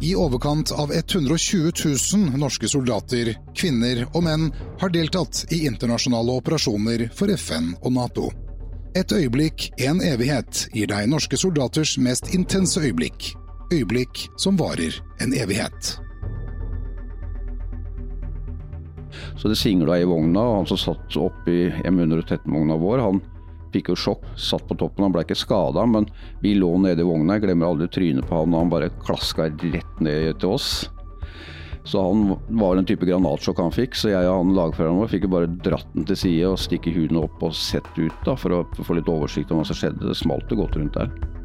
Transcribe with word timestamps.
I 0.00 0.14
overkant 0.16 0.70
av 0.72 0.92
120 0.92 1.72
000 2.14 2.38
norske 2.38 2.68
soldater, 2.70 3.32
kvinner 3.54 4.04
og 4.12 4.22
menn 4.28 4.44
har 4.78 4.92
deltatt 4.94 5.40
i 5.50 5.64
internasjonale 5.66 6.36
operasjoner 6.38 7.08
for 7.18 7.32
FN 7.34 7.72
og 7.82 7.96
Nato. 7.96 8.28
Et 8.94 9.12
øyeblikk, 9.12 9.72
en 9.82 9.98
evighet, 9.98 10.68
gir 10.70 10.86
deg 10.90 11.10
norske 11.10 11.36
soldaters 11.40 11.96
mest 11.98 12.30
intense 12.34 12.78
øyeblikk. 12.78 13.32
Øyeblikk 13.74 14.28
som 14.38 14.56
varer 14.60 14.94
en 15.18 15.34
evighet. 15.34 15.98
Så 19.34 19.50
det 19.50 19.58
singla 19.58 19.98
i 19.98 20.06
vogna, 20.06 20.46
og 20.46 20.60
han 20.60 20.70
som 20.70 20.78
satt 20.78 21.18
oppi 21.18 21.72
M113-vogna 21.90 22.78
vår, 22.78 23.02
han 23.02 23.20
fikk 23.78 23.94
jo 23.94 23.98
sjokk, 23.98 24.28
satt 24.36 24.66
på 24.68 24.76
toppen. 24.78 25.06
Han 25.06 25.14
ble 25.14 25.24
ikke 25.24 25.38
skada, 25.38 25.86
men 25.88 26.10
vi 26.44 26.56
lå 26.58 26.74
nede 26.82 27.04
i 27.04 27.08
vogna. 27.08 27.38
Jeg 27.38 27.48
glemmer 27.48 27.70
aldri 27.70 27.88
trynet 27.94 28.28
på 28.28 28.42
han, 28.42 28.56
han 28.58 28.72
bare 28.72 28.92
klaska 29.06 29.48
rett 29.48 30.04
ned 30.04 30.38
til 30.42 30.58
oss. 30.58 30.70
Så 31.88 32.02
han 32.04 32.36
var 32.60 32.76
en 32.76 32.84
type 32.84 33.06
granatsjokk 33.08 33.62
han 33.62 33.72
fikk, 33.72 33.96
så 33.96 34.10
jeg 34.12 34.28
og 34.28 34.42
han 34.42 34.50
lagføreren 34.58 34.98
vår 35.00 35.08
fikk 35.08 35.24
jo 35.24 35.32
bare 35.32 35.48
dratt 35.64 35.88
den 35.94 36.04
til 36.10 36.18
side 36.20 36.50
og 36.50 36.60
stikke 36.60 36.92
huden 36.92 37.22
opp 37.22 37.40
og 37.40 37.56
sett 37.56 37.88
ut 37.96 38.24
da, 38.26 38.36
for 38.36 38.58
å 38.58 38.62
få 38.76 38.98
litt 38.98 39.08
oversikt 39.08 39.54
om 39.54 39.62
hva 39.62 39.68
som 39.70 39.78
skjedde. 39.78 40.04
Det 40.04 40.18
smalt 40.18 40.52
jo 40.52 40.60
godt 40.60 40.76
rundt 40.76 40.98
der. 40.98 41.37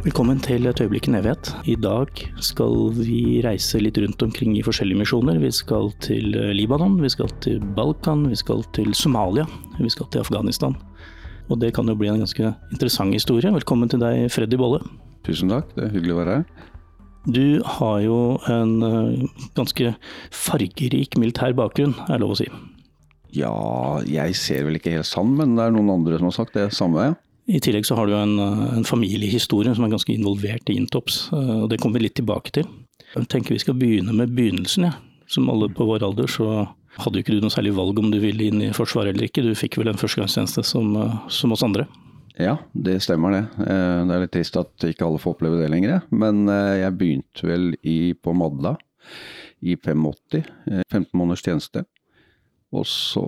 Velkommen 0.00 0.38
til 0.40 0.64
Et 0.64 0.78
øyeblikk 0.80 1.10
i 1.10 1.12
evighet. 1.12 1.48
I 1.68 1.74
dag 1.76 2.08
skal 2.40 2.94
vi 2.96 3.42
reise 3.44 3.76
litt 3.82 3.98
rundt 4.00 4.22
omkring 4.24 4.54
i 4.56 4.62
forskjellige 4.64 4.96
misjoner. 4.96 5.36
Vi 5.42 5.50
skal 5.52 5.90
til 6.00 6.32
Libanon, 6.56 6.94
vi 7.02 7.10
skal 7.12 7.28
til 7.44 7.60
Balkan, 7.76 8.22
vi 8.30 8.38
skal 8.40 8.64
til 8.72 8.94
Somalia, 8.96 9.44
vi 9.76 9.90
skal 9.92 10.08
til 10.08 10.24
Afghanistan. 10.24 10.72
Og 11.52 11.60
det 11.60 11.74
kan 11.76 11.84
jo 11.84 11.98
bli 12.00 12.08
en 12.08 12.24
ganske 12.24 12.54
interessant 12.72 13.12
historie. 13.12 13.52
Velkommen 13.52 13.92
til 13.92 14.00
deg, 14.00 14.24
Freddy 14.32 14.56
Bolle. 14.56 14.80
Tusen 15.28 15.52
takk, 15.52 15.68
det 15.76 15.84
er 15.84 15.92
hyggelig 15.92 16.16
å 16.16 16.20
være 16.22 16.38
her. 16.38 16.66
Du 17.28 17.60
har 17.76 18.00
jo 18.00 18.18
en 18.48 18.76
eh, 18.80 19.24
ganske 19.52 19.96
fargerik 20.32 21.20
militær 21.20 21.52
bakgrunn, 21.52 21.92
er 22.08 22.24
lov 22.24 22.38
å 22.38 22.40
si. 22.40 22.48
Ja, 23.36 23.52
jeg 24.08 24.32
ser 24.40 24.64
vel 24.64 24.80
ikke 24.80 24.96
helt 24.96 25.12
sann, 25.12 25.36
men 25.36 25.58
det 25.58 25.68
er 25.68 25.76
noen 25.76 25.92
andre 26.00 26.16
som 26.16 26.32
har 26.32 26.40
sagt 26.40 26.56
det 26.56 26.70
samme, 26.72 27.12
ja. 27.12 27.18
I 27.50 27.58
tillegg 27.58 27.86
så 27.86 27.96
har 27.98 28.06
du 28.06 28.14
en, 28.14 28.38
en 28.38 28.86
familiehistorie 28.86 29.72
som 29.74 29.86
er 29.86 29.94
ganske 29.94 30.12
involvert 30.14 30.70
i 30.70 30.76
Intops, 30.78 31.24
eh, 31.34 31.56
og 31.64 31.70
det 31.72 31.80
kommer 31.82 31.98
vi 31.98 32.06
litt 32.06 32.18
tilbake 32.20 32.52
til. 32.54 32.68
Jeg 33.10 33.26
tenker 33.32 33.56
vi 33.56 33.62
skal 33.62 33.78
begynne 33.78 34.14
med 34.14 34.36
begynnelsen, 34.36 34.86
ja. 34.86 34.92
Som 35.30 35.50
alle 35.50 35.68
på 35.70 35.86
vår 35.86 36.02
alder 36.02 36.30
så 36.30 36.46
hadde 36.98 37.18
jo 37.18 37.22
ikke 37.22 37.36
du 37.36 37.42
noe 37.42 37.54
særlig 37.54 37.72
valg 37.76 37.98
om 38.02 38.08
du 38.10 38.18
ville 38.22 38.48
inn 38.50 38.62
i 38.66 38.72
Forsvaret 38.74 39.14
eller 39.14 39.28
ikke. 39.28 39.44
Du 39.46 39.54
fikk 39.58 39.78
vel 39.78 39.92
en 39.92 39.98
førstegangstjeneste 39.98 40.64
som, 40.66 40.94
eh, 40.98 41.18
som 41.30 41.54
oss 41.54 41.66
andre. 41.66 41.86
Ja, 42.38 42.56
det 42.72 43.00
stemmer 43.02 43.34
det. 43.34 43.44
Eh, 43.62 43.98
det 44.06 44.14
er 44.14 44.24
litt 44.24 44.34
trist 44.34 44.58
at 44.58 44.86
ikke 44.86 45.06
alle 45.06 45.22
får 45.22 45.36
oppleve 45.36 45.60
det 45.62 45.70
lenger. 45.70 46.02
Men 46.10 46.46
jeg 46.50 46.98
begynte 46.98 47.46
vel 47.46 47.70
i, 47.82 48.14
på 48.14 48.34
Madla 48.34 48.76
i 49.62 49.76
85. 49.78 50.46
15 50.90 51.10
måneders 51.14 51.46
tjeneste. 51.46 51.86
Og 52.70 52.86
så 52.86 53.26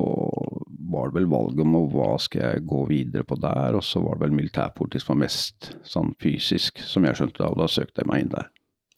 var 0.93 1.11
det 1.11 1.21
vel 1.21 1.31
valget 1.33 1.63
om 1.65 1.77
hva 1.93 2.11
skal 2.23 2.43
jeg 2.45 2.67
gå 2.71 2.83
videre 2.91 3.27
på 3.29 3.39
der, 3.41 3.79
og 3.79 3.85
så 3.87 4.03
var 4.05 4.19
det 4.19 4.27
vel 4.27 4.37
militærpolitisk 4.39 5.07
som 5.07 5.15
var 5.15 5.23
mest 5.25 5.71
sånn 5.89 6.13
fysisk, 6.23 6.83
som 6.87 7.07
jeg 7.09 7.19
skjønte 7.19 7.43
da, 7.43 7.51
og 7.51 7.63
da 7.63 7.71
søkte 7.71 8.05
jeg 8.05 8.11
meg 8.11 8.25
inn 8.25 8.35
der. 8.35 8.51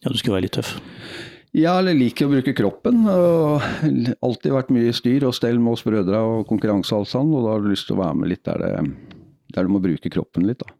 Ja, 0.03 0.11
du 0.11 0.19
skulle 0.19 0.37
være 0.37 0.47
litt 0.47 0.57
tøff? 0.59 0.75
Ja, 1.55 1.77
eller 1.79 1.95
liker 1.95 2.27
å 2.27 2.33
bruke 2.33 2.53
kroppen. 2.57 3.05
og 3.07 3.63
Alltid 4.25 4.51
vært 4.51 4.73
mye 4.75 4.91
styr 4.95 5.23
og 5.27 5.37
stell 5.37 5.61
med 5.61 5.77
oss 5.77 5.85
brødre 5.87 6.19
og 6.19 6.49
konkurranse 6.49 6.91
og 6.93 7.05
alt 7.05 7.13
sånn, 7.13 7.31
og 7.31 7.45
da 7.45 7.53
har 7.55 7.63
du 7.63 7.69
lyst 7.71 7.87
til 7.89 7.95
å 7.95 8.01
være 8.03 8.19
med 8.19 8.33
litt 8.33 8.43
der, 8.47 8.59
det, 8.65 9.21
der 9.55 9.67
du 9.67 9.71
må 9.71 9.81
bruke 9.83 10.11
kroppen 10.11 10.49
litt, 10.49 10.65
da. 10.65 10.75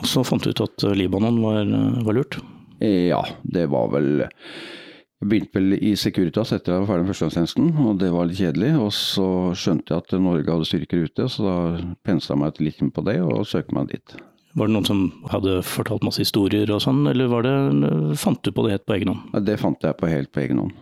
Og 0.00 0.06
så 0.08 0.22
fant 0.24 0.46
du 0.46 0.54
ut 0.54 0.62
at 0.62 0.86
Libanon 0.96 1.42
var, 1.42 1.66
var 2.06 2.16
lurt? 2.16 2.38
Ja, 2.80 3.20
det 3.42 3.66
var 3.74 3.90
vel 3.92 4.22
jeg 5.20 5.28
begynte 5.28 5.58
vel 5.58 5.76
i 5.76 5.92
Securitas 6.00 6.54
etter 6.54 6.72
at 6.72 6.78
jeg 6.78 6.82
var 6.86 6.88
ferdig 6.88 7.04
med 7.04 7.12
førstegangstjenesten, 7.12 7.66
og 7.84 7.98
det 8.00 8.08
var 8.14 8.28
litt 8.28 8.38
kjedelig. 8.40 8.70
Og 8.80 8.90
så 8.96 9.26
skjønte 9.52 9.92
jeg 9.92 10.04
at 10.06 10.14
Norge 10.16 10.54
hadde 10.54 10.68
styrker 10.68 11.02
ute, 11.04 11.26
så 11.28 11.44
da 11.44 11.56
pensla 12.08 12.32
jeg 12.32 12.40
meg 12.40 12.60
litt 12.64 12.80
inn 12.80 12.92
på 12.96 13.04
det 13.04 13.18
og 13.20 13.44
søkte 13.48 13.76
meg 13.76 13.90
dit. 13.92 14.14
Var 14.56 14.70
det 14.70 14.74
noen 14.74 14.88
som 14.88 15.02
hadde 15.30 15.58
fortalt 15.62 16.06
masse 16.08 16.24
historier 16.24 16.72
og 16.72 16.80
sånn, 16.82 17.04
eller 17.10 17.44
det, 17.44 17.52
fant 18.18 18.40
du 18.42 18.50
på 18.50 18.64
det 18.64 18.78
helt 18.78 18.86
på 18.88 18.96
egen 18.96 19.12
hånd? 19.12 19.28
Ja, 19.36 19.44
det 19.50 19.58
fant 19.60 19.84
jeg 19.84 19.98
på 20.00 20.08
helt 20.10 20.32
på 20.32 20.42
egen 20.42 20.62
hånd. 20.64 20.72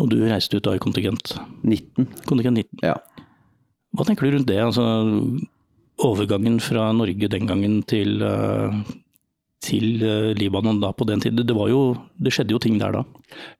Og 0.00 0.08
du 0.12 0.16
reiste 0.24 0.56
ut 0.56 0.64
da 0.64 0.74
i 0.76 0.80
kontingent? 0.82 1.36
19. 1.60 2.08
Kontingent 2.24 2.58
19? 2.64 2.82
Ja. 2.88 2.96
Hva 3.96 4.08
tenker 4.08 4.26
du 4.26 4.34
rundt 4.34 4.48
det? 4.48 4.58
Altså, 4.64 4.82
overgangen 6.04 6.58
fra 6.64 6.88
Norge 6.96 7.30
den 7.32 7.48
gangen 7.48 7.78
til, 7.88 8.16
til 9.64 10.02
eh, 10.04 10.30
Libanon 10.36 10.80
da 10.82 10.92
på 10.92 11.06
den 11.08 11.22
tiden. 11.22 11.40
Det, 11.46 11.56
var 11.56 11.70
jo, 11.72 11.80
det 12.20 12.32
skjedde 12.34 12.54
jo 12.54 12.60
ting 12.62 12.78
der 12.80 12.94
da? 12.98 13.02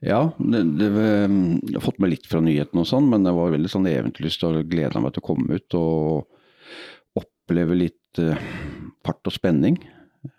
Ja, 0.04 0.20
det, 0.38 0.62
det, 0.80 0.90
jeg 0.92 1.76
har 1.78 1.84
fått 1.84 2.00
med 2.02 2.12
litt 2.12 2.28
fra 2.30 2.42
nyhetene 2.44 2.84
og 2.84 2.88
sånn, 2.90 3.08
men 3.10 3.26
det 3.26 3.34
var 3.36 3.54
veldig 3.54 3.72
sånn 3.72 3.88
eventyrlyst 3.90 4.46
og 4.48 4.62
gleda 4.70 5.02
meg 5.02 5.16
til 5.16 5.24
å 5.24 5.28
komme 5.32 5.58
ut 5.58 5.78
og 5.78 7.22
oppleve 7.22 7.78
litt 7.78 8.22
eh, 8.22 8.48
fart 9.06 9.30
og 9.30 9.34
spenning. 9.34 9.78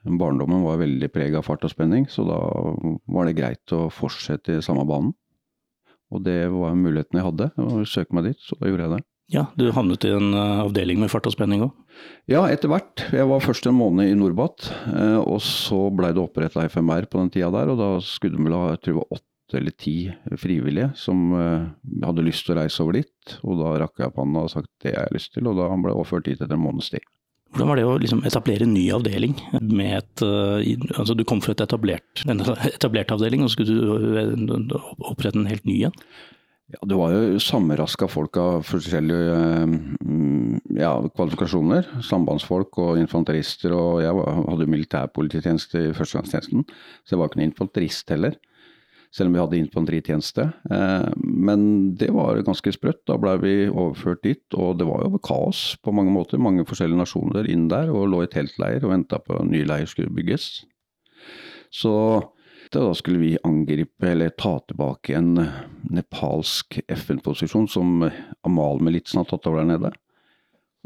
Barndommen 0.04 0.66
var 0.68 0.82
veldig 0.82 1.08
preg 1.14 1.36
av 1.40 1.46
fart 1.48 1.64
og 1.64 1.72
spenning, 1.72 2.08
så 2.12 2.26
da 2.28 2.38
var 3.08 3.28
det 3.28 3.38
greit 3.38 3.76
å 3.76 3.88
fortsette 3.94 4.58
i 4.58 4.66
samme 4.66 4.84
banen. 4.88 5.14
Og 6.12 6.24
det 6.24 6.46
var 6.54 6.76
muligheten 6.80 7.20
jeg 7.20 7.28
hadde, 7.28 7.52
å 7.60 7.84
søke 7.88 8.16
meg 8.16 8.30
dit, 8.30 8.40
så 8.44 8.56
da 8.60 8.70
gjorde 8.70 8.86
jeg 8.86 8.96
det. 8.96 9.06
Ja, 9.34 9.46
Du 9.60 9.66
havnet 9.76 10.06
i 10.08 10.14
en 10.16 10.32
eh, 10.32 10.62
avdeling 10.64 11.02
med 11.02 11.12
fart 11.12 11.28
og 11.28 11.36
spenning 11.36 11.66
òg? 11.66 11.74
Ja, 12.28 12.42
etter 12.52 12.72
hvert. 12.72 13.06
Jeg 13.16 13.28
var 13.30 13.44
først 13.44 13.70
en 13.70 13.78
måned 13.78 14.10
i 14.10 14.16
Norbat, 14.18 14.68
eh, 14.92 15.20
og 15.22 15.40
så 15.44 15.88
blei 15.96 16.12
det 16.16 16.24
oppretta 16.24 16.66
FMR 16.68 17.08
på 17.08 17.22
den 17.22 17.32
tida 17.32 17.52
der. 17.54 17.72
Og 17.72 17.80
da 17.80 17.90
skulle 18.04 18.36
de 18.36 18.48
vel 18.48 18.58
ha 18.58 18.76
jeg 18.76 19.00
åtte 19.00 19.24
eller 19.56 19.72
ti 19.80 20.10
frivillige 20.36 20.90
som 21.00 21.30
eh, 21.32 21.70
hadde 22.04 22.26
lyst 22.26 22.44
til 22.44 22.58
å 22.58 22.60
reise 22.60 22.84
over 22.84 23.00
dit. 23.00 23.38
Og 23.48 23.62
da 23.62 23.78
rakk 23.84 24.02
jeg 24.02 24.12
opp 24.12 24.20
hånda 24.20 24.44
og 24.44 24.52
sagt 24.52 24.72
det 24.84 24.92
jeg 24.92 25.00
har 25.06 25.16
lyst 25.16 25.38
til, 25.38 25.48
og 25.48 25.56
da 25.56 25.70
ble 25.72 25.94
jeg 25.94 26.02
overført 26.02 26.28
dit 26.28 26.42
etter 26.42 26.58
en 26.58 26.66
måneds 26.66 26.92
tid. 26.92 27.08
Hvordan 27.56 27.72
var 27.72 27.80
det 27.80 27.86
å 27.88 28.00
liksom 28.04 28.26
etablere 28.28 28.66
en 28.68 28.74
ny 28.76 28.90
avdeling? 28.92 29.38
Et, 29.56 30.24
altså 31.00 31.16
du 31.16 31.24
kom 31.24 31.40
fra 31.40 31.56
et 31.56 31.64
etablert, 31.64 32.26
en 32.28 32.44
etablert 32.44 33.14
avdeling, 33.16 33.46
og 33.46 33.54
skulle 33.54 33.72
du 33.72 34.76
opprette 35.00 35.40
en 35.40 35.48
helt 35.48 35.64
ny 35.64 35.78
en? 35.88 35.96
Ja, 36.68 36.80
Det 36.84 36.96
var 37.00 37.14
jo 37.16 37.40
sammenraska 37.40 38.10
folk 38.12 38.36
av 38.42 38.66
forskjellige 38.68 39.36
eh, 39.40 39.76
ja, 40.82 40.92
kvalifikasjoner. 41.16 41.88
Sambandsfolk 42.04 42.76
og 42.84 43.00
infanterister. 43.00 43.72
Og 43.72 44.02
jeg 44.04 44.26
hadde 44.50 44.68
militærpolititjeneste 44.74 45.86
i 45.86 45.96
førstegangstjenesten, 45.96 46.68
så 46.68 47.16
jeg 47.16 47.22
var 47.22 47.32
ikke 47.32 47.40
noen 47.40 47.54
infanterist 47.54 48.12
heller. 48.12 48.36
Selv 49.16 49.32
om 49.32 49.38
vi 49.38 49.40
hadde 49.40 49.62
infanteritjeneste. 49.62 50.50
Eh, 50.76 51.08
men 51.24 51.62
det 51.96 52.12
var 52.12 52.44
ganske 52.44 52.76
sprøtt. 52.76 53.06
Da 53.08 53.16
ble 53.16 53.38
vi 53.46 53.56
overført 53.72 54.26
dit, 54.28 54.44
og 54.60 54.82
det 54.82 54.92
var 54.92 55.08
jo 55.08 55.24
kaos 55.24 55.78
på 55.80 55.96
mange 55.96 56.12
måter. 56.12 56.36
Mange 56.36 56.68
forskjellige 56.68 57.00
nasjoner 57.00 57.48
inn 57.48 57.70
der 57.72 57.96
og 57.96 58.10
lå 58.12 58.26
i 58.26 58.32
teltleir 58.34 58.84
og 58.84 58.92
venta 58.92 59.24
på 59.24 59.40
at 59.40 59.48
ny 59.48 59.64
leir 59.64 59.88
skulle 59.88 60.12
bygges. 60.12 60.66
Så 61.72 61.96
da 62.74 62.94
skulle 62.98 63.22
vi 63.22 63.38
angripe 63.44 64.10
eller 64.10 64.30
ta 64.30 64.58
tilbake 64.60 65.16
en 65.16 65.40
nepalsk 65.88 66.80
FN-posisjon 66.88 67.68
som 67.72 68.10
Amal-militsen 68.48 69.22
har 69.22 69.30
tatt 69.30 69.48
over 69.48 69.62
der 69.62 69.72
nede. 69.72 69.92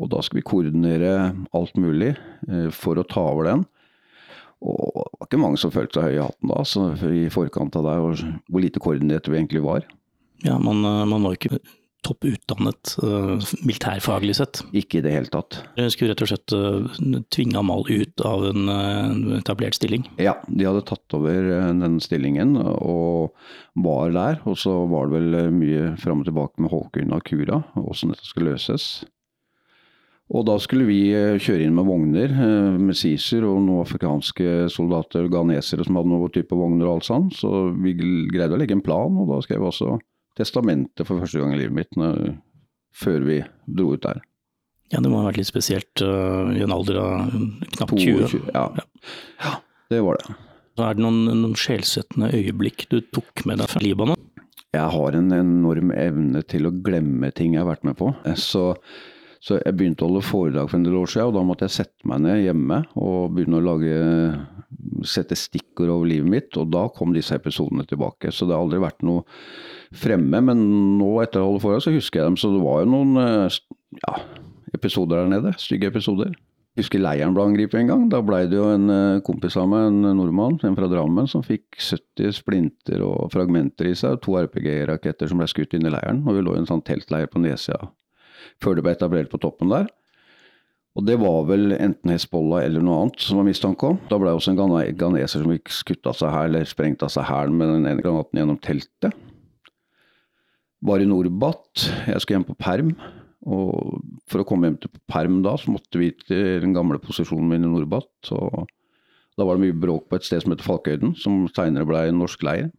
Og 0.02 0.10
da 0.10 0.22
skulle 0.22 0.42
vi 0.42 0.50
koordinere 0.50 1.32
alt 1.58 1.78
mulig 1.80 2.16
eh, 2.48 2.70
for 2.74 3.00
å 3.00 3.06
ta 3.08 3.24
over 3.34 3.50
den. 3.50 3.66
Og 4.62 4.78
det 4.94 5.18
var 5.18 5.28
ikke 5.30 5.42
mange 5.42 5.62
som 5.62 5.74
følte 5.74 5.98
seg 5.98 6.08
høye 6.10 6.20
i 6.20 6.24
hatten 6.24 6.52
da, 6.52 6.64
så 6.66 6.88
i 7.10 7.26
forkant 7.34 7.78
av 7.80 7.88
det, 7.88 7.98
hvor 8.46 8.64
lite 8.64 8.82
koordinert 8.82 9.30
vi 9.30 9.40
egentlig 9.40 9.64
var. 9.66 9.88
Ja, 10.46 10.58
man, 10.62 10.84
eh, 10.86 11.06
man 11.10 11.26
var 11.26 11.38
ikke 11.38 11.62
topp 12.06 12.26
utdannet 12.26 12.96
uh, 13.04 13.38
militærfaglig 13.62 14.36
sett. 14.40 14.62
Ikke 14.78 15.00
i 15.00 15.06
det 15.06 15.14
hele 15.14 15.32
tatt. 15.32 15.60
Jeg 15.78 15.94
skulle 15.94 16.14
rett 16.14 16.24
og 16.26 16.32
slett 16.32 16.56
uh, 16.56 17.22
tvinge 17.34 17.60
Amal 17.62 17.86
ut 17.90 18.26
av 18.26 18.48
en 18.50 18.72
uh, 18.72 19.38
etablert 19.38 19.78
stilling? 19.78 20.08
Ja, 20.22 20.36
de 20.48 20.68
hadde 20.68 20.84
tatt 20.90 21.18
over 21.18 21.52
den 21.78 22.00
stillingen 22.04 22.58
og 22.58 23.32
var 23.86 24.14
der. 24.16 24.42
Og 24.50 24.58
så 24.62 24.74
var 24.92 25.10
det 25.10 25.22
vel 25.22 25.56
mye 25.56 25.96
fram 26.02 26.24
og 26.26 26.30
tilbake 26.30 26.62
med 26.62 26.74
Håkon 26.74 27.16
og 27.16 27.26
Kura, 27.28 27.64
hvordan 27.78 28.16
dette 28.16 28.30
skulle 28.30 28.56
løses. 28.56 28.92
Og 30.32 30.46
da 30.48 30.56
skulle 30.64 30.86
vi 30.88 31.02
kjøre 31.44 31.66
inn 31.66 31.74
med 31.76 31.90
vogner 31.90 32.32
med 32.80 32.96
siser 32.96 33.44
og 33.44 33.66
noen 33.66 33.82
afrikanske 33.84 34.70
soldater, 34.72 35.26
ganesere 35.28 35.84
som 35.84 35.98
hadde 36.00 36.08
noen 36.14 36.32
type 36.32 36.56
vogner 36.56 36.88
og 36.88 37.02
alt 37.02 37.08
sånt. 37.10 37.36
Så 37.36 37.50
vi 37.84 37.98
greide 38.32 38.56
å 38.56 38.62
legge 38.62 38.78
en 38.78 38.86
plan, 38.86 39.18
og 39.20 39.28
da 39.28 39.42
skrev 39.44 39.60
vi 39.60 39.68
også 39.68 39.98
testamentet 40.40 41.08
for 41.08 41.22
første 41.22 41.42
gang 41.42 41.56
i 41.56 41.62
livet 41.62 41.76
mitt 41.76 41.98
når, 42.00 42.36
før 42.96 43.26
vi 43.28 43.42
dro 43.66 43.94
ut 43.96 44.06
der. 44.06 44.22
Ja, 44.92 45.00
det 45.00 45.12
må 45.12 45.22
ha 45.22 45.30
vært 45.30 45.40
litt 45.40 45.50
spesielt 45.50 46.04
uh, 46.04 46.52
i 46.52 46.64
en 46.66 46.74
alder 46.76 47.00
av 47.00 47.36
knapt 47.78 47.96
20? 47.96 48.26
22, 48.28 48.42
ja. 48.52 48.66
ja. 49.40 49.54
det 49.94 50.02
var 50.04 50.20
det. 50.20 50.36
Så 50.76 50.84
er 50.88 50.98
det 50.98 51.04
noen, 51.04 51.22
noen 51.30 51.56
sjelsettende 51.60 52.32
øyeblikk 52.36 52.88
du 52.92 53.00
tok 53.14 53.46
med 53.48 53.62
deg 53.62 53.72
fra 53.72 53.84
Libanon? 53.84 54.20
Jeg 54.72 54.88
har 54.94 55.16
en 55.18 55.34
enorm 55.36 55.92
evne 55.96 56.44
til 56.48 56.68
å 56.68 56.76
glemme 56.84 57.32
ting 57.36 57.56
jeg 57.56 57.64
har 57.64 57.72
vært 57.74 57.88
med 57.88 57.98
på. 58.00 58.14
Så 58.40 58.72
Så 59.42 59.58
jeg 59.58 59.74
begynte 59.74 60.06
å 60.06 60.12
holde 60.12 60.22
foredrag 60.22 60.68
for 60.70 60.78
en 60.78 60.84
del 60.86 61.00
år 61.00 61.10
siden, 61.10 61.32
og 61.32 61.34
da 61.34 61.42
måtte 61.42 61.66
jeg 61.66 61.74
sette 61.80 62.06
meg 62.06 62.20
ned 62.22 62.44
hjemme 62.44 62.84
og 62.94 63.32
begynne 63.34 63.58
å 63.58 63.64
lage, 63.66 63.96
sette 65.02 65.34
stikkord 65.34 65.90
over 65.90 66.06
livet 66.12 66.30
mitt, 66.30 66.58
og 66.62 66.70
da 66.70 66.84
kom 66.94 67.16
disse 67.16 67.34
episodene 67.34 67.88
tilbake. 67.90 68.30
Så 68.30 68.46
det 68.46 68.54
har 68.54 68.62
aldri 68.62 68.84
vært 68.84 69.02
noe 69.02 69.26
fremme, 69.96 70.40
men 70.48 70.62
nå 71.00 71.10
etter 71.24 71.42
å 71.42 71.50
holde 71.50 71.64
foredrag 71.64 71.86
så 71.86 71.96
husker 71.96 72.22
jeg 72.22 72.30
dem. 72.30 72.40
Så 72.40 72.52
det 72.54 72.62
var 72.64 72.84
jo 72.84 72.94
noen 72.94 73.20
ja, 74.02 74.16
episoder 74.76 75.22
der 75.22 75.32
nede, 75.36 75.54
stygge 75.60 75.92
episoder. 75.92 76.34
Jeg 76.72 76.86
husker 76.86 77.02
leiren 77.04 77.34
ble 77.36 77.44
angrepet 77.50 77.82
en 77.82 77.90
gang. 77.90 78.04
Da 78.12 78.22
blei 78.24 78.46
det 78.48 78.56
jo 78.56 78.70
en 78.72 78.88
kompis 79.28 79.58
av 79.60 79.68
meg, 79.68 79.90
en 79.90 80.16
nordmann, 80.16 80.56
en 80.64 80.78
fra 80.78 80.88
Drammen, 80.88 81.28
som 81.28 81.44
fikk 81.44 81.76
70 81.76 82.32
splinter 82.38 83.04
og 83.04 83.34
fragmenter 83.34 83.90
i 83.90 83.96
seg. 84.00 84.22
To 84.24 84.38
RPG-raketter 84.40 85.28
som 85.28 85.42
ble 85.42 85.50
skutt 85.52 85.76
inn 85.76 85.90
i 85.90 85.92
leiren. 85.92 86.24
Og 86.24 86.38
vi 86.38 86.46
lå 86.46 86.56
i 86.56 86.62
en 86.62 86.70
sånn 86.70 86.86
teltleir 86.88 87.28
på 87.32 87.44
nedsida 87.44 87.92
før 88.62 88.78
det 88.78 88.86
ble 88.86 88.94
etablert 88.96 89.32
på 89.32 89.40
toppen 89.42 89.72
der. 89.74 89.90
Og 90.98 91.06
det 91.08 91.16
var 91.22 91.46
vel 91.48 91.72
enten 91.78 92.12
Hezbollah 92.12 92.66
eller 92.68 92.84
noe 92.84 93.06
annet 93.06 93.24
som 93.24 93.40
var 93.40 93.48
mistanke 93.48 93.94
om. 93.94 94.00
Da 94.10 94.18
ble 94.20 94.34
også 94.36 94.52
en 94.52 94.60
ghaneser 95.00 95.40
som 95.40 95.54
fikk 95.54 95.72
skutt 95.72 96.10
av 96.10 96.18
seg 96.20 96.34
her, 96.34 96.50
eller 96.50 96.68
sprengt 96.68 97.06
av 97.06 97.14
seg 97.14 97.30
hælen 97.30 97.56
med 97.56 97.72
den 97.72 97.88
ene 97.88 98.04
granaten 98.04 98.42
gjennom 98.42 98.60
teltet. 98.64 99.16
Var 100.82 101.04
i 101.04 101.10
Norbat. 101.10 101.88
Jeg 102.10 102.22
skulle 102.22 102.40
hjem 102.40 102.48
på 102.50 102.58
perm. 102.58 102.94
Og 103.42 104.02
for 104.30 104.42
å 104.42 104.46
komme 104.48 104.70
hjem 104.70 104.78
til 104.84 104.94
perm 105.10 105.42
da, 105.46 105.56
så 105.58 105.74
måtte 105.74 106.02
vi 106.02 106.12
til 106.14 106.62
den 106.62 106.76
gamle 106.78 107.02
posisjonen 107.02 107.50
min 107.50 107.66
i 107.66 107.72
Norbat. 107.72 108.32
Og 108.34 108.70
da 109.38 109.48
var 109.48 109.58
det 109.58 109.66
mye 109.66 109.82
bråk 109.82 110.08
på 110.10 110.20
et 110.20 110.28
sted 110.28 110.44
som 110.44 110.54
heter 110.54 110.68
Falkøyden, 110.68 111.16
som 111.18 111.46
seinere 111.54 111.88
ble 111.90 112.06
en 112.10 112.22
norsk 112.22 112.44
leir. 112.46 112.70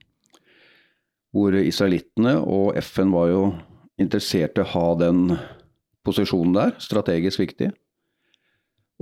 Hvor 1.32 1.54
israelittene 1.56 2.36
og 2.42 2.76
FN 2.82 3.14
var 3.14 3.30
jo 3.32 3.44
interessert 4.02 4.58
i 4.58 4.64
å 4.64 4.70
ha 4.74 4.86
den 5.00 5.24
posisjonen 6.06 6.54
der, 6.58 6.74
strategisk 6.82 7.40
viktig. 7.42 7.70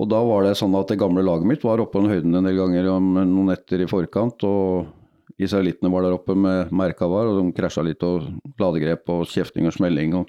Og 0.01 0.09
da 0.09 0.21
var 0.25 0.47
det 0.47 0.57
sånn 0.57 0.77
at 0.79 0.89
det 0.89 1.01
gamle 1.01 1.25
laget 1.25 1.49
mitt 1.49 1.65
var 1.67 1.81
oppe 1.83 1.99
på 1.99 2.05
den 2.05 2.15
høyden 2.15 2.39
en 2.39 2.47
del 2.47 2.57
ganger 2.57 2.89
om 2.95 3.13
noen 3.19 3.51
netter 3.51 3.83
i 3.85 3.89
forkant. 3.91 4.45
og 4.49 5.00
Israelittene 5.41 5.91
var 5.93 6.05
der 6.05 6.17
oppe 6.17 6.37
med 6.37 6.73
Merkavar, 6.77 7.31
og 7.31 7.39
de 7.39 7.55
krasja 7.57 7.85
litt 7.87 8.03
og 8.05 8.29
ladegrep 8.61 9.09
og 9.13 9.29
kjefting 9.31 9.69
og 9.71 9.77
smelling 9.77 10.19
og 10.19 10.29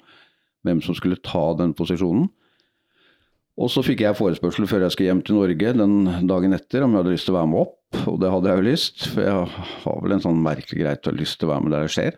hvem 0.64 0.80
som 0.84 0.96
skulle 0.96 1.20
ta 1.20 1.50
den 1.58 1.74
posisjonen. 1.76 2.30
Og 3.60 3.68
så 3.68 3.82
fikk 3.84 4.00
jeg 4.00 4.16
forespørsel 4.16 4.64
før 4.70 4.86
jeg 4.86 4.94
skulle 4.94 5.10
hjem 5.10 5.20
til 5.26 5.36
Norge 5.36 5.74
den 5.76 5.96
dagen 6.28 6.56
etter 6.56 6.86
om 6.86 6.94
jeg 6.94 7.02
hadde 7.02 7.12
lyst 7.12 7.28
til 7.28 7.34
å 7.34 7.40
være 7.40 7.50
med 7.52 7.64
opp, 7.66 7.98
og 8.08 8.20
det 8.22 8.30
hadde 8.32 8.48
jeg 8.48 8.58
jo 8.60 8.68
lyst, 8.70 9.06
for 9.12 9.26
jeg 9.26 9.66
har 9.84 9.98
vel 10.06 10.16
en 10.16 10.24
sånn 10.24 10.40
merkelig 10.44 10.80
greit 10.80 11.04
å 11.04 11.12
ha 11.12 11.18
lyst 11.18 11.40
til 11.40 11.50
å 11.50 11.52
være 11.52 11.66
med 11.66 11.74
der 11.74 11.84
det 11.84 11.92
skjer. 11.92 12.16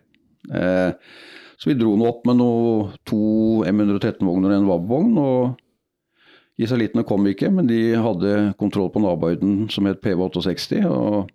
Eh, 0.55 1.17
så 1.59 1.71
vi 1.71 1.79
dro 1.79 1.97
nå 1.99 2.07
opp 2.07 2.23
med 2.29 2.39
noe, 2.39 2.93
to 3.09 3.25
M113-vogner 3.67 4.53
og 4.53 4.57
en 4.61 4.71
VAB-vogn. 4.71 5.19
og 5.25 6.63
Israelittene 6.63 7.07
kom 7.07 7.27
ikke, 7.27 7.51
men 7.51 7.67
de 7.67 7.81
hadde 7.99 8.35
kontroll 8.61 8.93
på 8.95 9.03
nabohøyden 9.03 9.65
som 9.75 9.89
het 9.91 10.03
PV68. 10.05 10.85
og 10.87 11.33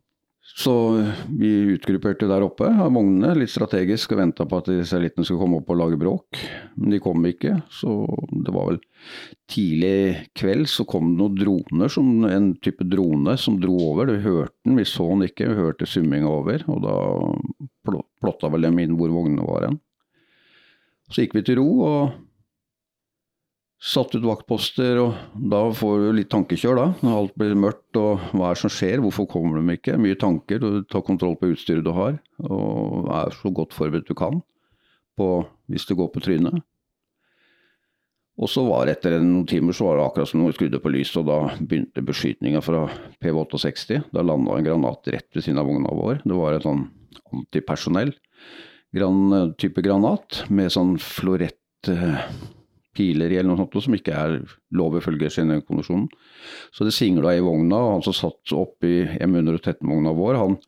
så 0.57 0.73
vi 1.39 1.49
utgrupperte 1.75 2.27
der 2.27 2.43
oppe 2.43 2.67
av 2.67 2.91
vognene, 2.95 3.35
litt 3.37 3.51
strategisk, 3.53 4.15
og 4.15 4.21
venta 4.23 4.47
på 4.49 4.59
at 4.59 4.71
israelittene 4.73 5.27
skulle 5.27 5.43
komme 5.43 5.59
opp 5.61 5.69
og 5.71 5.79
lage 5.79 5.99
bråk. 6.01 6.39
Men 6.75 6.95
de 6.95 7.01
kom 7.03 7.25
ikke, 7.29 7.53
så 7.73 7.93
det 8.33 8.53
var 8.55 8.71
vel 8.71 8.79
tidlig 9.49 10.29
kveld 10.37 10.67
så 10.69 10.85
kom 10.89 11.13
det 11.13 11.19
noen 11.21 11.37
droner, 11.39 11.91
som, 11.93 12.09
en 12.27 12.51
type 12.63 12.87
drone 12.89 13.37
som 13.39 13.59
dro 13.61 13.77
over. 13.91 14.11
Vi 14.11 14.25
hørte 14.25 14.55
den, 14.65 14.79
vi 14.79 14.87
så 14.89 15.07
den 15.13 15.27
ikke, 15.29 15.51
vi 15.51 15.61
hørte 15.61 15.89
summinga 15.89 16.31
over. 16.31 16.65
Og 16.71 16.81
da 16.83 16.95
plotta 18.19 18.51
vel 18.51 18.67
dem 18.67 18.81
inn 18.83 18.97
hvor 18.99 19.13
vognene 19.13 19.45
var 19.47 19.69
hen. 19.69 19.79
Så 21.09 21.23
gikk 21.23 21.39
vi 21.39 21.45
til 21.45 21.61
ro 21.61 21.69
og 21.87 22.17
satt 23.79 24.11
ut 24.15 24.25
vaktposter, 24.27 24.99
og 24.99 25.43
da 25.51 25.61
får 25.75 26.01
du 26.03 26.07
litt 26.17 26.29
tankekjør, 26.33 26.79
da. 26.79 26.87
Når 27.05 27.19
alt 27.21 27.37
blir 27.39 27.59
mørkt 27.59 27.99
og 27.99 28.25
hva 28.33 28.49
er 28.49 28.57
det 28.57 28.63
som 28.63 28.73
skjer, 28.73 28.99
hvorfor 29.03 29.27
kommer 29.31 29.59
de 29.59 29.77
ikke? 29.77 29.95
Mye 30.01 30.17
tanker, 30.19 30.59
du 30.59 30.83
tar 30.91 31.05
kontroll 31.07 31.37
på 31.39 31.53
utstyret 31.53 31.85
du 31.87 31.93
har, 31.95 32.17
og 32.43 33.07
er 33.15 33.31
så 33.37 33.51
godt 33.55 33.75
forberedt 33.77 34.09
du 34.09 34.17
kan 34.19 34.41
på 35.19 35.29
hvis 35.71 35.87
det 35.87 35.97
går 35.99 36.11
på 36.13 36.23
trynet. 36.23 36.61
Og 38.39 38.47
så 38.47 38.63
var 38.63 38.85
det 38.87 38.93
etter 38.95 39.17
noen 39.19 39.47
timer 39.47 39.75
så 39.75 39.89
var 39.89 39.97
det 39.99 40.03
akkurat 40.05 40.29
som 40.31 40.39
noe 40.39 40.55
skrudde 40.55 40.79
på 40.79 40.91
lyset, 40.93 41.17
og 41.19 41.27
da 41.27 41.39
begynte 41.59 42.03
beskytninga 42.07 42.61
fra 42.63 42.85
PV68. 43.19 43.99
Da 44.15 44.23
landa 44.23 44.55
en 44.55 44.67
granat 44.67 45.11
rett 45.11 45.27
ved 45.35 45.43
siden 45.43 45.59
av 45.59 45.67
vogna 45.67 45.91
vår. 45.91 46.21
Det 46.23 46.37
var 46.39 46.55
et 46.55 46.67
sånn 46.67 46.85
antipersonell 47.35 48.13
type 49.59 49.83
granat 49.85 50.45
med 50.49 50.71
sånn 50.73 50.95
florett 50.97 51.91
eh, 51.91 52.23
piler 52.95 53.31
i 53.31 53.37
eller 53.39 53.51
noe 53.51 53.61
sånt 53.61 53.77
som 53.85 53.95
ikke 53.95 54.15
er 54.15 54.39
lov 54.75 54.97
ifølge 54.99 55.29
Genévekonvensjonen. 55.33 56.09
Så 56.73 56.87
det 56.87 56.95
singla 56.95 57.35
i 57.37 57.43
vogna, 57.45 57.77
og 57.77 57.93
han 57.97 58.05
som 58.07 58.17
satt 58.17 58.55
oppi 58.57 59.03
M113-vogna 59.21 60.15
vår, 60.17 60.39
han 60.41 60.59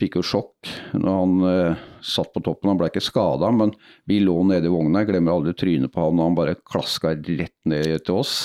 fikk 0.00 0.20
jo 0.20 0.24
sjokk 0.24 0.70
når 0.96 1.18
han 1.18 1.48
eh, 1.50 1.82
satt 2.04 2.32
på 2.34 2.42
toppen. 2.44 2.70
Han 2.72 2.80
ble 2.80 2.88
ikke 2.90 3.04
skada, 3.04 3.50
men 3.52 3.74
vi 4.08 4.20
lå 4.24 4.38
nede 4.48 4.68
i 4.70 4.72
vogna. 4.72 5.02
Jeg 5.02 5.12
glemmer 5.12 5.36
aldri 5.36 5.56
trynet 5.56 5.92
på 5.92 6.06
han, 6.06 6.20
og 6.20 6.30
han 6.30 6.38
bare 6.38 6.58
klaska 6.64 7.14
rett 7.16 7.58
ned 7.68 8.06
til 8.06 8.22
oss. 8.22 8.38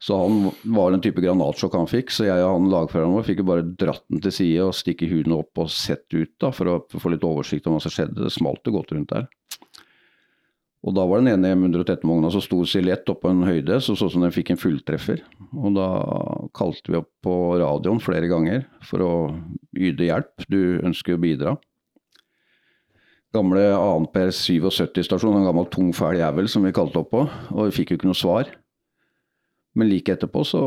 Så 0.00 0.16
han 0.16 0.46
var 0.72 0.94
en 0.96 1.02
type 1.04 1.20
granatsjokk 1.20 1.74
han 1.76 1.90
fikk, 1.90 2.12
så 2.14 2.24
jeg 2.24 2.40
og 2.40 2.54
han 2.54 2.70
lagføreren 2.72 3.18
vår 3.18 3.26
fikk 3.26 3.42
jo 3.42 3.50
bare 3.50 3.66
dratt 3.82 4.06
den 4.08 4.22
til 4.24 4.32
side 4.32 4.70
og 4.70 4.78
stikke 4.78 5.10
huden 5.10 5.34
opp 5.36 5.60
og 5.60 5.68
sett 5.74 6.06
ut 6.16 6.32
da, 6.40 6.48
for 6.56 6.72
å 6.72 6.78
få 6.94 7.12
litt 7.12 7.26
oversikt 7.26 7.68
om 7.68 7.76
hva 7.76 7.82
som 7.84 7.92
skjedde. 7.92 8.16
Det 8.24 8.32
smalt 8.32 8.64
jo 8.64 8.78
godt 8.78 8.94
rundt 8.96 9.12
der. 9.12 9.28
Og 10.80 10.94
da 10.96 11.04
var 11.04 11.20
den 11.20 11.28
ene 11.34 11.52
M113-vogna 11.58 12.30
så 12.32 12.40
stor 12.40 12.64
silhuett 12.68 13.08
oppå 13.12 13.28
en 13.28 13.44
høyde, 13.44 13.76
så 13.84 13.92
så 13.98 14.08
som 14.08 14.24
den 14.24 14.32
fikk 14.32 14.54
en 14.54 14.60
fulltreffer. 14.60 15.20
Og 15.52 15.74
da 15.76 15.88
kalte 16.56 16.92
vi 16.92 17.00
opp 17.02 17.10
på 17.24 17.34
radioen 17.60 18.00
flere 18.00 18.30
ganger 18.30 18.64
for 18.88 19.04
å 19.04 19.10
yte 19.76 20.08
hjelp. 20.08 20.46
Du 20.48 20.80
ønsker 20.80 21.18
å 21.18 21.20
bidra. 21.20 21.58
Gamle 23.36 23.66
2 24.10 24.32
77-stasjon, 24.34 25.36
en 25.38 25.46
gammel 25.46 25.68
tung, 25.70 25.92
fæl 25.94 26.18
jævel 26.18 26.48
som 26.50 26.64
vi 26.66 26.74
kalte 26.74 26.98
opp 26.98 27.12
på, 27.12 27.20
og 27.28 27.68
vi 27.68 27.76
fikk 27.76 27.92
jo 27.92 28.00
ikke 28.00 28.10
noe 28.10 28.18
svar. 28.18 28.48
Men 29.78 29.86
like 29.86 30.16
etterpå 30.16 30.42
så 30.48 30.60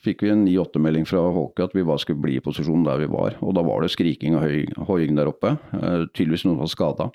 fikk 0.00 0.24
vi 0.24 0.32
en 0.32 0.46
9-8-melding 0.46 1.04
fra 1.04 1.20
Håke 1.34 1.66
at 1.66 1.74
vi 1.76 1.84
bare 1.84 2.00
skulle 2.00 2.22
bli 2.22 2.38
i 2.38 2.44
posisjonen 2.44 2.86
der 2.86 3.02
vi 3.02 3.10
var. 3.12 3.36
Og 3.44 3.52
da 3.58 3.64
var 3.66 3.84
det 3.84 3.92
skriking 3.92 4.38
og 4.38 4.86
hoiing 4.88 5.18
der 5.18 5.28
oppe. 5.28 5.52
Eh, 5.76 6.06
tydeligvis 6.16 6.46
noen 6.46 6.62
var 6.62 6.70
skada. 6.72 7.10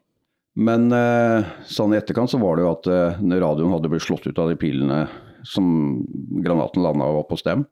Men 0.59 0.92
eh, 0.92 1.51
sånn 1.63 1.94
i 1.95 2.00
etterkant 2.00 2.31
så 2.31 2.39
var 2.42 2.57
det 2.57 2.65
jo 2.65 2.71
at 2.74 2.89
eh, 2.92 3.21
radioen 3.39 3.71
hadde 3.71 3.92
blitt 3.92 4.03
slått 4.03 4.27
ut 4.27 4.39
av 4.42 4.51
de 4.51 4.57
pilene 4.59 5.06
som 5.48 6.01
granaten 6.44 6.83
landa 6.83 7.07
opp 7.21 7.31
hos 7.33 7.45
dem. 7.48 7.63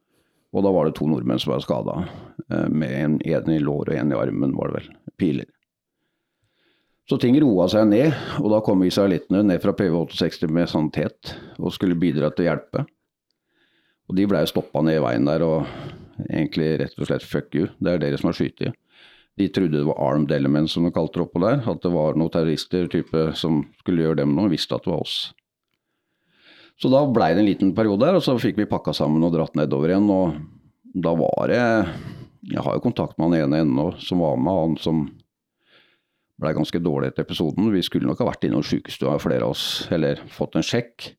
Og 0.55 0.65
da 0.65 0.71
var 0.73 0.87
det 0.87 0.95
to 0.97 1.05
nordmenn 1.05 1.41
som 1.41 1.51
var 1.53 1.61
skada. 1.61 1.99
Med 2.49 2.89
en, 2.89 3.19
en 3.21 3.51
i 3.53 3.59
låret 3.61 3.91
og 3.93 3.99
en 3.99 4.13
i 4.15 4.17
armen, 4.17 4.55
var 4.57 4.71
det 4.71 4.79
vel. 4.79 4.87
Piler. 5.21 5.45
Så 7.09 7.17
ting 7.17 7.33
roa 7.41 7.65
seg 7.69 7.87
ned, 7.89 8.13
og 8.37 8.51
da 8.53 8.59
kom 8.61 8.83
israelittene 8.85 9.41
ned 9.41 9.63
fra 9.63 9.73
PV68 9.73 10.49
med 10.53 10.69
sanitet 10.69 11.31
og 11.57 11.73
skulle 11.73 11.97
bidra 11.97 12.29
til 12.29 12.45
å 12.45 12.49
hjelpe. 12.51 12.83
Og 14.09 14.17
de 14.17 14.27
blei 14.29 14.43
stoppa 14.49 14.83
ned 14.85 14.99
i 14.99 15.01
veien 15.01 15.25
der 15.25 15.41
og 15.45 15.63
egentlig 16.27 16.75
rett 16.83 17.01
og 17.01 17.09
slett 17.09 17.25
fuck 17.25 17.57
you, 17.57 17.65
det 17.81 17.95
er 17.95 18.03
dere 18.03 18.19
som 18.21 18.29
har 18.29 18.37
skutt. 18.37 18.61
De 19.39 19.47
trodde 19.55 19.77
det 19.77 19.87
var 19.87 19.99
armed 20.03 20.31
elements 20.35 20.75
som 20.75 20.83
de 20.83 20.91
kalte 20.91 21.19
det 21.19 21.25
oppå 21.25 21.39
der, 21.45 21.61
at 21.63 21.83
det 21.83 21.91
var 21.93 22.17
noen 22.19 22.31
terrorister 22.33 22.89
type, 22.91 23.21
som 23.39 23.61
skulle 23.79 24.03
gjøre 24.03 24.21
dem 24.21 24.33
noe, 24.35 24.51
visste 24.51 24.75
at 24.75 24.83
det 24.83 24.91
var 24.91 25.05
oss. 25.05 25.29
Så 26.79 26.91
da 26.91 27.03
blei 27.11 27.33
det 27.35 27.43
en 27.43 27.49
liten 27.49 27.71
periode 27.75 28.05
der, 28.05 28.17
og 28.19 28.23
så 28.23 28.37
fikk 28.39 28.59
vi 28.59 28.67
pakka 28.69 28.93
sammen 28.95 29.23
og 29.23 29.33
dratt 29.35 29.55
nedover 29.59 29.91
igjen. 29.91 30.07
Og 30.11 30.99
da 31.03 31.15
var 31.15 31.51
det 31.51 31.63
Jeg 32.49 32.63
har 32.63 32.77
jo 32.77 32.83
kontakt 32.83 33.17
med 33.19 33.29
han 33.29 33.41
ene 33.43 33.63
ennå 33.65 33.89
som 33.99 34.21
var 34.23 34.37
med, 34.39 34.55
han 34.55 34.77
som 34.79 35.01
blei 36.39 36.53
ganske 36.55 36.79
dårlig 36.79 37.11
etter 37.11 37.27
episoden. 37.27 37.67
Vi 37.73 37.83
skulle 37.83 38.07
nok 38.07 38.21
ha 38.23 38.29
vært 38.29 38.47
innom 38.47 38.63
sjukestua, 38.63 39.17
flere 39.19 39.43
av 39.43 39.55
oss, 39.55 39.87
eller 39.91 40.23
fått 40.31 40.55
en 40.55 40.63
sjekk. 40.63 41.11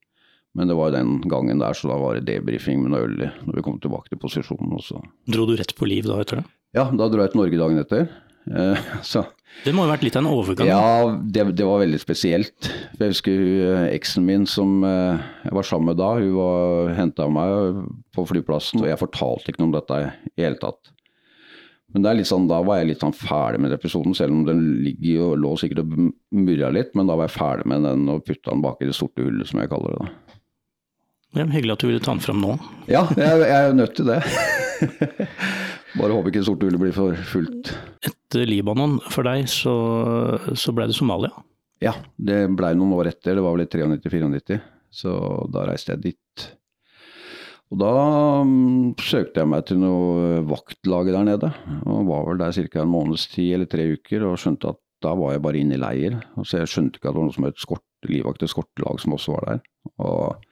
Men 0.56 0.66
det 0.66 0.74
var 0.74 0.94
den 0.96 1.20
gangen 1.30 1.60
der, 1.60 1.76
så 1.76 1.92
da 1.92 1.98
var 2.00 2.16
det 2.16 2.24
debrifing 2.26 2.80
med 2.82 2.94
noe 2.94 3.04
øl 3.04 3.20
når 3.46 3.60
vi 3.60 3.66
kom 3.66 3.76
tilbake 3.84 4.10
til 4.10 4.18
posisjonen. 4.22 4.72
Også. 4.80 5.04
Dro 5.30 5.44
du 5.46 5.54
rett 5.60 5.76
på 5.76 5.86
liv 5.86 6.08
da 6.08 6.18
etter 6.24 6.40
det? 6.40 6.48
Ja, 6.76 6.86
da 6.86 7.08
dro 7.10 7.24
jeg 7.24 7.32
til 7.32 7.40
Norge 7.40 7.58
dagen 7.60 7.82
etter. 7.82 8.10
Eh, 8.50 8.90
så. 9.12 9.24
Det 9.64 9.72
må 9.74 9.82
ha 9.82 9.90
vært 9.90 10.04
litt 10.06 10.16
av 10.16 10.22
en 10.22 10.30
overgang? 10.30 10.68
Ja, 10.70 11.10
det, 11.34 11.48
det 11.58 11.66
var 11.66 11.82
veldig 11.82 11.98
spesielt. 12.00 12.70
Jeg 13.00 13.16
husker 13.16 13.42
uh, 13.42 13.88
eksen 13.90 14.24
min 14.28 14.46
som 14.48 14.84
uh, 14.86 15.18
jeg 15.42 15.56
var 15.58 15.66
sammen 15.66 15.90
med 15.90 15.98
da, 15.98 16.12
hun 16.22 16.94
henta 16.94 17.26
meg 17.32 17.82
på 18.14 18.24
flyplassen, 18.30 18.84
og 18.84 18.88
jeg 18.88 19.00
fortalte 19.00 19.50
ikke 19.50 19.64
noe 19.64 19.72
om 19.72 19.76
dette 19.76 19.98
i 19.98 20.06
det 20.06 20.46
hele 20.46 20.60
tatt. 20.62 20.94
Men 21.90 22.06
er 22.06 22.20
sånn, 22.22 22.46
da 22.46 22.60
var 22.62 22.78
jeg 22.78 22.92
litt 22.92 23.02
sånn 23.02 23.16
ferdig 23.16 23.64
med 23.64 23.74
episoden, 23.74 24.14
selv 24.14 24.36
om 24.36 24.44
den 24.46 24.60
ligger 24.84 25.32
og 25.32 25.40
lå 25.42 25.56
sikkert 25.58 25.82
og 25.82 25.96
murra 26.30 26.70
litt. 26.70 26.92
Men 26.94 27.10
da 27.10 27.16
var 27.18 27.26
jeg 27.26 27.34
ferdig 27.34 27.66
med 27.72 27.82
den 27.82 28.04
og 28.12 28.22
putta 28.28 28.52
den 28.52 28.62
bak 28.62 28.78
i 28.78 28.86
det 28.86 28.94
sorte 28.94 29.26
hullet, 29.26 29.50
som 29.50 29.58
jeg 29.58 29.72
kaller 29.72 29.96
det. 29.96 30.06
da. 30.06 30.38
Ja, 31.40 31.48
hyggelig 31.50 31.74
at 31.74 31.82
du 31.82 31.90
ville 31.90 32.02
ta 32.02 32.14
den 32.14 32.22
fram 32.22 32.40
nå. 32.42 32.54
Ja, 32.90 33.04
jeg, 33.18 33.42
jeg 33.42 33.58
er 33.58 33.74
nødt 33.74 33.98
til 33.98 34.06
det. 34.06 34.22
Bare 35.98 36.14
håper 36.14 36.30
ikke 36.30 36.46
sorte 36.46 36.68
hullet 36.68 36.82
blir 36.82 36.94
for 36.94 37.16
fullt. 37.32 37.72
Etter 38.06 38.46
Libanon 38.46 38.98
for 39.10 39.26
deg, 39.26 39.48
så, 39.50 39.74
så 40.54 40.74
ble 40.76 40.86
det 40.90 40.96
Somalia? 40.98 41.32
Ja, 41.82 41.94
det 42.20 42.44
blei 42.58 42.74
noen 42.76 42.94
år 42.98 43.10
etter. 43.10 43.38
Det 43.38 43.44
var 43.44 43.56
vel 43.56 43.64
i 43.64 43.70
93-94. 43.70 44.60
Så 44.90 45.12
da 45.54 45.64
reiste 45.68 45.94
jeg 45.94 46.04
dit. 46.10 46.46
Og 47.70 47.78
da 47.78 47.90
um, 48.42 48.92
søkte 48.98 49.42
jeg 49.42 49.50
meg 49.50 49.66
til 49.68 49.78
noe 49.82 50.42
vaktlag 50.50 51.12
der 51.14 51.26
nede, 51.26 51.50
og 51.86 52.08
var 52.08 52.24
vel 52.26 52.40
der 52.40 52.54
ca. 52.66 52.82
en 52.82 52.90
måneds 52.90 53.28
tid 53.30 53.54
eller 53.56 53.70
tre 53.70 53.86
uker, 53.94 54.26
og 54.26 54.38
skjønte 54.42 54.72
at 54.74 54.80
da 55.00 55.14
var 55.16 55.32
jeg 55.32 55.42
bare 55.44 55.60
inne 55.62 55.78
i 55.78 55.80
leir. 55.80 56.18
Så 56.42 56.60
jeg 56.60 56.70
skjønte 56.70 56.98
ikke 56.98 57.08
at 57.08 57.14
det 57.14 57.20
var 57.20 57.28
noe 57.28 57.36
som 57.36 57.46
het 57.46 57.62
skort, 57.62 57.86
livvakt 58.10 58.44
skortelag 58.50 59.00
som 59.00 59.14
også 59.16 59.36
var 59.38 59.46
der. 59.48 59.62
Og 60.02 60.49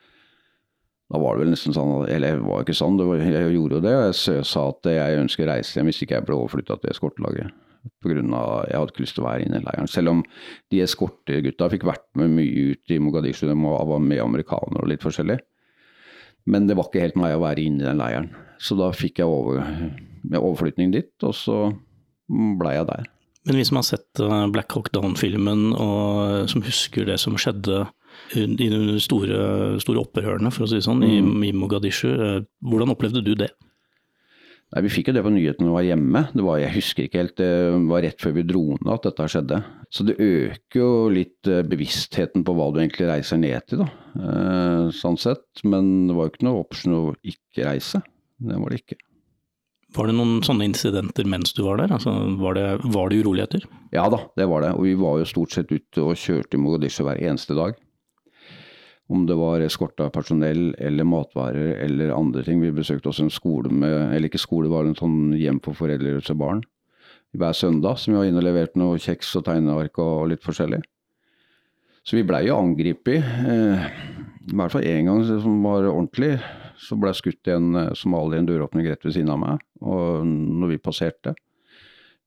da 1.08 1.20
var 1.22 1.36
det 1.36 1.44
vel 1.46 1.54
nesten 1.54 1.72
sånn, 1.72 1.92
eller 2.04 2.36
det 2.36 2.44
var 2.44 2.64
ikke 2.64 2.76
sånn, 2.76 2.98
var, 3.00 3.22
jeg 3.22 3.54
gjorde 3.54 3.78
jo 3.78 3.84
det. 3.84 3.94
og 3.96 4.10
Jeg 4.12 4.44
sa 4.44 4.64
at 4.68 4.88
jeg 4.92 5.22
ønsker 5.22 5.46
å 5.46 5.50
reise 5.54 5.78
hjem 5.78 5.88
hvis 5.88 6.02
ikke 6.04 6.18
jeg 6.18 6.26
ble 6.28 6.36
overflytta 6.36 6.76
til 6.82 6.92
eskortelaget. 6.92 7.54
Av, 7.88 8.66
Jeg 8.68 8.76
hadde 8.76 8.92
ikke 8.92 9.04
lyst 9.06 9.16
til 9.16 9.24
å 9.24 9.28
være 9.28 9.46
inne 9.46 9.62
i 9.62 9.64
leiren. 9.64 9.88
Selv 9.88 10.12
om 10.12 10.20
de 10.68 10.82
eskortegutta 10.84 11.70
fikk 11.72 11.86
vært 11.88 12.04
med 12.20 12.34
mye 12.36 12.74
ut 12.74 12.92
i 12.92 12.98
Mogadishu, 13.00 13.46
de 13.48 13.56
var 13.56 14.02
med 14.04 14.20
amerikanere 14.20 14.82
og 14.82 14.90
litt 14.90 15.06
forskjellig. 15.06 15.38
Men 16.48 16.68
det 16.68 16.76
var 16.76 16.90
ikke 16.90 17.06
helt 17.06 17.16
meg 17.20 17.36
å 17.38 17.44
være 17.46 17.64
inne 17.64 17.84
i 17.84 17.88
den 17.88 18.02
leiren. 18.02 18.28
Så 18.60 18.76
da 18.76 18.90
fikk 18.92 19.22
jeg 19.22 19.30
over, 19.30 19.62
overflytning 20.28 20.92
dit, 20.92 21.12
og 21.24 21.32
så 21.36 21.70
blei 22.28 22.74
jeg 22.76 22.88
der. 22.90 23.08
Men 23.48 23.56
vi 23.56 23.64
som 23.64 23.78
har 23.80 23.86
sett 23.86 24.20
eh, 24.20 24.46
Black 24.52 24.74
Hawk 24.76 24.90
Down-filmen, 24.92 25.70
og 25.72 26.50
som 26.52 26.64
husker 26.66 27.08
det 27.08 27.16
som 27.22 27.38
skjedde 27.40 27.86
i 28.36 28.68
de 28.68 28.98
store, 29.02 29.78
store 29.82 30.02
opprørene, 30.04 30.52
for 30.54 30.66
å 30.66 30.68
si 30.68 30.78
det 30.78 30.86
sånn, 30.86 31.02
mm. 31.04 31.40
i, 31.48 31.54
Mogadishu, 31.56 32.10
eh, 32.12 32.44
hvordan 32.64 32.92
opplevde 32.94 33.24
du 33.24 33.32
det? 33.38 33.50
Nei, 34.68 34.82
Vi 34.84 34.92
fikk 34.92 35.08
jo 35.08 35.16
det 35.16 35.24
på 35.24 35.32
nyhetene 35.32 35.64
når 35.64 35.70
vi 35.70 35.78
var 35.78 35.86
hjemme. 35.86 36.22
Det 36.34 36.44
var, 36.44 36.60
jeg 36.60 36.74
husker 36.74 37.06
ikke 37.06 37.22
helt, 37.22 37.36
det 37.40 37.50
var 37.88 38.04
rett 38.04 38.20
før 38.20 38.36
vi 38.36 38.46
dro 38.50 38.64
ned 38.76 38.92
at 38.98 39.08
dette 39.08 39.28
skjedde. 39.32 39.62
Så 39.88 40.04
det 40.04 40.18
øker 40.20 40.82
jo 40.82 40.92
litt 41.14 41.48
eh, 41.48 41.64
bevisstheten 41.64 42.44
på 42.44 42.56
hva 42.58 42.68
du 42.74 42.82
egentlig 42.82 43.08
reiser 43.08 43.40
ned 43.40 43.68
til, 43.70 43.84
da. 43.86 44.92
sånn 44.92 45.20
sett. 45.20 45.64
Men 45.64 46.08
det 46.10 46.18
var 46.18 46.28
jo 46.28 46.34
ikke 46.34 46.48
noe 46.50 46.64
option 46.66 46.98
å 46.98 47.04
ikke 47.24 47.68
reise. 47.70 48.04
Det 48.38 48.60
var 48.60 48.74
det 48.74 48.82
ikke. 48.84 49.00
Var 49.96 50.10
det 50.10 50.18
noen 50.18 50.42
sånne 50.44 50.66
incidenter 50.68 51.28
mens 51.28 51.54
du 51.56 51.62
var 51.64 51.80
der? 51.80 51.92
Altså, 51.96 52.12
var, 52.40 52.58
det, 52.58 52.66
var, 52.92 53.08
det, 53.08 53.22
uroligheter? 53.22 53.64
Ja 53.94 54.04
da, 54.12 54.20
det 54.36 54.46
var 54.50 54.66
det. 54.66 54.74
Og 54.76 54.84
vi 54.84 54.94
var 55.00 55.16
jo 55.20 55.28
stort 55.28 55.54
sett 55.54 55.72
ute 55.72 56.04
og 56.04 56.18
kjørte 56.20 56.58
i 56.58 56.60
Mogadishu 56.60 57.06
hver 57.06 57.20
eneste 57.24 57.56
dag. 57.56 57.78
Om 59.08 59.24
det 59.28 59.38
var 59.40 59.64
eskorta 59.64 60.10
personell 60.12 60.74
eller 60.76 61.06
matvarer 61.08 61.78
eller 61.84 62.12
andre 62.12 62.42
ting. 62.44 62.60
Vi 62.60 62.74
besøkte 62.76 63.08
også 63.08 63.24
en 63.24 63.32
skole 63.32 63.72
med, 63.72 63.94
eller 64.12 64.28
ikke 64.28 64.42
skole, 64.42 64.68
det 64.68 64.74
var 64.74 64.88
en 64.88 64.98
sånn 64.98 65.32
hjem 65.38 65.62
for 65.64 65.78
foreldreløse 65.78 66.36
barn. 66.36 66.60
Hver 67.36 67.56
søndag 67.56 67.98
som 68.00 68.12
vi 68.12 68.20
var 68.20 68.28
inne 68.28 68.40
og 68.42 68.46
leverte 68.46 68.80
noe 68.80 69.00
kjeks 69.00 69.34
og 69.40 69.46
tegneark 69.48 70.00
og 70.00 70.28
litt 70.32 70.44
forskjellig. 70.44 70.82
Så 72.04 72.16
vi 72.16 72.24
blei 72.24 72.46
jo 72.46 72.56
angrepet. 72.56 73.24
Eh, 73.24 73.88
I 74.48 74.56
hvert 74.56 74.72
fall 74.72 74.86
én 74.88 75.08
gang 75.08 75.24
som 75.28 75.60
var 75.64 75.88
ordentlig 75.88 76.36
så 76.78 76.96
ble 76.98 77.12
jeg 77.12 77.20
skutt 77.20 77.50
i 77.50 77.54
en 77.56 77.74
eh, 77.78 77.94
somalier 77.98 78.40
en 78.40 78.48
døråpning 78.48 78.86
rett 78.88 79.04
ved 79.06 79.16
siden 79.16 79.32
av 79.34 79.40
meg. 79.42 79.64
Og 79.82 80.24
når 80.26 80.74
vi 80.74 80.82
passerte 80.82 81.34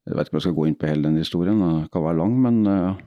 Jeg 0.01 0.15
vet 0.17 0.27
ikke 0.27 0.33
om 0.33 0.39
jeg 0.39 0.45
skal 0.47 0.57
gå 0.57 0.63
inn 0.65 0.77
på 0.81 0.87
hele 0.89 1.05
den 1.05 1.17
historien, 1.21 1.59
den 1.61 1.81
kan 1.93 2.01
være 2.01 2.17
lang. 2.17 2.31
Men, 2.41 2.55
eh, 2.65 3.01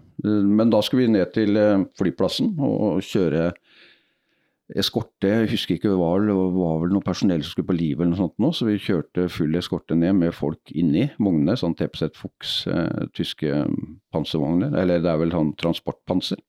men 0.46 0.70
da 0.70 0.78
skulle 0.82 1.04
vi 1.04 1.14
ned 1.16 1.32
til 1.34 1.58
eh, 1.58 1.86
flyplassen 1.98 2.52
og 2.62 3.02
kjøre 3.02 3.48
eskorte. 4.72 5.28
Jeg 5.28 5.50
husker 5.52 5.76
ikke, 5.76 5.90
det 5.92 6.00
var, 6.00 6.24
det 6.24 6.34
var 6.34 6.80
vel 6.82 6.94
noe 6.94 7.04
personell 7.04 7.44
som 7.44 7.52
skulle 7.52 7.68
på 7.68 7.76
livet 7.76 8.04
eller 8.04 8.14
noe 8.14 8.22
sånt 8.22 8.40
nå, 8.40 8.50
så 8.56 8.68
vi 8.68 8.78
kjørte 8.80 9.28
full 9.32 9.60
eskorte 9.60 9.98
ned 9.98 10.16
med 10.22 10.34
folk 10.36 10.72
inni 10.72 11.10
vognene. 11.18 11.56
Sånn 11.60 11.76
TPZ 11.76 12.16
Fuchs, 12.16 12.56
eh, 12.72 13.04
tyske 13.16 13.64
panservogner. 14.14 14.74
Eller 14.80 15.04
det 15.04 15.12
er 15.12 15.20
vel 15.20 15.34
sånn 15.34 15.52
transportpanser. 15.60 16.40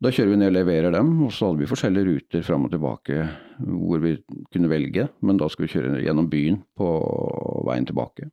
Da 0.00 0.08
kjører 0.08 0.32
vi 0.32 0.36
ned 0.40 0.48
og 0.48 0.56
leverer 0.56 0.94
dem, 0.94 1.08
og 1.26 1.32
så 1.36 1.50
hadde 1.50 1.60
vi 1.60 1.68
forskjellige 1.68 2.08
ruter 2.08 2.44
fram 2.44 2.62
og 2.64 2.70
tilbake 2.72 3.18
hvor 3.60 4.00
vi 4.00 4.14
kunne 4.48 4.70
velge, 4.72 5.10
men 5.20 5.36
da 5.36 5.48
skulle 5.52 5.68
vi 5.68 5.74
kjøre 5.74 6.00
gjennom 6.00 6.30
byen 6.32 6.62
på 6.72 6.92
veien 7.68 7.84
tilbake. 7.84 8.30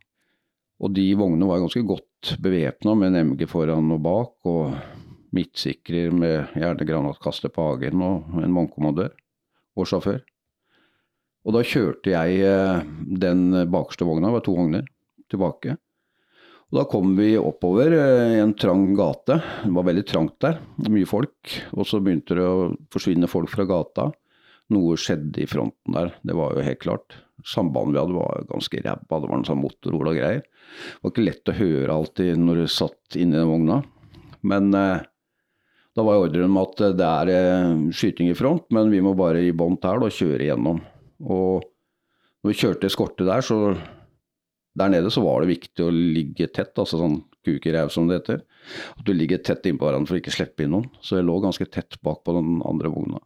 Og 0.80 0.94
de 0.96 1.10
vognene 1.20 1.50
var 1.50 1.60
ganske 1.60 1.84
godt 1.90 2.38
bevæpna 2.40 2.94
med 2.96 3.12
en 3.12 3.34
MG 3.34 3.44
foran 3.52 3.92
og 3.92 4.00
bak, 4.06 4.34
og 4.48 4.78
midtsikrer 5.36 6.13
med 6.15 6.55
gjerne 6.55 6.88
granatkaster 6.88 7.51
på 7.53 7.72
hagen 7.72 8.03
og 8.05 8.38
en 8.41 8.55
vognkommandør 8.55 9.12
og 9.77 9.89
sjåfør. 9.89 10.22
Og 11.48 11.55
da 11.55 11.63
kjørte 11.63 12.12
jeg 12.12 12.39
eh, 12.43 12.88
den 13.24 13.50
bakerste 13.72 14.07
vogna, 14.07 14.29
det 14.29 14.39
var 14.39 14.46
to 14.48 14.55
vogner, 14.57 14.88
tilbake. 15.31 15.77
Og 16.67 16.79
da 16.81 16.84
kom 16.91 17.13
vi 17.15 17.31
oppover 17.39 17.93
eh, 17.96 18.38
i 18.38 18.41
en 18.43 18.55
trang 18.60 18.89
gate. 18.98 19.39
Det 19.63 19.72
var 19.77 19.88
veldig 19.88 20.05
trangt 20.10 20.36
der, 20.43 20.60
mye 20.91 21.07
folk. 21.07 21.53
Og 21.72 21.88
så 21.88 22.01
begynte 22.03 22.36
det 22.36 22.43
å 22.43 22.72
forsvinne 22.91 23.29
folk 23.31 23.53
fra 23.53 23.67
gata. 23.69 24.10
Noe 24.75 24.98
skjedde 25.00 25.46
i 25.46 25.48
fronten 25.48 25.96
der, 25.96 26.12
det 26.27 26.36
var 26.36 26.57
jo 26.57 26.65
helt 26.67 26.84
klart. 26.84 27.22
Sambandet 27.48 27.96
vi 27.96 28.01
hadde 28.01 28.17
var 28.17 28.48
ganske 28.50 28.81
ræva, 28.84 29.19
det 29.22 29.29
var 29.29 29.38
en 29.38 29.48
sånn 29.48 29.62
motorhol 29.62 30.12
og 30.12 30.17
greier. 30.19 30.41
Det 30.43 31.05
var 31.05 31.13
ikke 31.13 31.27
lett 31.29 31.51
å 31.53 31.55
høre 31.62 31.96
alltid 31.96 32.41
når 32.41 32.60
du 32.60 32.74
satt 32.74 33.15
inni 33.15 33.39
den 33.39 33.48
vogna. 33.48 33.79
Men 34.43 34.67
eh, 34.75 35.05
da 35.98 36.06
var 36.06 36.22
ordren 36.22 36.51
om 36.51 36.60
at 36.62 36.82
det 37.00 37.06
er 37.08 37.34
eh, 37.34 37.72
skyting 37.96 38.30
i 38.30 38.38
front, 38.38 38.68
men 38.74 38.92
vi 38.94 39.01
må 39.01 39.16
bare 39.18 39.42
i 39.42 39.54
bånn 39.56 39.80
tæl 39.82 40.06
og 40.06 40.13
kjøre 40.13 40.46
igjennom. 40.46 40.84
Og 41.25 41.66
når 42.44 42.51
vi 42.51 42.60
kjørte 42.60 42.89
eskorte 42.92 43.25
der, 43.25 43.42
så 43.42 43.74
der 44.77 44.92
nede 44.94 45.10
så 45.10 45.24
var 45.25 45.42
det 45.42 45.56
viktig 45.56 45.88
å 45.88 45.94
ligge 45.94 46.51
tett, 46.54 46.75
altså 46.77 47.00
sånn 47.01 47.24
kuk 47.48 47.66
i 47.66 47.74
ræv 47.74 47.89
som 47.94 48.06
det 48.10 48.20
heter. 48.20 48.44
At 48.94 49.08
du 49.08 49.16
ligger 49.16 49.42
tett 49.42 49.66
innpå 49.66 49.88
hverandre 49.88 50.12
for 50.12 50.20
å 50.20 50.22
ikke 50.22 50.36
slippe 50.36 50.66
inn 50.66 50.75
noen. 50.75 50.86
Så 51.01 51.18
jeg 51.18 51.25
lå 51.25 51.39
ganske 51.42 51.66
tett 51.72 51.98
bak 52.06 52.22
på 52.27 52.36
den 52.38 52.60
andre 52.68 52.92
vogna. 52.94 53.24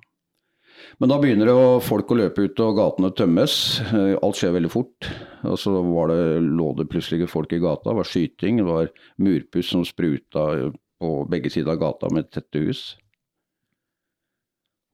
Men 1.02 1.12
da 1.12 1.18
begynner 1.22 1.50
det 1.50 1.58
folk 1.86 2.12
å 2.14 2.18
løpe 2.18 2.46
ut 2.48 2.62
og 2.64 2.78
gatene 2.80 3.12
tømmes. 3.18 3.56
Eh, 3.92 4.14
alt 4.16 4.40
skjer 4.40 4.56
veldig 4.56 4.72
fort. 4.72 5.10
Og 5.44 5.60
så 5.60 5.76
var 5.76 6.14
det, 6.14 6.22
lå 6.46 6.72
det 6.80 6.88
plutselig 6.94 7.28
folk 7.32 7.52
i 7.52 7.60
gata. 7.62 7.90
Det 7.90 7.98
var 8.00 8.10
skyting, 8.10 8.62
det 8.62 8.70
var 8.70 8.94
murpuss 9.22 9.74
som 9.76 9.84
spruta 9.88 10.48
på 11.02 11.14
begge 11.30 11.52
sider 11.54 11.74
av 11.74 11.82
gata 11.82 12.12
med 12.14 12.30
tette 12.32 12.62
hus. 12.62 12.84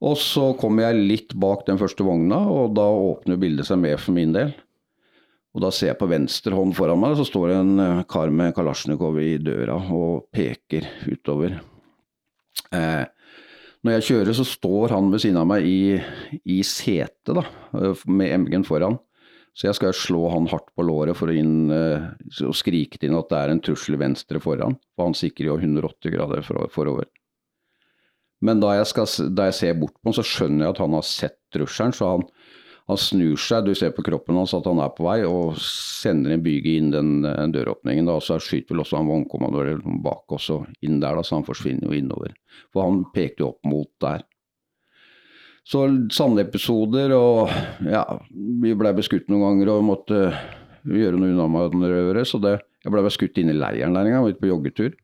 Og 0.03 0.15
så 0.21 0.51
kommer 0.59 0.87
jeg 0.87 1.07
litt 1.09 1.35
bak 1.41 1.65
den 1.67 1.79
første 1.81 2.05
vogna, 2.05 2.39
og 2.53 2.75
da 2.77 2.85
åpner 2.85 3.39
bildet 3.41 3.67
seg 3.69 3.81
med 3.81 3.97
for 3.99 4.15
min 4.17 4.35
del. 4.35 4.53
Og 5.57 5.63
da 5.63 5.71
ser 5.73 5.89
jeg 5.89 5.97
på 5.97 6.09
venstre 6.11 6.53
hånd 6.53 6.75
foran 6.77 6.99
meg, 7.01 7.15
så 7.17 7.25
står 7.25 7.49
det 7.49 7.57
en 7.57 7.79
eh, 7.81 8.03
kar 8.09 8.29
med 8.29 8.53
kalasjnikov 8.53 9.17
i 9.23 9.39
døra 9.41 9.79
og 9.95 10.27
peker 10.33 10.85
utover. 11.09 11.55
Eh, 12.69 13.05
når 13.81 13.95
jeg 13.95 14.05
kjører, 14.11 14.37
så 14.37 14.45
står 14.45 14.93
han 14.93 15.09
ved 15.09 15.23
siden 15.23 15.39
av 15.41 15.47
meg 15.49 15.65
i, 15.65 15.97
i 16.45 16.59
setet, 16.67 17.33
da, 17.39 17.45
eh, 17.79 18.05
med 18.05 18.35
MG-en 18.43 18.67
foran. 18.67 18.99
Så 19.57 19.65
jeg 19.65 19.77
skal 19.79 19.95
slå 19.97 20.27
han 20.29 20.45
hardt 20.51 20.69
på 20.77 20.85
låret 20.85 21.17
for 21.17 21.31
å 21.31 21.33
inn, 21.33 21.71
eh, 21.73 22.03
og 22.45 22.53
skrike 22.55 22.99
til 23.01 23.09
ham 23.09 23.23
at 23.23 23.31
det 23.31 23.39
er 23.39 23.53
en 23.53 23.61
trussel 23.65 23.97
venstre 23.97 24.41
foran. 24.41 24.77
For 24.93 25.09
han 25.09 25.17
sikrer 25.17 25.49
jo 25.49 25.57
180 25.57 26.13
grader 26.13 26.45
forover. 26.45 27.09
Men 28.45 28.61
da 28.61 28.75
jeg, 28.77 28.85
skal, 28.91 29.09
da 29.33 29.47
jeg 29.49 29.57
ser 29.57 29.79
bort 29.81 29.95
på 29.97 30.11
ham, 30.11 30.13
så 30.13 30.25
skjønner 30.25 30.67
jeg 30.67 30.75
at 30.75 30.83
han 30.83 30.93
har 30.93 31.09
sett 31.09 31.39
trusselen. 31.55 31.95
Så 31.97 32.11
han, 32.11 32.27
han 32.85 33.01
snur 33.01 33.41
seg, 33.41 33.65
du 33.65 33.73
ser 33.73 33.95
på 33.97 34.05
kroppen 34.05 34.37
hans 34.37 34.53
at 34.53 34.69
han 34.69 34.83
er 34.83 34.93
på 34.93 35.07
vei, 35.07 35.17
og 35.25 35.57
sender 35.57 36.35
en 36.35 36.45
byge 36.45 36.77
inn 36.77 36.93
den, 36.93 37.11
den 37.25 37.55
døråpningen. 37.57 38.05
Da, 38.05 38.19
så 38.21 38.37
skyter 38.37 38.75
vel 38.75 38.85
også 38.85 39.01
han 39.01 39.09
vognkommandøren 39.09 40.03
bak 40.05 40.37
også 40.37 40.61
inn 40.85 41.01
der, 41.01 41.17
da, 41.17 41.25
så 41.25 41.39
han 41.39 41.49
forsvinner 41.49 41.89
jo 41.89 41.97
innover. 41.97 42.37
For 42.69 42.85
han 42.85 43.07
pekte 43.15 43.41
jo 43.41 43.55
opp 43.55 43.73
mot 43.73 43.89
der. 44.05 44.21
Så 45.67 45.83
sandepisoder 46.15 47.12
og 47.17 47.51
ja, 47.83 48.05
vi 48.63 48.71
blei 48.77 48.93
beskutt 48.95 49.27
noen 49.27 49.43
ganger 49.43 49.74
og 49.74 49.88
måtte 49.89 50.21
gjøre 50.88 51.19
noe 51.19 51.33
unnamanøvre, 51.33 52.24
så 52.24 52.39
det, 52.39 52.53
jeg 52.86 52.93
blei 52.93 53.03
beskutt 53.03 53.41
inne 53.41 53.51
i 53.51 53.59
leiren 53.59 53.97
der 53.97 54.07
en 54.07 54.15
gang, 54.15 54.29
ute 54.29 54.39
på 54.39 54.47
joggetur. 54.47 54.95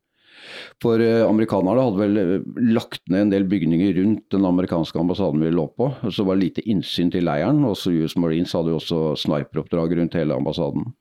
For 0.83 1.01
eh, 1.03 1.23
amerikanerne 1.25 1.83
hadde 1.83 1.99
vel 1.99 2.19
eh, 2.19 2.33
lagt 2.75 3.01
ned 3.11 3.25
en 3.25 3.33
del 3.33 3.45
bygninger 3.49 3.93
rundt 3.99 4.25
den 4.33 4.47
amerikanske 4.47 4.99
ambassaden 4.99 5.43
vi 5.43 5.51
lå 5.53 5.67
på. 5.77 5.89
Så 6.11 6.25
var 6.27 6.37
det 6.37 6.47
lite 6.47 6.65
innsyn 6.69 7.11
til 7.13 7.27
leiren. 7.27 7.63
Også 7.67 7.93
US 7.95 8.17
Marines 8.19 8.53
hadde 8.55 8.73
jo 8.73 8.79
også 8.79 9.01
sniperoppdrag 9.23 9.95
rundt 9.99 10.17
hele 10.19 10.35
ambassaden. 10.35 10.91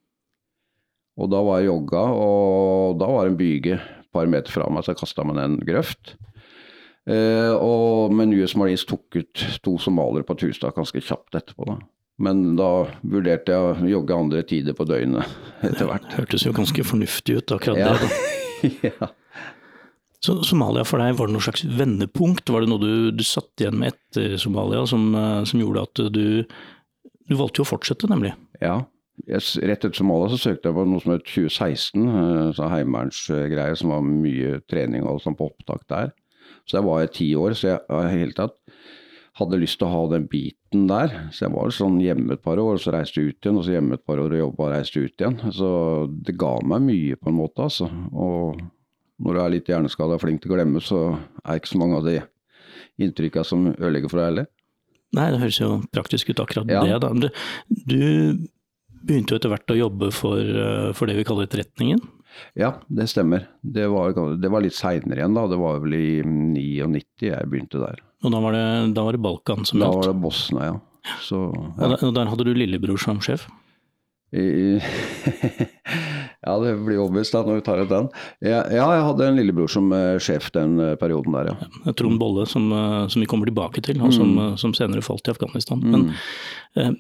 Og 1.21 1.29
da 1.29 1.43
var 1.45 1.61
jeg 1.61 1.69
jogga, 1.69 2.03
og 2.17 2.99
da 3.03 3.09
var 3.11 3.27
det 3.27 3.35
en 3.35 3.41
byge 3.41 3.77
et 3.77 4.13
par 4.15 4.31
meter 4.31 4.53
fra 4.53 4.69
meg, 4.73 4.85
så 4.85 4.95
jeg 4.95 5.03
kasta 5.03 5.27
meg 5.29 5.37
ned 5.37 5.51
en 5.51 5.59
grøft. 5.69 6.15
Eh, 7.11 7.51
og, 7.57 8.13
men 8.15 8.35
US 8.37 8.55
Marines 8.59 8.85
tok 8.87 9.19
ut 9.19 9.47
to 9.65 9.75
somaliere 9.83 10.27
på 10.27 10.37
Tustak 10.39 10.77
ganske 10.79 11.03
kjapt 11.03 11.35
etterpå. 11.39 11.67
da. 11.67 11.81
Men 12.23 12.55
da 12.59 12.71
vurderte 13.01 13.55
jeg 13.55 13.65
å 13.65 13.89
jogge 13.91 14.19
andre 14.19 14.45
tider 14.47 14.77
på 14.79 14.87
døgnet 14.87 15.27
etter 15.67 15.89
hvert. 15.89 16.07
Det 16.11 16.21
hørtes 16.21 16.47
jo 16.47 16.55
ganske 16.55 16.87
fornuftig 16.87 17.41
ut, 17.41 17.57
akkurat 17.57 17.83
ja. 17.83 17.97
det. 17.99 18.73
ja. 18.93 19.11
Så 20.23 20.37
Somalia 20.47 20.85
for 20.87 21.03
deg, 21.03 21.17
var 21.19 21.27
det 21.27 21.35
noe 21.35 21.43
slags 21.43 21.65
vendepunkt? 21.67 22.53
Var 22.55 22.63
det 22.63 22.71
noe 22.71 22.83
du, 22.83 22.95
du 23.11 23.27
satt 23.27 23.51
igjen 23.59 23.81
med 23.81 23.97
etter 23.97 24.39
Somalia 24.39 24.85
som, 24.87 25.11
eh, 25.19 25.43
som 25.49 25.63
gjorde 25.63 25.87
at 25.89 26.07
du 26.15 26.25
Du 27.31 27.37
valgte 27.39 27.63
jo 27.63 27.65
å 27.65 27.73
fortsette, 27.73 28.09
nemlig? 28.11 28.33
Ja. 28.61 28.83
Jeg, 29.27 29.43
rett 29.63 29.85
etter 29.85 29.95
Somalia 29.97 30.31
så 30.33 30.39
søkte 30.41 30.69
jeg 30.69 30.77
på 30.77 30.85
noe 30.89 31.01
som 31.03 31.13
het 31.15 31.23
2016, 31.29 32.07
så 32.59 32.67
heimevernsgreier 32.73 33.77
som 33.79 33.93
var 33.93 34.03
mye 34.05 34.59
trening 34.69 35.07
og 35.07 35.21
sånn 35.23 35.37
på 35.39 35.47
opptak 35.51 35.85
der. 35.93 36.11
Så 36.69 36.79
jeg 36.79 36.87
var 36.89 37.15
ti 37.15 37.29
år, 37.39 37.57
så 37.59 37.77
jeg 37.77 38.13
hele 38.13 38.37
tatt 38.37 38.59
hadde 39.41 39.63
lyst 39.63 39.79
til 39.81 39.89
å 39.89 39.93
ha 39.95 40.03
den 40.13 40.27
biten 40.31 40.87
der. 40.91 41.15
Så 41.33 41.47
jeg 41.47 41.55
var 41.55 41.73
sånn 41.73 41.97
hjemme 42.03 42.37
et 42.37 42.45
par 42.45 42.61
år, 42.61 42.79
så 42.81 42.93
reiste 42.95 43.21
jeg 43.23 43.33
ut 43.33 43.47
igjen. 43.47 43.59
Og 43.59 43.67
så 43.67 43.77
hjemme 43.77 43.97
et 43.97 44.05
par 44.07 44.21
år 44.21 44.35
og 44.35 44.43
jobba 44.43 44.67
og 44.67 44.73
reiste 44.75 45.03
ut 45.03 45.25
igjen. 45.25 45.39
Så 45.57 45.71
det 46.27 46.37
ga 46.41 46.53
meg 46.69 46.85
mye 46.89 47.19
på 47.21 47.33
en 47.33 47.39
måte, 47.39 47.69
altså. 47.69 47.89
Og 48.13 48.61
når 49.23 49.39
du 49.39 49.43
er 49.43 49.55
litt 49.55 49.71
hjerneskada 49.73 50.19
og 50.19 50.25
flink 50.25 50.43
til 50.43 50.53
å 50.53 50.57
glemme, 50.59 50.83
så 50.85 51.03
er 51.15 51.55
det 51.55 51.63
ikke 51.63 51.73
så 51.73 51.81
mange 51.81 52.01
av 52.01 52.09
de 52.09 52.19
inntrykka 53.03 53.45
som 53.47 53.71
ødelegger 53.73 54.13
for 54.13 54.21
deg 54.21 54.29
heller. 54.31 54.51
Nei, 55.17 55.29
det 55.33 55.43
høres 55.43 55.61
jo 55.61 55.71
praktisk 55.93 56.33
ut 56.33 56.41
akkurat 56.41 56.73
ja. 56.73 56.83
det. 56.85 56.99
da. 57.05 57.13
Du, 57.13 57.29
du, 57.89 58.49
begynte 59.03 59.35
jo 59.35 59.41
etter 59.41 59.51
hvert 59.53 59.73
å 59.75 59.77
jobbe 59.77 60.09
for, 60.15 60.41
eh, 60.41 60.91
for 60.97 61.11
det 61.11 61.19
vi 61.19 61.25
kaller 61.27 61.49
etterretningen. 61.49 62.01
Ja, 62.59 62.75
det 62.89 63.09
stemmer. 63.13 63.49
Det 63.61 63.89
var, 63.93 64.15
det 64.41 64.51
var 64.53 64.65
litt 64.65 64.77
seinere 64.77 65.21
igjen, 65.21 65.37
da. 65.37 65.47
Det 65.51 65.59
var 65.61 65.83
vel 65.85 65.97
i 65.99 66.07
99 66.27 67.29
jeg 67.29 67.51
begynte 67.51 67.83
der. 67.83 68.03
Og 68.23 68.35
da 68.35 68.41
var 68.43 68.55
det, 68.55 68.65
da 68.97 69.05
var 69.07 69.17
det 69.17 69.23
Balkan 69.25 69.67
som 69.67 69.81
gjaldt? 69.81 69.93
Da 69.93 69.99
var 69.99 70.13
det 70.13 70.23
Bosnia, 70.23 70.71
ja. 70.71 70.79
Så, 71.23 71.39
ja. 71.81 71.97
Og, 71.99 72.13
der, 72.15 72.31
hadde 72.31 72.47
du 72.47 72.53
lillebror 72.55 73.01
som 73.01 73.23
sjef? 73.25 73.49
Ja, 76.43 76.57
det 76.59 76.73
blir 76.83 76.99
obvious 76.99 77.31
da 77.31 77.45
når 77.47 77.61
vi 77.61 77.63
tar 77.63 77.79
ut 77.79 77.91
den. 77.91 78.09
Ja, 78.43 78.65
ja, 78.67 78.87
jeg 78.97 79.03
hadde 79.07 79.27
en 79.29 79.37
lillebror 79.39 79.71
som 79.71 79.93
uh, 79.95 80.19
sjef 80.19 80.49
den 80.57 80.73
uh, 80.81 80.97
perioden 80.99 81.37
der, 81.37 81.53
ja. 81.53 81.69
ja 81.85 81.93
Trond 81.95 82.19
Bolle, 82.19 82.49
som, 82.51 82.65
uh, 82.75 83.05
som, 83.13 83.23
vi 83.23 83.29
kommer 83.31 83.47
tilbake 83.47 83.85
til, 83.87 84.01
og 84.03 84.11
som, 84.17 84.33
mm. 84.35 84.57
som 84.59 84.75
senere 84.75 85.05
falt 85.07 85.29
i 85.31 85.35
Afghanistan. 85.37 85.79
Mm. 85.79 86.09
Men 86.75 86.97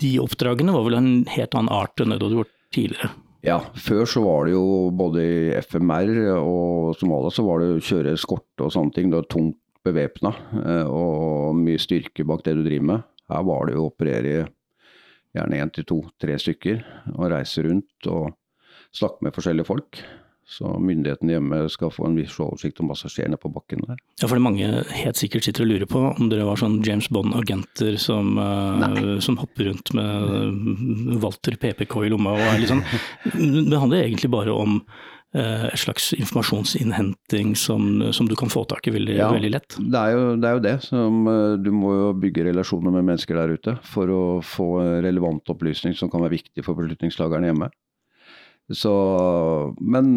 de 0.00 0.14
oppdragene 0.22 0.72
var 0.72 0.86
vel 0.86 0.96
en 0.96 1.10
helt 1.28 1.52
annen 1.58 1.74
art 1.74 2.00
enn 2.00 2.14
det 2.14 2.20
du 2.22 2.30
hadde 2.30 2.38
gjort 2.38 2.56
tidligere? 2.72 3.12
Ja, 3.46 3.56
før 3.72 4.04
så 4.08 4.20
var 4.20 4.46
det 4.46 4.52
jo 4.52 4.90
både 4.92 5.22
i 5.24 5.36
FMR 5.64 6.10
og 6.36 6.92
Somalia 7.00 7.32
så 7.32 7.44
var 7.46 7.62
det 7.62 7.70
å 7.72 7.84
kjøre 7.84 8.12
eskorte 8.12 8.66
og 8.66 8.74
sånne 8.74 8.92
ting. 8.96 9.08
Det 9.08 9.22
var 9.22 9.30
tungt 9.32 9.58
bevæpna 9.86 10.34
eh, 10.60 10.88
og 10.88 11.56
mye 11.56 11.80
styrke 11.80 12.26
bak 12.28 12.44
det 12.44 12.58
du 12.58 12.64
driver 12.66 12.88
med. 12.92 13.06
Her 13.32 13.46
var 13.48 13.66
det 13.66 13.76
jo 13.78 13.86
å 13.86 13.92
operere 13.92 14.34
gjerne 15.36 15.62
én 15.62 15.72
til 15.72 15.86
to, 15.88 16.00
tre 16.20 16.36
stykker 16.42 16.82
og 17.14 17.30
reise 17.32 17.64
rundt 17.64 18.10
og 18.10 18.34
snakke 18.96 19.24
med 19.24 19.36
forskjellige 19.36 19.70
folk. 19.70 20.02
Så 20.50 20.66
myndighetene 20.82 21.36
hjemme 21.36 21.60
skal 21.70 21.92
få 21.94 22.08
en 22.08 22.16
viss 22.18 22.34
oversikt 22.42 22.80
om 22.82 22.90
passasjerene 22.90 23.38
på 23.38 23.52
bakken 23.54 23.84
der. 23.86 24.00
Ja, 24.18 24.26
for 24.26 24.34
det 24.34 24.42
mange 24.42 24.70
helt 24.90 25.20
sikkert 25.20 25.46
sitter 25.46 25.62
og 25.62 25.70
lurer 25.70 25.90
på 25.90 26.02
om 26.10 26.30
dere 26.32 26.48
var 26.48 26.58
sånn 26.58 26.80
James 26.86 27.06
Bond-agenter 27.14 27.94
som, 28.02 28.34
uh, 28.34 29.20
som, 29.22 29.38
hopper 29.38 29.68
rundt 29.70 29.92
med 29.94 30.32
eh, 30.34 31.20
Walter 31.22 31.54
PPK 31.60 31.94
i 32.02 32.10
lomma 32.10 32.34
og 32.34 32.42
er 32.42 32.58
litt 32.60 32.72
sånn 32.72 32.82
Det 33.70 33.78
handler 33.78 34.02
egentlig 34.02 34.30
bare 34.32 34.56
om 34.56 34.80
uh, 34.80 35.68
et 35.68 35.78
slags 35.78 36.10
informasjonsinnhenting 36.18 37.54
som, 37.54 38.10
som, 38.10 38.26
du 38.26 38.34
kan 38.38 38.50
få 38.50 38.64
tak 38.72 38.90
i 38.90 38.94
veldig, 38.96 39.20
ja, 39.20 39.30
veldig 39.30 39.52
lett. 39.54 39.76
Det 39.78 40.00
er, 40.00 40.16
jo, 40.16 40.32
det 40.34 40.50
er 40.50 40.58
jo 40.58 40.64
det. 40.66 40.74
Som, 40.88 41.20
du 41.62 41.70
må 41.70 41.94
jo 41.94 42.08
bygge 42.26 42.48
relasjoner 42.50 42.98
med 42.98 43.06
mennesker 43.12 43.38
der 43.38 43.54
ute 43.54 43.76
for 43.86 44.10
å 44.10 44.24
få 44.42 44.72
relevant 45.06 45.54
opplysning 45.54 45.94
som 45.94 46.10
kan 46.10 46.26
være 46.26 46.40
viktig 46.40 46.66
for 46.66 46.74
beslutningslagerne 46.82 47.52
hjemme. 47.52 47.70
Så, 48.70 48.90
men 49.82 50.10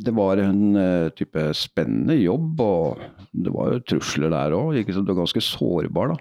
det 0.00 0.14
var 0.16 0.40
en 0.40 0.76
uh, 0.76 1.10
type 1.16 1.50
spennende 1.56 2.16
jobb, 2.16 2.60
og 2.64 3.02
det 3.32 3.52
var 3.52 3.74
jo 3.74 3.82
trusler 3.92 4.32
der 4.32 4.54
òg. 4.56 4.78
Du 4.88 5.02
er 5.02 5.18
ganske 5.18 5.42
sårbar 5.44 6.14
da, 6.14 6.16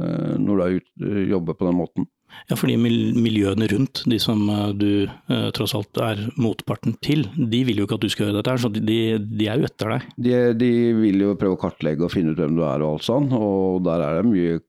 uh, 0.00 0.32
når 0.42 0.58
du 0.58 0.80
ut, 0.80 0.90
uh, 1.04 1.22
jobber 1.30 1.58
på 1.58 1.68
den 1.68 1.78
måten. 1.78 2.08
Ja, 2.48 2.56
fordi 2.56 2.78
miljøene 2.80 3.66
rundt, 3.68 4.06
de 4.08 4.16
som 4.16 4.46
du 4.80 5.04
tross 5.52 5.74
alt 5.76 5.98
er 6.00 6.22
motparten 6.40 6.94
til, 7.04 7.26
de 7.36 7.60
vil 7.68 7.82
jo 7.82 7.84
ikke 7.84 7.98
at 7.98 8.06
du 8.06 8.08
skal 8.08 8.30
gjøre 8.30 8.38
dette, 8.38 8.54
så 8.62 8.70
de, 8.72 8.96
de 9.20 9.48
er 9.52 9.60
jo 9.60 9.68
etter 9.68 9.92
deg. 9.92 10.06
De, 10.16 10.32
de, 10.56 10.70
vil 10.96 11.26
jo 11.26 11.34
prøve 11.36 11.58
å 11.58 11.60
kartlegge 11.60 12.06
og 12.06 12.14
finne 12.14 12.32
ut 12.32 12.40
hvem 12.40 12.56
du 12.56 12.62
er 12.64 12.80
og 12.80 12.94
alt 12.94 13.04
sånn, 13.04 13.28
og 13.36 13.84
der 13.84 14.06
er 14.06 14.22
det 14.22 14.30
mye 14.30 14.62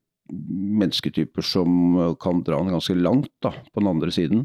mennesketyper 0.84 1.48
som 1.54 1.96
kan 2.20 2.44
dra 2.44 2.60
den 2.60 2.76
ganske 2.76 2.98
langt 3.00 3.32
da, 3.40 3.54
på 3.72 3.80
den 3.80 3.92
andre 3.94 4.12
siden. 4.12 4.44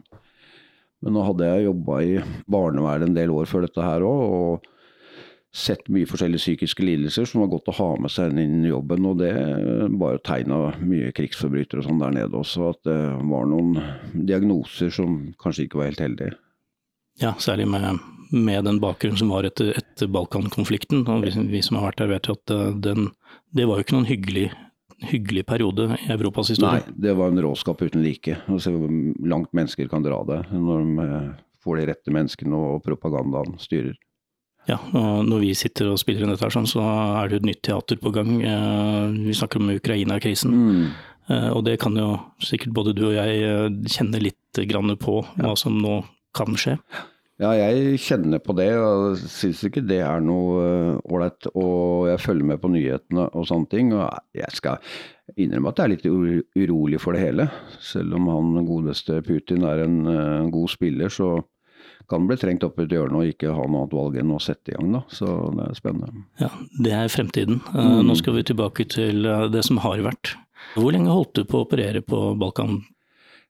Men 1.03 1.15
nå 1.15 1.23
hadde 1.23 1.47
jeg 1.47 1.69
jobba 1.69 2.01
i 2.03 2.17
barnevernet 2.51 3.07
en 3.07 3.15
del 3.15 3.31
år 3.31 3.47
før 3.49 3.65
dette 3.65 3.85
her 3.85 4.03
òg, 4.03 4.35
og 4.35 4.75
sett 5.55 5.87
mye 5.89 6.05
forskjellige 6.05 6.43
psykiske 6.43 6.83
lidelser 6.85 7.25
som 7.25 7.41
var 7.41 7.49
godt 7.55 7.71
å 7.71 7.77
ha 7.79 7.87
med 8.03 8.13
seg 8.13 8.35
inn 8.37 8.67
i 8.67 8.69
jobben. 8.69 9.07
Og 9.09 9.17
det 9.21 9.31
bare 10.01 10.21
tegna 10.25 10.75
mye 10.77 11.13
krigsforbrytere 11.15 11.81
og 11.81 11.87
sånn 11.87 12.03
der 12.03 12.13
nede 12.19 12.37
også, 12.37 12.69
at 12.75 12.83
det 12.85 12.99
var 13.31 13.49
noen 13.49 13.79
diagnoser 14.13 14.93
som 14.93 15.19
kanskje 15.41 15.65
ikke 15.65 15.81
var 15.81 15.91
helt 15.91 16.05
heldige. 16.05 16.37
Ja, 17.19 17.33
særlig 17.41 17.65
med, 17.67 17.99
med 18.31 18.63
den 18.67 18.79
bakgrunnen 18.79 19.19
som 19.19 19.33
var 19.33 19.47
etter, 19.47 19.73
etter 19.75 20.11
Balkan-konflikten. 20.11 21.03
og 21.07 21.25
vi, 21.25 21.33
vi, 21.49 21.63
som 21.65 21.79
har 21.79 21.89
vært 21.89 22.03
der 22.03 22.13
vet 22.13 22.29
jo 22.29 22.37
at 22.37 22.53
eh, 22.55 22.75
den, 22.85 23.09
det 23.55 23.65
var 23.67 23.79
jo 23.79 23.87
ikke 23.87 23.97
noen 23.97 24.11
hyggelig 24.11 24.47
hyggelig 25.01 25.45
periode 25.45 25.87
i 25.95 26.11
Europas 26.11 26.51
historie. 26.53 26.83
Nei, 26.85 26.97
det 27.07 27.15
var 27.17 27.31
en 27.31 27.41
råskap 27.43 27.81
uten 27.81 28.03
like. 28.03 28.37
Å 28.47 28.59
se 28.61 28.73
hvor 28.73 28.91
langt 29.27 29.51
mennesker 29.55 29.89
kan 29.91 30.05
dra 30.05 30.19
det 30.27 30.41
når 30.51 30.83
de 30.83 31.07
eh, 31.07 31.27
får 31.63 31.79
de 31.79 31.89
rette 31.91 32.13
menneskene 32.15 32.59
og 32.59 32.83
propagandaen 32.85 33.57
styrer. 33.61 33.97
Ja, 34.69 34.77
og 34.93 35.23
når 35.25 35.45
vi 35.47 35.53
sitter 35.57 35.89
og 35.89 35.99
spiller 36.01 36.25
inn 36.25 36.33
dette, 36.33 36.45
her, 36.45 36.53
sånn, 36.53 36.67
så 36.69 36.83
er 36.83 37.29
det 37.29 37.37
jo 37.37 37.41
et 37.41 37.47
nytt 37.49 37.61
teater 37.65 38.01
på 38.01 38.11
gang. 38.13 38.35
Eh, 38.43 39.15
vi 39.29 39.37
snakker 39.37 39.61
om 39.61 39.71
Ukraina-krisen. 39.73 40.53
Mm. 40.55 40.83
Eh, 41.29 41.49
og 41.53 41.63
det 41.65 41.79
kan 41.81 41.95
jo 41.97 42.11
sikkert 42.43 42.75
både 42.75 42.93
du 42.97 43.07
og 43.09 43.17
jeg 43.17 43.89
kjenne 43.95 44.21
litt 44.21 44.37
på, 44.99 45.15
hva 45.39 45.55
som 45.57 45.77
nå 45.79 46.01
kan 46.35 46.57
skje. 46.57 46.75
Ja, 47.39 47.53
jeg 47.55 48.01
kjenner 48.03 48.41
på 48.43 48.51
det, 48.57 48.67
og 48.75 49.19
syns 49.31 49.61
ikke 49.63 49.85
det 49.87 50.01
er 50.03 50.19
noe 50.23 50.63
eh, 50.63 50.97
ålreit. 51.07 51.47
Og 51.53 52.09
jeg 52.09 52.19
følger 52.19 52.49
med 52.49 52.59
på 52.59 52.71
nyhetene 52.73 53.29
og 53.31 53.47
sånne 53.47 53.71
ting. 53.71 53.93
Og 53.95 54.09
jeg 54.35 54.49
skal 54.57 54.83
innrømme 55.39 55.71
at 55.71 55.79
jeg 55.79 55.87
er 55.87 55.93
litt 55.93 56.49
urolig 56.59 56.99
for 56.99 57.15
det 57.15 57.23
hele. 57.23 57.47
Selv 57.79 58.17
om 58.19 58.27
han 58.27 58.67
godeste 58.67 59.21
Putin 59.23 59.63
er 59.69 59.85
en 59.85 60.01
en 60.09 60.51
god 60.51 60.73
spiller, 60.73 61.07
så 61.13 61.37
kan 62.09 62.27
bli 62.27 62.35
trengt 62.41 62.65
opp 62.65 62.79
i 62.81 62.87
et 62.87 62.93
hjørne 62.95 63.21
og 63.21 63.31
ikke 63.31 63.53
ha 63.53 63.63
noe 63.63 63.85
annet 63.85 63.95
valg 63.95 64.19
enn 64.19 64.35
å 64.35 64.41
sette 64.41 64.73
i 64.73 64.75
gang, 64.75 64.91
da. 64.97 65.03
Så 65.13 65.29
det 65.55 65.69
er 65.69 65.79
spennende. 65.79 66.25
Ja, 66.41 66.51
det 66.83 66.93
er 66.97 67.11
fremtiden. 67.13 67.61
Uh, 67.69 67.99
mm. 67.99 67.99
Nå 68.09 68.19
skal 68.19 68.35
vi 68.35 68.47
tilbake 68.49 68.87
til 68.89 69.27
det 69.53 69.63
som 69.67 69.79
har 69.85 70.01
vært. 70.03 70.33
Hvor 70.75 70.91
lenge 70.91 71.13
holdt 71.13 71.37
du 71.37 71.45
på 71.47 71.61
å 71.61 71.67
operere 71.67 72.01
på 72.03 72.33
Balkan? 72.41 72.81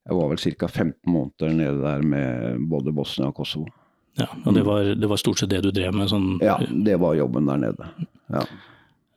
Jeg 0.05 0.17
var 0.17 0.31
vel 0.31 0.41
ca. 0.41 0.67
15 0.67 0.93
måneder 1.09 1.53
nede 1.55 1.81
der 1.83 2.05
med 2.05 2.65
både 2.69 2.93
Bosnia 2.95 3.29
og 3.31 3.39
Kosovo. 3.39 3.69
Ja, 4.17 4.27
og 4.45 4.55
det 4.55 4.65
var, 4.67 4.89
det 4.97 5.07
var, 5.07 5.19
stort 5.21 5.39
sett 5.39 5.51
det 5.51 5.61
du 5.63 5.69
drev 5.75 5.93
med? 5.95 6.09
Sånn, 6.11 6.33
ja, 6.43 6.57
det 6.59 6.97
var 6.99 7.15
jobben 7.19 7.47
der 7.49 7.61
nede. 7.61 7.91
Ja. 8.33 8.43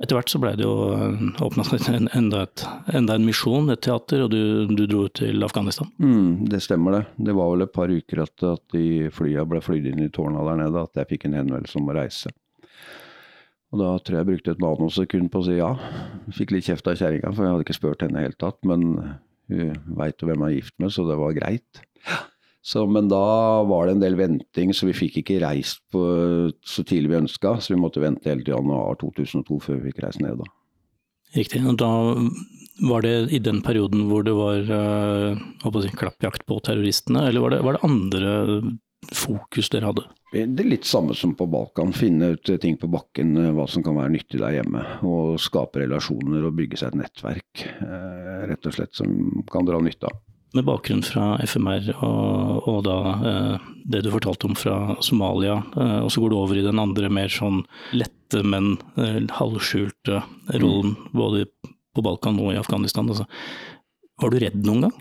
Etter 0.02 0.18
hvert 0.18 0.32
så 0.32 0.40
blei 0.42 0.52
det 0.58 0.64
jo 0.66 0.74
eh, 0.96 1.42
åpna 1.46 1.64
enda, 2.18 2.46
enda, 2.90 3.14
en 3.14 3.26
misjon, 3.26 3.70
et 3.70 3.84
teater, 3.86 4.24
og 4.24 4.32
du, 4.34 4.66
du 4.66 4.84
dro 4.90 5.04
til 5.14 5.42
Afghanistan? 5.46 5.90
Mm, 6.02 6.48
det 6.50 6.62
stemmer 6.66 6.96
det. 6.96 7.02
Det 7.28 7.36
var 7.38 7.52
vel 7.52 7.66
et 7.66 7.74
par 7.74 7.92
uker 7.92 8.24
at, 8.24 8.34
at 8.48 8.64
de 8.74 9.10
flya 9.14 9.46
ble 9.46 9.62
flydd 9.62 9.92
inn 9.92 10.02
i 10.02 10.10
tårna 10.10 10.42
der 10.48 10.64
nede, 10.64 10.82
at 10.82 11.02
jeg 11.02 11.10
fikk 11.14 11.28
en 11.28 11.38
henvendelse 11.38 11.78
om 11.78 11.92
å 11.92 11.98
reise. 12.00 12.34
Og 13.72 13.80
da 13.80 13.92
tror 13.96 14.18
jeg 14.18 14.20
jeg 14.20 14.30
brukte 14.32 14.52
et 14.52 14.62
nanosekund 14.62 15.30
på 15.32 15.40
å 15.40 15.46
si 15.46 15.54
ja. 15.56 15.70
Fikk 16.34 16.50
litt 16.52 16.66
kjeft 16.66 16.90
av 16.90 16.98
kjerringa, 16.98 17.30
for 17.32 17.46
jeg 17.46 17.54
hadde 17.54 17.64
ikke 17.68 17.78
spurt 17.78 18.02
henne 18.04 18.18
i 18.18 18.20
det 18.20 18.26
hele 18.26 18.40
tatt. 18.42 18.58
Men 18.68 18.84
hun 19.48 19.78
veit 20.02 20.20
jo 20.20 20.28
hvem 20.28 20.44
jeg 20.44 20.50
er 20.50 20.58
gift 20.58 20.76
med, 20.82 20.92
så 20.92 21.06
det 21.08 21.16
var 21.20 21.38
greit. 21.38 21.84
Så, 22.62 22.84
men 22.86 23.08
da 23.10 23.62
var 23.66 23.88
det 23.88 23.96
en 23.96 24.02
del 24.04 24.16
venting, 24.16 24.70
så 24.70 24.86
vi 24.86 24.94
fikk 24.94 25.18
ikke 25.22 25.40
reist 25.42 25.80
på, 25.90 26.02
så 26.62 26.84
tidlig 26.86 27.10
vi 27.10 27.20
ønska. 27.24 27.56
Så 27.58 27.74
vi 27.74 27.80
måtte 27.82 28.02
vente 28.02 28.30
helt 28.30 28.46
til 28.46 28.54
januar 28.54 29.00
2002 29.00 29.58
før 29.64 29.80
vi 29.80 29.90
fikk 29.90 30.04
reist 30.04 30.22
ned. 30.22 30.38
da. 30.38 30.46
Riktig. 31.34 31.64
og 31.66 31.76
Da 31.80 31.90
var 32.86 33.02
det 33.02 33.32
i 33.34 33.42
den 33.42 33.60
perioden 33.66 34.06
hvor 34.08 34.22
det 34.26 34.36
var 34.38 34.62
uh, 34.70 35.82
si, 35.82 35.92
klappjakt 35.98 36.46
på 36.46 36.60
terroristene, 36.62 37.26
eller 37.28 37.42
var 37.42 37.56
det, 37.56 37.60
var 37.66 37.78
det, 37.78 37.84
andre 37.88 38.32
fokus 39.10 39.72
dere 39.72 39.90
hadde? 39.90 40.06
Det 40.32 40.46
er 40.46 40.68
litt 40.70 40.86
samme 40.88 41.16
som 41.18 41.34
på 41.34 41.48
Balkan. 41.50 41.90
Finne 41.92 42.36
ut 42.36 42.52
ting 42.62 42.78
på 42.78 42.88
bakken, 42.88 43.34
eh, 43.36 43.50
hva 43.52 43.66
som 43.68 43.82
kan 43.84 43.98
være 43.98 44.14
nyttig 44.14 44.38
der 44.40 44.54
hjemme. 44.60 44.84
Og 45.02 45.34
skape 45.42 45.82
relasjoner 45.82 46.46
og 46.46 46.54
bygge 46.56 46.78
seg 46.78 46.94
et 46.94 47.02
nettverk, 47.02 47.64
rett 48.48 48.70
og 48.70 48.76
slett, 48.78 48.94
som 48.96 49.42
kan 49.50 49.66
dra 49.66 49.82
nytte 49.82 50.06
av 50.08 50.20
med 50.56 50.66
bakgrunn 50.68 51.02
fra 51.06 51.36
FMR 51.46 51.90
og, 52.04 52.68
og 52.68 52.80
da 52.86 52.96
eh, 53.28 53.68
det 53.84 54.02
du 54.04 54.10
fortalte 54.12 54.48
om 54.48 54.56
fra 54.58 54.96
Somalia, 55.04 55.60
eh, 55.76 56.00
og 56.04 56.10
så 56.12 56.22
går 56.22 56.32
du 56.32 56.38
over 56.38 56.58
i 56.58 56.64
den 56.66 56.80
andre 56.82 57.10
mer 57.12 57.32
sånn 57.32 57.62
lette, 57.96 58.42
men 58.44 58.76
eh, 59.00 59.22
halvskjulte 59.38 60.22
rollen 60.54 60.94
mm. 60.96 61.06
både 61.16 61.46
på 61.92 62.04
Balkan 62.04 62.40
og 62.40 62.54
i 62.54 62.60
Afghanistan. 62.60 63.08
Altså. 63.12 63.26
Var 64.22 64.32
du 64.32 64.38
redd 64.42 64.60
noen 64.66 64.86
gang? 64.86 65.00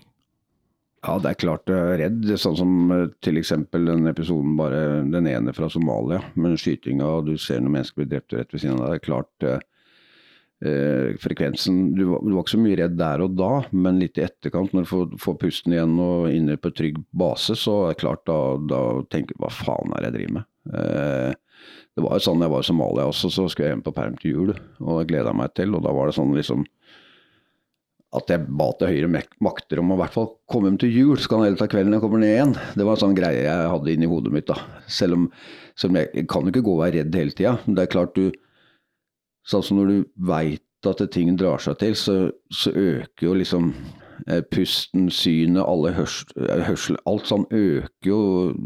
Ja, 1.02 1.16
det 1.18 1.32
er 1.32 1.40
klart 1.40 1.70
jeg 1.70 1.82
er 1.82 1.98
redd. 2.04 2.26
Sånn 2.38 2.58
som 2.58 2.94
eh, 2.94 3.08
f.eks. 3.24 3.54
den 3.72 4.08
episoden 4.10 4.56
bare 4.60 5.02
den 5.12 5.28
ene 5.30 5.54
fra 5.56 5.70
Somalia, 5.72 6.22
med 6.34 6.58
skytinga 6.60 7.08
og 7.18 7.28
du 7.30 7.36
ser 7.40 7.62
noen 7.62 7.78
mennesker 7.78 8.02
bli 8.02 8.10
drept 8.14 8.36
rett 8.36 8.54
ved 8.54 8.64
siden 8.64 8.80
av 8.80 8.88
deg. 8.88 8.96
Det 8.96 9.02
er 9.02 9.08
klart 9.10 9.70
eh, 10.62 11.12
frekvensen 11.20 11.92
du 11.96 12.04
var, 12.12 12.22
du 12.24 12.32
var, 12.32 12.42
ikke 12.44 12.54
så 12.54 12.62
mye 12.62 12.78
redd 12.80 12.96
der 13.00 13.24
og 13.24 13.36
da, 13.38 13.52
men 13.74 14.00
litt 14.02 14.20
i 14.20 14.26
etterkant, 14.26 14.72
når 14.72 14.86
du 14.86 14.90
får, 14.92 15.06
får 15.22 15.38
pusten 15.42 15.76
igjen 15.76 15.94
og 16.02 16.30
inne 16.32 16.58
på 16.60 16.72
trygg 16.74 17.00
base, 17.10 17.58
så 17.58 17.78
er 17.84 17.94
det 17.94 18.02
klart 18.04 18.24
da, 18.30 18.40
da 18.70 18.82
tenker 19.12 19.36
du 19.36 19.44
hva 19.44 19.52
faen 19.52 19.94
er 19.96 20.04
det 20.04 20.12
jeg 20.12 20.18
driver 20.18 20.36
med? 20.38 20.50
Eh, 20.72 21.32
det 21.92 22.04
var 22.04 22.16
jo 22.16 22.24
sånn 22.24 22.40
jeg 22.40 22.52
var 22.52 22.64
i 22.64 22.68
Somalia 22.68 23.08
også, 23.10 23.28
så 23.32 23.48
skulle 23.50 23.68
jeg 23.68 23.76
hjem 23.76 23.84
på 23.84 23.94
perm 23.96 24.14
til 24.20 24.36
jul. 24.36 24.52
Og 24.80 25.02
det 25.02 25.10
gleda 25.10 25.34
meg 25.36 25.52
til. 25.58 25.74
Og 25.76 25.82
da 25.84 25.92
var 25.92 26.08
det 26.08 26.16
sånn 26.16 26.32
liksom 26.32 26.64
at 28.12 28.28
jeg 28.28 28.44
ba 28.60 28.66
til 28.76 28.90
høyere 28.92 29.22
makter 29.40 29.80
om 29.80 29.92
å 29.92 29.96
i 29.96 30.00
hvert 30.02 30.12
fall 30.12 30.26
komme 30.50 30.68
hjem 30.68 30.78
til 30.82 30.96
jul, 30.98 31.14
så 31.16 31.30
kan 31.32 31.46
jeg 31.46 31.56
ta 31.56 31.68
kvelden 31.70 31.96
jeg 31.96 32.02
kommer 32.04 32.20
ned 32.20 32.34
igjen. 32.34 32.54
Det 32.76 32.84
var 32.84 32.98
en 32.98 33.02
sånn 33.06 33.16
greie 33.16 33.44
jeg 33.46 33.70
hadde 33.72 33.92
inni 33.92 34.08
hodet 34.08 34.32
mitt. 34.34 34.48
da. 34.50 34.58
Selv 34.84 35.16
om, 35.16 35.28
selv 35.76 35.94
om 35.94 36.00
jeg, 36.00 36.10
jeg, 36.18 36.26
kan 36.32 36.44
jo 36.44 36.52
ikke 36.52 36.64
gå 36.66 36.74
og 36.74 36.82
være 36.82 36.98
redd 36.98 37.16
hele 37.16 37.36
tida. 37.38 37.54
Det 37.64 37.84
er 37.84 37.92
klart 37.94 38.16
du 38.18 38.26
Sånn 39.48 39.64
som 39.66 39.80
når 39.80 39.90
du 39.90 39.98
veit 40.28 40.62
at 40.88 41.02
ting 41.14 41.34
drar 41.38 41.62
seg 41.62 41.78
til, 41.80 41.96
så, 41.98 42.14
så 42.50 42.72
øker 42.74 43.26
jo 43.26 43.34
liksom 43.38 43.70
eh, 44.26 44.42
pusten, 44.50 45.08
synet, 45.14 45.62
alle 45.62 45.92
hørsel, 45.96 46.32
eh, 46.42 46.64
hørsel, 46.66 46.98
Alt 47.08 47.30
sånn 47.30 47.46
øker 47.50 48.08
jo 48.08 48.22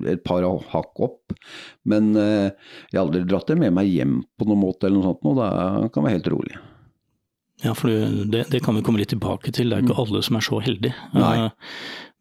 et 0.09 0.25
par 0.25 0.47
hakk 0.73 1.03
opp. 1.05 1.37
Men 1.89 2.15
eh, 2.21 2.53
jeg 2.91 2.99
har 2.99 3.05
aldri 3.05 3.25
dratt 3.29 3.51
det 3.53 3.59
med 3.61 3.77
meg 3.77 3.91
hjem 3.91 4.23
på 4.39 4.49
noen 4.49 4.65
måte 4.65 4.89
eller 4.89 5.01
noe 5.01 5.11
sånt, 5.11 5.29
og 5.29 5.43
da 5.43 5.51
kan 5.91 6.03
jeg 6.03 6.09
være 6.09 6.19
helt 6.19 6.33
rolig. 6.37 6.57
Ja, 7.65 7.73
for 7.73 7.89
det, 7.89 8.47
det, 8.53 8.61
kan 8.65 8.77
vi 8.77 8.85
komme 8.85 9.01
litt 9.01 9.13
tilbake 9.15 9.53
til. 9.53 9.71
Det 9.71 9.79
er 9.79 9.85
ikke 9.85 9.97
mm. 9.97 10.03
alle 10.05 10.25
som 10.25 10.37
er 10.37 10.45
så 10.45 10.61
heldige. 10.61 10.97
Nei. 11.17 11.51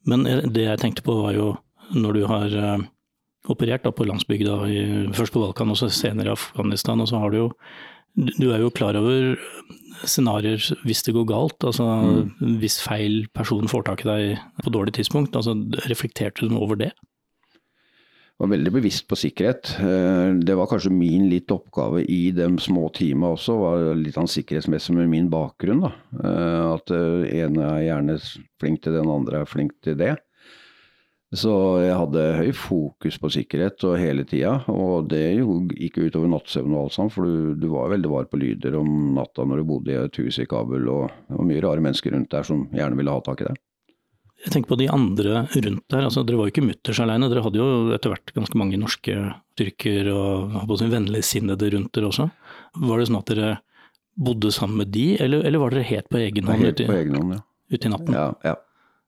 Men 0.08 0.24
det 0.24 0.64
jeg 0.64 0.80
tenkte 0.80 1.04
på 1.04 1.18
var 1.24 1.36
jo 1.36 1.50
når 1.96 2.16
du 2.16 2.22
har 2.30 2.54
operert 3.52 3.84
på 3.84 4.08
landsbygda, 4.08 4.56
først 5.14 5.36
på 5.36 5.42
Balkan 5.44 5.74
og 5.74 5.78
så 5.78 5.90
senere 5.92 6.32
i 6.32 6.34
Afghanistan, 6.34 7.04
og 7.04 7.12
så 7.12 7.20
har 7.22 7.34
du 7.34 7.38
jo 7.44 7.50
du 8.16 8.48
er 8.54 8.62
jo 8.64 8.74
klar 8.74 8.98
over 9.00 9.36
scenarioer 10.06 10.62
hvis 10.86 11.04
det 11.08 11.16
går 11.16 11.28
galt, 11.30 11.58
altså 11.68 11.86
mm. 11.86 12.56
hvis 12.62 12.80
feil 12.84 13.26
person 13.36 13.68
får 13.72 13.90
tak 13.90 14.06
i 14.06 14.10
deg 14.10 14.64
på 14.64 14.74
dårlig 14.74 14.96
tidspunkt. 14.98 15.36
altså 15.36 15.56
Reflekterte 15.90 16.48
du 16.48 16.56
over 16.58 16.80
det? 16.80 16.94
Jeg 18.36 18.44
var 18.44 18.52
veldig 18.52 18.72
bevisst 18.76 19.06
på 19.08 19.16
sikkerhet. 19.16 19.78
Eh, 19.80 20.34
det 20.44 20.58
var 20.60 20.68
kanskje 20.68 20.92
min 20.92 21.30
litt 21.32 21.52
oppgave 21.56 22.04
i 22.04 22.34
de 22.36 22.50
små 22.60 22.90
teama 22.96 23.32
også, 23.32 23.56
var 23.62 23.86
litt 23.96 24.18
av 24.20 24.28
sikkerhetsmessig 24.32 24.96
med 24.98 25.08
min 25.14 25.30
bakgrunn. 25.32 25.86
da. 25.86 25.94
Eh, 26.20 26.64
at 26.74 26.92
ene 26.92 27.70
er 27.70 27.86
gjerne 27.88 28.20
flink 28.60 28.84
til 28.84 28.92
det, 28.92 29.06
den 29.06 29.14
andre 29.14 29.44
er 29.44 29.52
flink 29.52 29.78
til 29.84 29.96
det. 30.04 30.18
Så 31.36 31.52
jeg 31.84 31.96
hadde 32.00 32.24
høy 32.38 32.50
fokus 32.56 33.18
på 33.20 33.32
sikkerhet 33.34 33.84
og 33.88 33.98
hele 34.00 34.24
tida, 34.28 34.58
og 34.72 35.10
det 35.12 35.22
gikk 35.36 36.00
utover 36.06 36.30
nattsøvn 36.32 36.74
og 36.74 36.86
alt 36.86 36.96
sånt, 36.96 37.14
for 37.16 37.28
du, 37.28 37.54
du, 37.60 37.68
var 37.74 37.92
veldig 37.92 38.12
var 38.12 38.28
på 38.32 38.40
lyder 38.40 38.78
om 38.80 38.90
natta 39.18 39.46
når 39.48 39.62
du 39.62 39.70
bodde 39.70 39.94
i 39.94 40.00
et 40.00 40.20
hus 40.22 40.40
i 40.40 40.48
Kabul, 40.50 40.88
og 40.92 41.10
det 41.28 41.40
var 41.40 41.50
mye 41.50 41.64
rare 41.66 41.84
mennesker 41.84 42.16
rundt 42.16 42.32
der 42.32 42.48
som 42.48 42.66
gjerne 42.76 43.00
ville 43.00 43.16
ha 43.16 43.24
tak 43.26 43.44
i 43.44 43.50
det. 43.50 43.56
Jeg 44.46 44.54
tenker 44.54 44.74
på 44.74 44.78
de 44.78 44.88
andre 44.94 45.46
rundt 45.50 45.86
der, 45.90 46.06
altså 46.06 46.24
dere 46.24 46.40
var 46.40 46.48
jo 46.48 46.54
ikke 46.54 46.66
mutters 46.68 47.00
alene, 47.02 47.30
dere 47.32 47.44
hadde 47.46 47.62
jo 47.62 47.70
etter 47.96 48.14
hvert 48.14 48.36
ganske 48.36 48.60
mange 48.62 48.80
norske 48.80 49.16
styrker 49.56 50.12
og 50.14 50.76
vennligsinnede 50.84 51.72
rundt 51.74 51.96
dere 51.98 52.12
også. 52.12 52.30
Var 52.86 53.02
det 53.02 53.10
sånn 53.10 53.22
at 53.22 53.32
dere 53.34 53.54
bodde 54.16 54.52
sammen 54.56 54.84
med 54.84 54.94
de, 54.96 55.08
eller, 55.24 55.44
eller 55.48 55.64
var 55.64 55.74
dere 55.74 55.88
helt 55.90 56.12
på 56.12 56.22
egen 56.22 56.48
hånd? 56.48 56.68
Helt 56.68 56.84
på 56.86 57.00
egen 57.00 57.18
hånd, 57.18 57.38
ja. 57.40 57.44
Ute 57.74 57.88
i 57.88 57.92
natten? 57.92 58.16
Ja, 58.16 58.28
ja. 58.46 58.60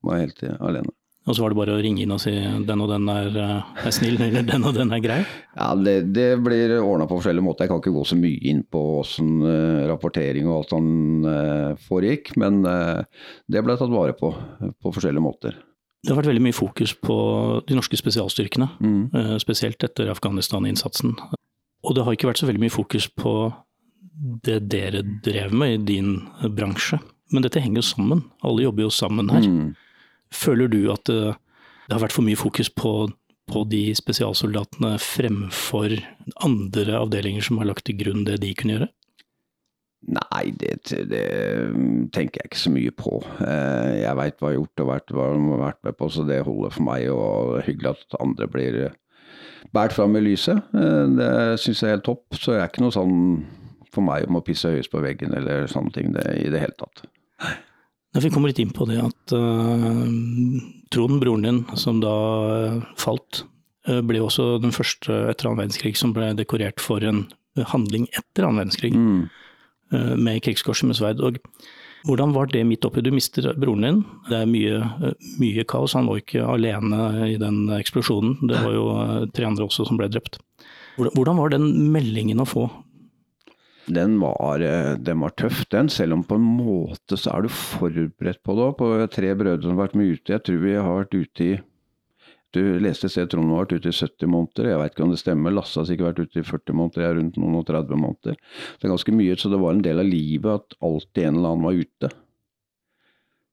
Var 0.08 0.24
helt 0.24 0.42
alene. 0.58 0.94
Og 1.28 1.36
så 1.36 1.44
var 1.44 1.52
det 1.52 1.60
bare 1.60 1.76
å 1.76 1.82
ringe 1.84 2.06
inn 2.06 2.13
og 2.16 2.22
si 2.24 2.32
den 2.32 2.82
og 2.84 2.88
den 2.88 3.10
er, 3.12 3.30
eh, 3.36 3.72
er 3.84 3.94
snill, 3.96 4.16
eller 4.26 4.46
den 4.48 4.63
og 4.68 4.76
den 4.78 4.94
er 4.96 5.04
grei? 5.04 5.20
Ja, 5.58 5.74
det, 5.76 5.98
det 6.16 6.28
blir 6.44 6.78
ordna 6.80 7.08
på 7.10 7.20
forskjellige 7.20 7.44
måter. 7.44 7.66
Jeg 7.66 7.74
kan 7.74 7.82
ikke 7.84 7.96
gå 7.98 8.06
så 8.08 8.18
mye 8.20 8.40
inn 8.48 8.63
på 8.63 8.84
åssen 9.02 9.34
uh, 9.44 9.86
rapportering 9.92 10.48
og 10.48 10.62
alt 10.62 10.76
sånn 10.76 10.92
uh, 11.28 11.72
foregikk, 11.88 12.32
men 12.40 12.62
uh, 12.63 13.04
det 13.52 13.63
ble 13.66 13.76
tatt 13.80 13.92
vare 13.92 14.16
på 14.18 14.32
på 14.78 14.92
forskjellige 14.94 15.24
måter. 15.24 15.56
Det 16.04 16.12
har 16.12 16.20
vært 16.20 16.30
veldig 16.30 16.44
mye 16.46 16.56
fokus 16.56 16.94
på 17.04 17.16
de 17.68 17.76
norske 17.78 17.98
spesialstyrkene, 18.00 18.68
mm. 18.80 19.38
spesielt 19.42 19.84
etter 19.84 20.10
Afghanistan-innsatsen. 20.12 21.16
Og 21.84 21.96
det 21.96 22.04
har 22.06 22.16
ikke 22.16 22.30
vært 22.30 22.42
så 22.42 22.48
veldig 22.48 22.63
mye 22.63 22.74
fokus 22.74 23.08
på 23.12 23.34
det 24.46 24.60
dere 24.72 25.04
drev 25.26 25.56
med 25.56 25.74
i 25.74 25.82
din 25.90 26.12
bransje. 26.56 27.00
Men 27.34 27.44
dette 27.44 27.62
henger 27.63 27.82
jo 27.82 27.88
sammen. 27.90 28.24
Alle 28.46 28.66
jobber 28.66 28.88
jo 28.88 28.94
sammen 28.94 29.32
her. 29.34 29.48
Mm. 29.48 29.74
Føler 30.34 30.72
du 30.72 30.82
at 30.94 31.06
det, 31.10 31.38
det 31.88 31.96
har 31.96 32.04
vært 32.04 32.16
for 32.16 32.28
mye 32.28 32.40
fokus 32.40 32.70
på, 32.74 32.94
på 33.48 33.63
de 33.72 33.84
spesialsoldatene 33.98 34.98
fremfor 35.02 35.98
andre 36.46 37.00
avdelinger 37.00 37.46
som 37.48 37.62
har 37.62 37.72
lagt 37.72 37.88
til 37.88 38.00
grunn 38.02 38.26
det 38.28 38.42
de 38.44 38.54
kunne 38.58 38.78
gjøre? 38.78 38.92
Nei, 40.08 40.44
det, 40.56 40.76
det, 41.10 41.24
tenker 42.16 42.40
jeg 42.40 42.52
ikke 42.52 42.60
så 42.62 42.72
mye 42.72 42.94
på. 42.96 43.18
Eh, 43.44 44.04
jeg 44.04 44.20
veit 44.20 44.38
hva 44.38 44.52
jeg 44.52 44.60
har 44.60 44.62
gjort 44.62 44.84
og 44.84 44.90
vært, 44.92 45.12
hva 45.12 45.26
jeg 45.26 45.42
har 45.42 45.63
vært 45.63 45.82
med 45.88 45.98
på, 46.00 46.10
så 46.13 46.24
det 46.28 46.38
holder 46.48 46.76
for 46.76 46.88
meg. 46.88 47.08
Og 47.12 47.58
hyggelig 47.66 47.96
at 47.96 48.20
andre 48.24 48.48
blir 48.52 48.78
båret 49.76 49.96
fram 49.98 50.16
i 50.16 50.24
lyset. 50.24 50.62
Eh, 50.78 51.04
det 51.18 51.32
syns 51.63 51.82
jeg 51.82 51.90
er 51.90 51.98
helt 51.98 52.08
topp. 52.08 52.38
Så 52.38 52.54
det 52.54 52.62
er 52.62 52.72
ikke 52.72 52.86
noe 52.86 52.96
sånn 52.96 53.18
for 53.92 54.06
meg 54.06 54.30
om 54.30 54.40
å 54.40 54.44
pisse 54.46 54.72
høyest 54.72 54.94
på 54.94 55.02
veggen 55.04 55.34
eller 55.36 55.68
sånne 55.72 55.96
ting 55.96 56.13
det, 56.16 56.28
i 56.40 56.52
det 56.54 56.62
hele 56.62 56.78
tatt. 56.80 57.04
Vi 58.15 58.30
kommer 58.32 58.50
litt 58.50 58.62
inn 58.62 58.74
på 58.74 58.88
det 58.89 59.02
at 59.04 59.34
uh, 59.36 60.06
Trond, 60.93 61.20
broren 61.22 61.43
din, 61.43 61.60
som 61.78 62.00
da 62.02 62.13
uh, 62.48 62.86
falt, 63.00 63.43
uh, 63.89 64.00
ble 64.06 64.22
også 64.24 64.56
den 64.63 64.74
første 64.76 65.26
etter 65.32 65.50
annen 65.50 65.65
verdenskrig 65.65 65.98
som 66.00 66.15
ble 66.15 66.32
dekorert 66.38 66.82
for 66.84 67.04
en 67.04 67.26
handling 67.74 68.08
etter 68.13 68.46
annen 68.46 68.62
verdenskrig, 68.62 68.93
mm. 68.93 69.22
med 70.22 70.43
krigskorset 70.46 70.86
med 70.86 70.98
sverd. 71.00 71.24
Og 71.26 71.39
hvordan 72.06 72.36
var 72.36 72.52
det 72.52 72.62
midt 72.70 72.86
oppi? 72.86 73.02
Du 73.02 73.10
mister 73.10 73.48
broren 73.58 73.86
din, 73.86 74.02
det 74.28 74.43
er 74.43 74.52
mye, 74.52 75.15
mye 75.41 75.65
kaos. 75.65 75.96
Han 75.98 76.06
var 76.06 76.22
ikke 76.22 76.46
alene 76.46 77.26
i 77.26 77.39
den 77.41 77.63
eksplosjonen, 77.80 78.38
det 78.46 78.62
var 78.62 78.76
jo 78.76 78.86
tre 79.34 79.48
andre 79.50 79.65
også 79.65 79.88
som 79.89 79.98
ble 79.98 80.06
drept. 80.13 80.38
Hvordan 81.02 81.41
var 81.41 81.56
den 81.56 81.65
meldingen 81.93 82.46
å 82.46 82.46
få 82.46 82.67
den 83.88 84.19
var, 84.19 84.60
eh, 84.60 84.95
den 85.00 85.19
var, 85.23 85.32
tøff, 85.39 85.65
den. 85.71 85.89
Selv 85.89 86.13
om 86.13 86.23
på 86.28 86.36
en 86.36 86.45
måte 86.60 87.17
så 87.17 87.34
er 87.34 87.45
du 87.45 87.50
forberedt 87.50 88.43
på 88.43 88.56
det. 88.58 88.67
På 88.80 88.91
tre 89.12 89.34
brødre 89.36 89.63
som 89.63 89.78
har 89.78 89.88
vært 89.88 89.95
med 89.95 90.13
ute. 90.13 90.34
Jeg 90.34 90.43
tror 90.43 90.62
vi 90.63 90.76
har 90.76 91.04
vært 91.04 91.15
ute 91.17 91.43
i 91.43 91.58
Du 92.56 92.80
leste 92.80 93.06
et 93.06 93.12
sted 93.12 93.28
Trond 93.30 93.52
har 93.52 93.65
vært 93.65 93.84
ute 93.84 93.91
i 93.91 93.93
70 93.93 94.30
måneder. 94.32 94.69
Jeg 94.71 94.80
veit 94.80 94.93
ikke 94.93 95.04
om 95.04 95.12
det 95.12 95.19
stemmer. 95.19 95.52
Lasse 95.52 95.78
har 95.78 95.86
sikkert 95.86 96.08
vært 96.15 96.30
ute 96.32 96.39
i 96.39 96.47
40 96.47 96.73
måneder. 96.80 97.04
Jeg 97.04 97.10
er 97.12 97.17
rundt 97.19 97.38
noen 97.38 97.58
og 97.60 97.65
30 97.67 98.00
måneder. 98.00 98.38
Det 98.80 98.88
er 98.88 98.93
ganske 98.93 99.13
mye. 99.13 99.36
Så 99.36 99.52
det 99.52 99.60
var 99.60 99.76
en 99.76 99.84
del 99.84 100.00
av 100.00 100.08
livet 100.08 100.63
at 100.63 100.78
alltid 100.82 101.28
en 101.28 101.36
eller 101.36 101.50
annen 101.52 101.67
var 101.67 101.82
ute. 101.84 102.10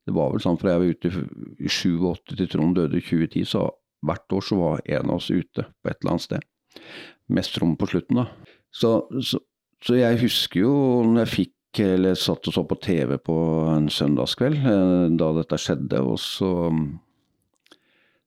Det 0.07 0.15
var 0.15 0.31
vel 0.33 0.45
sånn 0.45 0.61
fra 0.61 0.77
jeg 0.77 0.83
var 0.83 0.95
ute 0.95 1.11
i 1.65 1.69
87 1.69 2.37
til 2.39 2.51
Trond 2.55 2.79
døde 2.79 3.01
i 3.01 3.05
2010, 3.05 3.45
så 3.49 3.67
hvert 4.05 4.37
år 4.37 4.45
så 4.45 4.59
var 4.61 4.83
en 4.85 5.11
av 5.11 5.17
oss 5.17 5.31
ute 5.33 5.65
på 5.65 5.91
et 5.91 5.99
eller 5.99 6.15
annet 6.15 6.27
sted. 6.29 6.47
Mest 7.35 7.55
Trond 7.57 7.79
på 7.81 7.89
slutten, 7.89 8.21
da. 8.21 8.27
Så, 8.75 8.91
så, 9.25 9.41
så 9.85 9.99
jeg 9.99 10.21
husker 10.23 10.65
jo 10.65 10.75
når 11.05 11.25
jeg 11.25 11.33
fikk 11.35 11.81
eller 11.85 12.15
satt 12.19 12.47
og 12.49 12.55
så 12.55 12.63
på 12.71 12.77
TV 12.79 13.17
på 13.19 13.37
en 13.73 13.89
søndagskveld 13.91 14.61
eh, 14.63 15.09
da 15.19 15.33
dette 15.41 15.59
skjedde, 15.61 16.01
og 16.01 16.21
så 16.23 16.53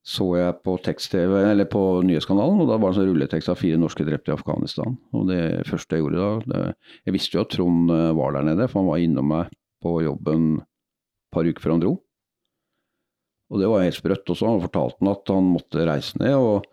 så 0.08 0.24
jeg 0.38 0.56
på 0.64 0.78
tekst-TV, 0.80 1.34
eller 1.50 1.68
på 1.68 1.82
nyhetskanalen, 2.08 2.62
og 2.64 2.70
da 2.70 2.78
var 2.78 2.94
det 2.94 2.94
en 2.94 2.98
sånn 3.02 3.10
rulletekst 3.10 3.50
av 3.52 3.58
fire 3.60 3.80
norske 3.82 4.06
drepte 4.08 4.32
i 4.32 4.36
Afghanistan. 4.38 4.94
Og 5.12 5.26
det 5.28 5.42
første 5.68 5.98
jeg 5.98 6.06
gjorde 6.06 6.22
da 6.22 6.30
det, 6.48 6.62
Jeg 7.10 7.16
visste 7.18 7.36
jo 7.36 7.44
at 7.44 7.52
Trond 7.52 7.92
eh, 7.92 8.14
var 8.16 8.38
der 8.38 8.48
nede, 8.48 8.70
for 8.72 8.80
han 8.80 8.88
var 8.88 9.04
innom 9.04 9.28
meg 9.34 9.52
på 9.84 9.98
jobben 10.06 10.46
et 10.62 11.36
par 11.36 11.50
uker 11.50 11.64
før 11.64 11.76
han 11.76 11.84
dro. 11.84 11.94
Og 13.52 13.60
det 13.60 13.68
var 13.72 13.84
helt 13.84 14.00
sprøtt 14.00 14.32
også. 14.32 14.48
Han 14.48 14.64
fortalte 14.64 15.04
han 15.04 15.12
at 15.12 15.34
han 15.36 15.52
måtte 15.58 15.88
reise 15.88 16.24
ned. 16.24 16.36
og 16.40 16.64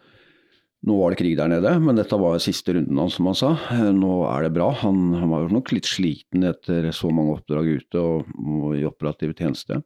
nå 0.84 0.98
var 0.98 1.12
det 1.12 1.20
krig 1.22 1.36
der 1.38 1.48
nede, 1.48 1.70
men 1.80 1.96
dette 1.96 2.16
var 2.20 2.36
siste 2.42 2.74
runden 2.76 2.98
hans, 3.00 3.16
som 3.16 3.30
han 3.30 3.38
sa. 3.38 3.54
Nå 3.96 4.18
er 4.28 4.44
det 4.44 4.52
bra. 4.56 4.68
Han, 4.82 5.14
han 5.16 5.30
var 5.32 5.48
nok 5.48 5.72
litt 5.72 5.88
sliten 5.88 6.44
etter 6.44 6.90
så 6.92 7.08
mange 7.14 7.38
oppdrag 7.38 7.70
ute 7.78 8.02
og, 8.02 8.28
og 8.44 8.76
i 8.76 8.84
operativ 8.84 9.32
tjeneste. 9.38 9.80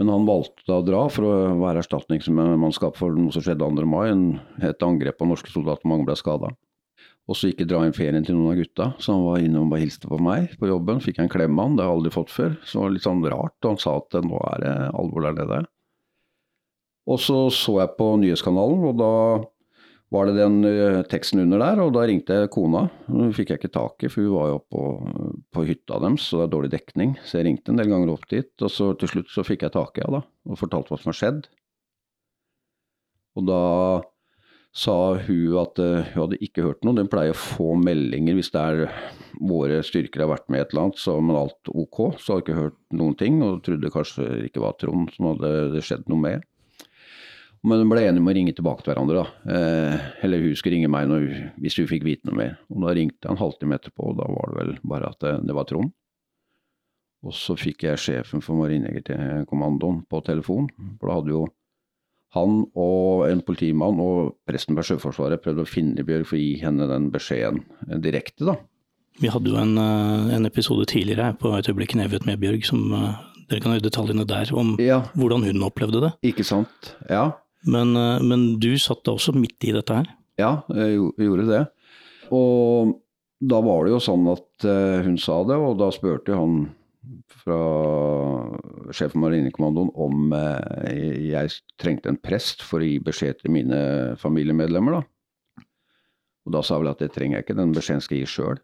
Men 0.00 0.08
han 0.08 0.24
valgte 0.24 0.72
å 0.72 0.84
dra 0.84 1.02
for 1.12 1.28
å 1.28 1.34
være 1.60 1.82
erstatningsmannskap 1.82 2.96
for 2.96 3.12
noe 3.12 3.34
som 3.34 3.44
skjedde 3.44 3.68
2. 3.68 3.84
mai. 3.84 4.08
Et 4.64 4.86
angrep 4.86 5.20
på 5.20 5.28
norske 5.28 5.52
soldater, 5.52 5.84
mange 5.90 6.08
ble 6.08 6.16
skada. 6.16 6.54
Og 7.28 7.36
så 7.38 7.52
ikke 7.52 7.68
dra 7.68 7.84
inn 7.84 7.94
ferien 7.94 8.24
til 8.24 8.38
noen 8.38 8.54
av 8.54 8.62
gutta. 8.62 8.88
Så 8.96 9.12
han 9.12 9.26
var 9.26 9.44
inne 9.44 9.60
og 9.60 9.70
bare 9.70 9.84
hilste 9.84 10.08
på 10.08 10.18
meg 10.24 10.56
på 10.58 10.72
jobben. 10.72 11.04
Fikk 11.04 11.20
jeg 11.20 11.28
en 11.28 11.34
klem 11.36 11.60
av 11.60 11.68
han, 11.68 11.76
det 11.76 11.84
har 11.84 11.92
jeg 11.92 12.00
aldri 12.00 12.16
fått 12.16 12.32
før. 12.32 12.56
Så 12.64 12.78
det 12.78 12.82
var 12.86 12.96
litt 12.96 13.06
sånn 13.06 13.24
rart. 13.28 13.58
Og 13.60 13.74
han 13.74 13.82
sa 13.84 13.94
at 14.00 14.20
nå 14.24 14.42
er 14.54 14.64
det 14.64 14.74
alvor 15.04 15.28
der 15.28 15.38
nede. 15.38 15.62
Og 17.12 17.20
så 17.20 17.38
så 17.52 17.80
jeg 17.82 17.96
på 17.98 18.12
nyhetskanalen, 18.22 18.84
og 18.88 18.96
da 18.96 19.12
var 20.12 20.28
det 20.28 20.36
den 20.36 20.60
uh, 20.66 21.00
teksten 21.08 21.40
under 21.44 21.62
der, 21.62 21.80
og 21.80 21.94
da 21.96 22.04
ringte 22.08 22.36
jeg 22.36 22.52
kona. 22.52 22.84
Hun 23.08 23.32
fikk 23.36 23.52
jeg 23.52 23.62
ikke 23.62 23.72
tak 23.72 24.04
i, 24.04 24.10
for 24.12 24.26
hun 24.26 24.34
var 24.36 24.50
jo 24.50 24.60
på, 24.72 24.84
på 25.54 25.64
hytta 25.68 26.00
deres, 26.04 26.28
så 26.28 26.42
det 26.42 26.46
er 26.46 26.54
dårlig 26.54 26.72
dekning. 26.74 27.16
Så 27.24 27.40
jeg 27.40 27.48
ringte 27.48 27.72
en 27.72 27.80
del 27.80 27.90
ganger 27.92 28.12
opp 28.12 28.28
dit, 28.30 28.52
og 28.60 28.72
så 28.72 28.92
til 29.00 29.12
slutt 29.14 29.32
så 29.32 29.46
fikk 29.46 29.66
jeg 29.66 29.76
tak 29.76 29.96
i 29.96 30.04
henne 30.04 30.20
da, 30.20 30.52
og 30.52 30.60
fortalte 30.60 30.92
hva 30.92 31.00
som 31.00 31.12
har 31.12 31.20
skjedd. 31.20 31.42
Og 33.40 33.48
da 33.48 33.62
sa 34.76 34.96
hun 35.24 35.58
at 35.60 35.80
uh, 35.80 36.12
hun 36.12 36.22
hadde 36.26 36.40
ikke 36.44 36.64
hørt 36.64 36.84
noe. 36.84 36.96
Den 36.96 37.10
pleier 37.12 37.32
å 37.32 37.40
få 37.40 37.72
meldinger 37.80 38.36
hvis 38.36 38.52
det 38.52 38.62
er 38.62 38.86
våre 39.42 39.80
styrker 39.84 40.24
har 40.24 40.32
vært 40.34 40.48
med 40.52 40.60
et 40.62 40.72
eller 40.72 40.86
annet, 40.86 41.00
så 41.00 41.16
men 41.24 41.38
alt 41.40 41.72
ok. 41.72 42.04
Så 42.20 42.36
hadde 42.36 42.38
hun 42.38 42.44
ikke 42.44 42.60
hørt 42.60 42.80
noen 43.00 43.18
ting, 43.20 43.40
og 43.44 43.62
trodde 43.64 43.92
kanskje 43.92 44.28
ikke 44.48 44.64
var 44.64 44.76
Trond 44.80 45.12
som 45.16 45.32
hadde 45.32 45.52
det 45.72 45.84
skjedd 45.86 46.08
noe 46.12 46.20
med. 46.28 46.48
Men 47.62 47.78
de 47.78 47.86
ble 47.86 48.02
enige 48.02 48.18
om 48.18 48.28
å 48.30 48.34
ringe 48.34 48.52
tilbake 48.58 48.82
til 48.82 48.90
hverandre. 48.90 49.22
da. 49.22 49.54
Eh, 49.54 50.06
eller 50.26 50.42
hun 50.42 50.56
skulle 50.58 50.76
ringe 50.76 50.90
meg 50.90 51.08
når, 51.10 51.26
hvis 51.62 51.78
hun 51.78 51.90
fikk 51.90 52.06
vite 52.08 52.26
noe 52.26 52.38
mer. 52.40 52.54
Og 52.74 52.82
da 52.82 52.94
ringte 52.98 53.22
jeg 53.22 53.30
en 53.30 53.42
halvtime 53.42 53.78
etterpå, 53.78 54.10
og 54.10 54.18
da 54.18 54.26
var 54.26 54.50
det 54.50 54.58
vel 54.58 54.72
bare 54.82 55.10
at 55.12 55.20
det, 55.22 55.34
det 55.46 55.56
var 55.56 55.68
Trond. 55.70 55.92
Og 57.22 57.36
så 57.38 57.54
fikk 57.54 57.84
jeg 57.86 58.00
sjefen 58.02 58.42
for 58.42 58.58
Marinejegerkommandoen 58.58 60.02
på 60.10 60.22
telefon. 60.26 60.66
For 60.98 61.06
da 61.06 61.20
hadde 61.20 61.36
jo 61.36 61.44
han 62.32 62.62
og 62.80 63.26
en 63.28 63.42
politimann 63.44 64.00
og 64.00 64.38
presten 64.48 64.74
fra 64.74 64.84
Sjøforsvaret 64.88 65.42
prøvd 65.44 65.62
å 65.62 65.68
finne 65.68 66.04
Bjørg 66.06 66.26
for 66.30 66.38
å 66.38 66.42
gi 66.42 66.54
henne 66.64 66.88
den 66.88 67.10
beskjeden 67.12 67.60
direkte, 68.02 68.48
da. 68.48 68.56
Vi 69.20 69.28
hadde 69.28 69.52
jo 69.52 69.58
en, 69.60 69.76
eh, 69.76 70.34
en 70.38 70.48
episode 70.48 70.86
tidligere 70.88 71.28
her 71.28 71.34
på 71.36 71.52
et 71.58 71.68
øyeblikk 71.68 71.94
nevet 71.94 72.24
med 72.24 72.40
Bjørg, 72.40 72.64
som 72.64 72.92
eh, 72.96 73.20
dere 73.50 73.60
kan 73.60 73.74
høre 73.74 73.84
detaljene 73.84 74.24
der, 74.26 74.48
om 74.56 74.76
ja. 74.80 75.02
hvordan 75.12 75.44
hun 75.44 75.66
opplevde 75.68 76.00
det. 76.00 76.12
Ikke 76.32 76.46
sant, 76.48 76.94
ja. 77.10 77.28
Men, 77.68 77.94
eh, 77.96 78.24
men 78.26 78.46
du 78.62 78.72
satt 78.80 79.04
da 79.06 79.14
også 79.16 79.34
midt 79.36 79.68
i 79.68 79.74
dette 79.76 80.02
her? 80.02 80.10
Ja, 80.40 80.52
jeg 80.74 81.12
gjorde 81.20 81.48
det. 81.50 81.64
Og 82.34 82.96
da 83.42 83.58
var 83.62 83.84
det 83.84 83.92
jo 83.92 84.00
sånn 84.02 84.24
at 84.30 84.64
hun 85.04 85.16
sa 85.20 85.40
det, 85.44 85.56
og 85.58 85.74
da 85.80 85.88
spurte 85.92 86.36
han 86.38 86.70
fra 87.42 87.58
sjefen 88.94 89.16
for 89.16 89.22
Marinekommandoen 89.24 89.90
om 89.98 90.34
eh, 90.36 91.30
jeg 91.32 91.54
trengte 91.80 92.12
en 92.12 92.20
prest 92.20 92.62
for 92.66 92.82
å 92.82 92.86
gi 92.86 93.00
beskjed 93.02 93.42
til 93.42 93.54
mine 93.56 93.80
familiemedlemmer. 94.20 95.00
da. 95.00 95.64
Og 96.46 96.54
da 96.56 96.62
sa 96.62 96.76
jeg 96.76 96.84
vel 96.84 96.92
at 96.92 97.02
det 97.02 97.10
trenger 97.14 97.38
jeg 97.38 97.46
ikke, 97.46 97.58
den 97.58 97.74
beskjeden 97.74 98.04
skal 98.04 98.18
jeg 98.18 98.26
gi 98.26 98.32
sjøl. 98.36 98.62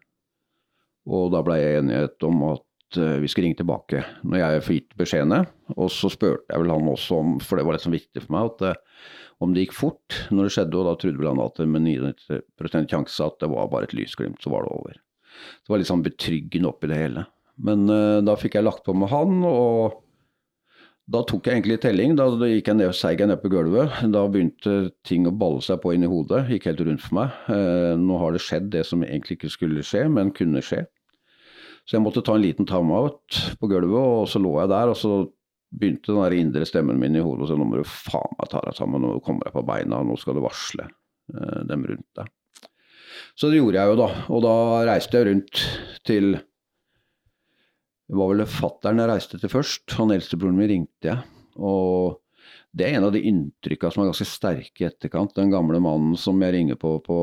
Og 1.09 1.29
da 1.33 1.43
ble 1.45 1.59
jeg 1.59 1.81
enighet 1.81 2.27
om 2.27 2.43
at 2.51 2.65
eh, 2.97 3.17
vi 3.21 3.29
skulle 3.29 3.49
ringe 3.49 3.59
tilbake 3.59 4.01
når 4.23 4.41
jeg 4.41 4.63
får 4.65 4.77
gitt 4.77 4.97
beskjedene. 4.99 5.43
Og 5.77 5.91
så 5.93 6.11
spurte 6.13 6.47
jeg 6.49 6.63
vel 6.63 6.73
han 6.73 6.89
også 6.89 7.19
om, 7.21 7.37
for 7.43 7.59
det 7.59 7.67
var 7.67 7.77
litt 7.77 7.85
sånn 7.85 7.97
viktig 7.97 8.23
for 8.25 8.35
meg, 8.35 8.53
at 8.53 8.65
eh, 8.71 9.07
om 9.39 9.53
det 9.55 9.67
gikk 9.67 9.77
fort 9.77 10.17
når 10.33 10.47
det 10.47 10.55
skjedde. 10.55 10.79
Og 10.79 10.89
da 10.89 10.95
trodde 10.99 11.21
vel 11.21 11.31
han 11.31 11.43
at 11.45 11.61
med 11.63 11.87
99% 11.87 12.91
sjanse 12.95 13.29
at 13.29 13.39
det 13.43 13.51
var 13.53 13.71
bare 13.71 13.89
et 13.89 13.95
lysglimt, 13.97 14.41
så 14.43 14.53
var 14.53 14.65
det 14.65 14.75
over. 14.75 14.99
Det 15.63 15.71
var 15.71 15.81
litt 15.81 15.91
sånn 15.91 16.05
betryggende 16.05 16.71
oppi 16.71 16.89
det 16.91 16.99
hele. 16.99 17.25
Men 17.63 17.89
uh, 17.91 18.19
da 18.23 18.37
fikk 18.39 18.55
jeg 18.55 18.65
lagt 18.65 18.85
på 18.85 18.95
med 18.95 19.11
han, 19.11 19.41
og 19.47 19.99
da 21.09 21.23
tok 21.25 21.47
jeg 21.47 21.57
egentlig 21.57 21.79
telling. 21.83 22.13
Da 22.19 22.27
gikk 22.47 22.69
jeg 22.69 22.77
ned, 22.79 22.93
seig 22.95 23.21
jeg 23.21 23.31
ned 23.31 23.41
på 23.41 23.51
gulvet. 23.51 23.95
Da 24.13 24.25
begynte 24.29 24.91
ting 25.07 25.25
å 25.27 25.33
balle 25.33 25.63
seg 25.65 25.81
på 25.83 25.95
inn 25.95 26.05
i 26.05 26.11
hodet. 26.11 26.45
Gikk 26.53 26.69
helt 26.69 26.83
rundt 26.85 27.03
for 27.03 27.19
meg. 27.21 27.39
Uh, 27.49 27.95
nå 27.99 28.19
har 28.21 28.35
det 28.35 28.43
skjedd 28.45 28.69
det 28.75 28.85
som 28.87 29.03
egentlig 29.05 29.39
ikke 29.39 29.53
skulle 29.55 29.85
skje, 29.85 30.05
men 30.11 30.33
kunne 30.35 30.63
skje. 30.65 30.83
Så 31.89 31.97
jeg 31.97 32.05
måtte 32.05 32.21
ta 32.21 32.35
en 32.37 32.43
liten 32.43 32.67
time-out 32.69 33.37
på 33.57 33.67
gulvet, 33.71 33.97
og 33.97 34.27
så 34.29 34.37
lå 34.37 34.51
jeg 34.59 34.69
der. 34.69 34.91
og 34.91 34.97
så 34.99 35.23
begynte 35.73 36.11
den 36.11 36.21
der 36.21 36.35
indre 36.37 36.65
stemmen 36.65 36.99
min 37.01 37.17
i 37.17 37.21
hodet 37.21 37.45
og 37.45 37.49
sa 37.49 37.55
nå 37.57 37.65
må 37.65 37.79
du 37.79 37.85
faen 37.85 38.35
meg 38.37 38.49
ta 38.49 38.61
deg 38.65 38.77
sammen, 38.77 39.03
nå 39.05 39.19
kommer 39.25 39.45
jeg 39.45 39.53
på 39.53 39.65
beina, 39.65 40.01
nå 40.05 40.17
skal 40.17 40.37
du 40.37 40.41
varsle 40.41 40.85
uh, 40.85 41.61
dem 41.69 41.85
rundt 41.89 42.07
deg. 42.17 42.29
Så 43.37 43.49
det 43.49 43.59
gjorde 43.59 43.77
jeg 43.77 43.91
jo, 43.91 43.97
da. 43.97 44.07
Og 44.33 44.41
da 44.45 44.53
reiste 44.89 45.17
jeg 45.17 45.29
rundt 45.29 45.61
til 46.05 46.31
det 48.09 48.17
var 48.17 48.31
vel 48.31 48.45
fattern 48.49 49.01
jeg 49.01 49.09
reiste 49.11 49.37
til 49.37 49.51
først. 49.53 49.93
Han 49.99 50.13
eldstebroren 50.13 50.57
min 50.57 50.69
ringte 50.71 51.11
jeg. 51.11 51.21
Og 51.61 52.17
det 52.73 52.87
er 52.87 52.97
en 52.97 53.05
av 53.05 53.13
de 53.13 53.21
inntrykka 53.29 53.91
som 53.93 54.03
er 54.03 54.09
ganske 54.09 54.25
sterke 54.29 54.83
i 54.83 54.87
etterkant. 54.87 55.35
Den 55.37 55.53
gamle 55.53 55.81
mannen 55.83 56.17
som 56.17 56.41
jeg 56.41 56.55
ringer 56.57 56.79
på 56.81 56.95
på 57.05 57.17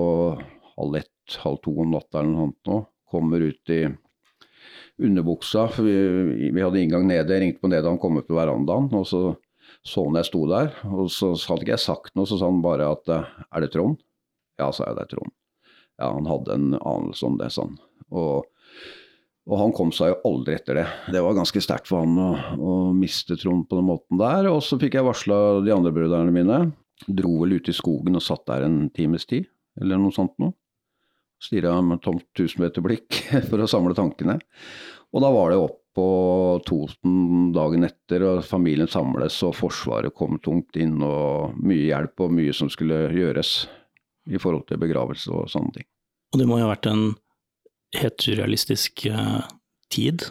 halv 0.76 0.98
ett, 1.00 1.38
halv 1.42 1.58
to 1.64 1.74
om 1.82 1.90
natta 1.90 2.20
eller 2.20 2.30
noe 2.30 2.44
sånt 2.44 2.70
nå, 2.70 2.78
kommer 3.10 3.42
ut 3.50 3.74
i 3.74 3.80
underbuksa. 5.02 5.68
Vi, 5.78 5.96
vi 6.54 6.62
hadde 6.64 6.82
inngang 6.82 7.06
nede. 7.08 7.32
Jeg 7.34 7.44
ringte 7.44 7.62
på 7.62 7.70
nede, 7.72 7.88
han 7.88 8.00
kom 8.02 8.20
ut 8.20 8.28
på 8.28 8.38
verandaen. 8.38 8.88
Og 8.96 9.06
så 9.08 9.24
så 9.86 10.02
han 10.02 10.18
jeg 10.18 10.26
sto 10.26 10.42
der. 10.50 10.72
Og 10.90 11.10
så 11.14 11.32
hadde 11.46 11.62
ikke 11.62 11.76
jeg 11.76 11.84
sagt 11.84 12.14
noe, 12.18 12.26
så 12.26 12.38
sa 12.40 12.50
han 12.50 12.62
bare 12.64 12.90
at 12.90 13.10
er 13.12 13.62
det 13.62 13.70
Trond? 13.74 14.00
Ja, 14.58 14.72
sa 14.74 14.88
jeg 14.88 14.98
det 14.98 15.06
er 15.06 15.12
Trond. 15.14 15.34
Ja, 15.96 16.10
han 16.12 16.28
hadde 16.28 16.56
en 16.56 16.70
anelse 16.80 17.26
om 17.28 17.36
det, 17.40 17.52
sa 17.54 17.68
han. 17.68 17.76
Og 18.10 18.46
og 19.46 19.60
han 19.60 19.70
kom 19.70 19.92
seg 19.94 20.10
jo 20.10 20.16
aldri 20.26 20.56
etter 20.56 20.80
det. 20.80 20.86
Det 21.14 21.20
var 21.22 21.36
ganske 21.36 21.60
sterkt 21.62 21.86
for 21.86 22.02
han 22.02 22.16
å, 22.18 22.30
å 22.58 22.72
miste 22.96 23.36
Trond 23.38 23.68
på 23.70 23.78
den 23.78 23.86
måten 23.86 24.18
der. 24.18 24.48
Og 24.50 24.58
så 24.66 24.74
fikk 24.80 24.96
jeg 24.98 25.06
varsla 25.06 25.36
de 25.62 25.70
andre 25.70 25.92
brødrene 25.94 26.34
mine. 26.34 26.56
Dro 27.06 27.36
vel 27.44 27.54
ut 27.60 27.70
i 27.70 27.74
skogen 27.76 28.18
og 28.18 28.24
satt 28.26 28.42
der 28.50 28.66
en 28.66 28.88
times 28.96 29.28
tid, 29.30 29.46
eller 29.78 30.00
noe 30.02 30.14
sånt 30.14 30.34
noe. 30.42 30.56
Stirra 31.42 31.74
med 31.84 32.00
tomt 32.04 32.24
tusenmeterblikk 32.36 33.20
for 33.50 33.62
å 33.62 33.68
samle 33.70 33.96
tankene. 33.96 34.38
Og 35.14 35.22
da 35.22 35.32
var 35.32 35.52
det 35.52 35.60
opp 35.60 35.82
på 35.96 36.06
Toten 36.68 37.52
dagen 37.56 37.86
etter, 37.86 38.24
og 38.28 38.44
familien 38.44 38.88
samles, 38.90 39.38
og 39.46 39.54
Forsvaret 39.56 40.12
kom 40.16 40.36
tungt 40.44 40.76
inn, 40.76 40.98
og 41.00 41.56
mye 41.56 41.86
hjelp 41.88 42.26
og 42.26 42.34
mye 42.36 42.52
som 42.56 42.68
skulle 42.72 43.06
gjøres 43.16 43.52
i 44.28 44.40
forhold 44.42 44.66
til 44.68 44.80
begravelse 44.82 45.32
og 45.32 45.48
sånne 45.48 45.78
ting. 45.78 45.88
Og 46.34 46.42
det 46.42 46.48
må 46.50 46.58
jo 46.60 46.66
ha 46.66 46.74
vært 46.74 46.90
en 46.90 47.06
helt 47.96 48.20
surrealistisk 48.20 49.06
uh, 49.08 49.46
tid. 49.92 50.26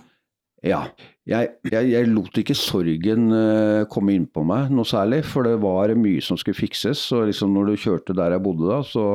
Ja. 0.66 0.86
Jeg, 1.26 1.56
jeg, 1.66 1.90
jeg, 1.90 2.10
lot 2.12 2.38
ikke 2.38 2.54
sorgen 2.58 3.32
uh, 3.34 3.88
komme 3.90 4.14
innpå 4.14 4.44
meg 4.46 4.70
noe 4.70 4.86
særlig, 4.86 5.24
for 5.26 5.48
det 5.48 5.56
var 5.64 5.96
mye 5.98 6.22
som 6.22 6.38
skulle 6.38 6.60
fikses. 6.60 7.08
og 7.16 7.32
liksom 7.32 7.56
Når 7.56 7.72
du 7.72 7.82
kjørte 7.88 8.18
der 8.18 8.36
jeg 8.36 8.46
bodde 8.46 8.70
da, 8.70 8.84
så 8.86 9.08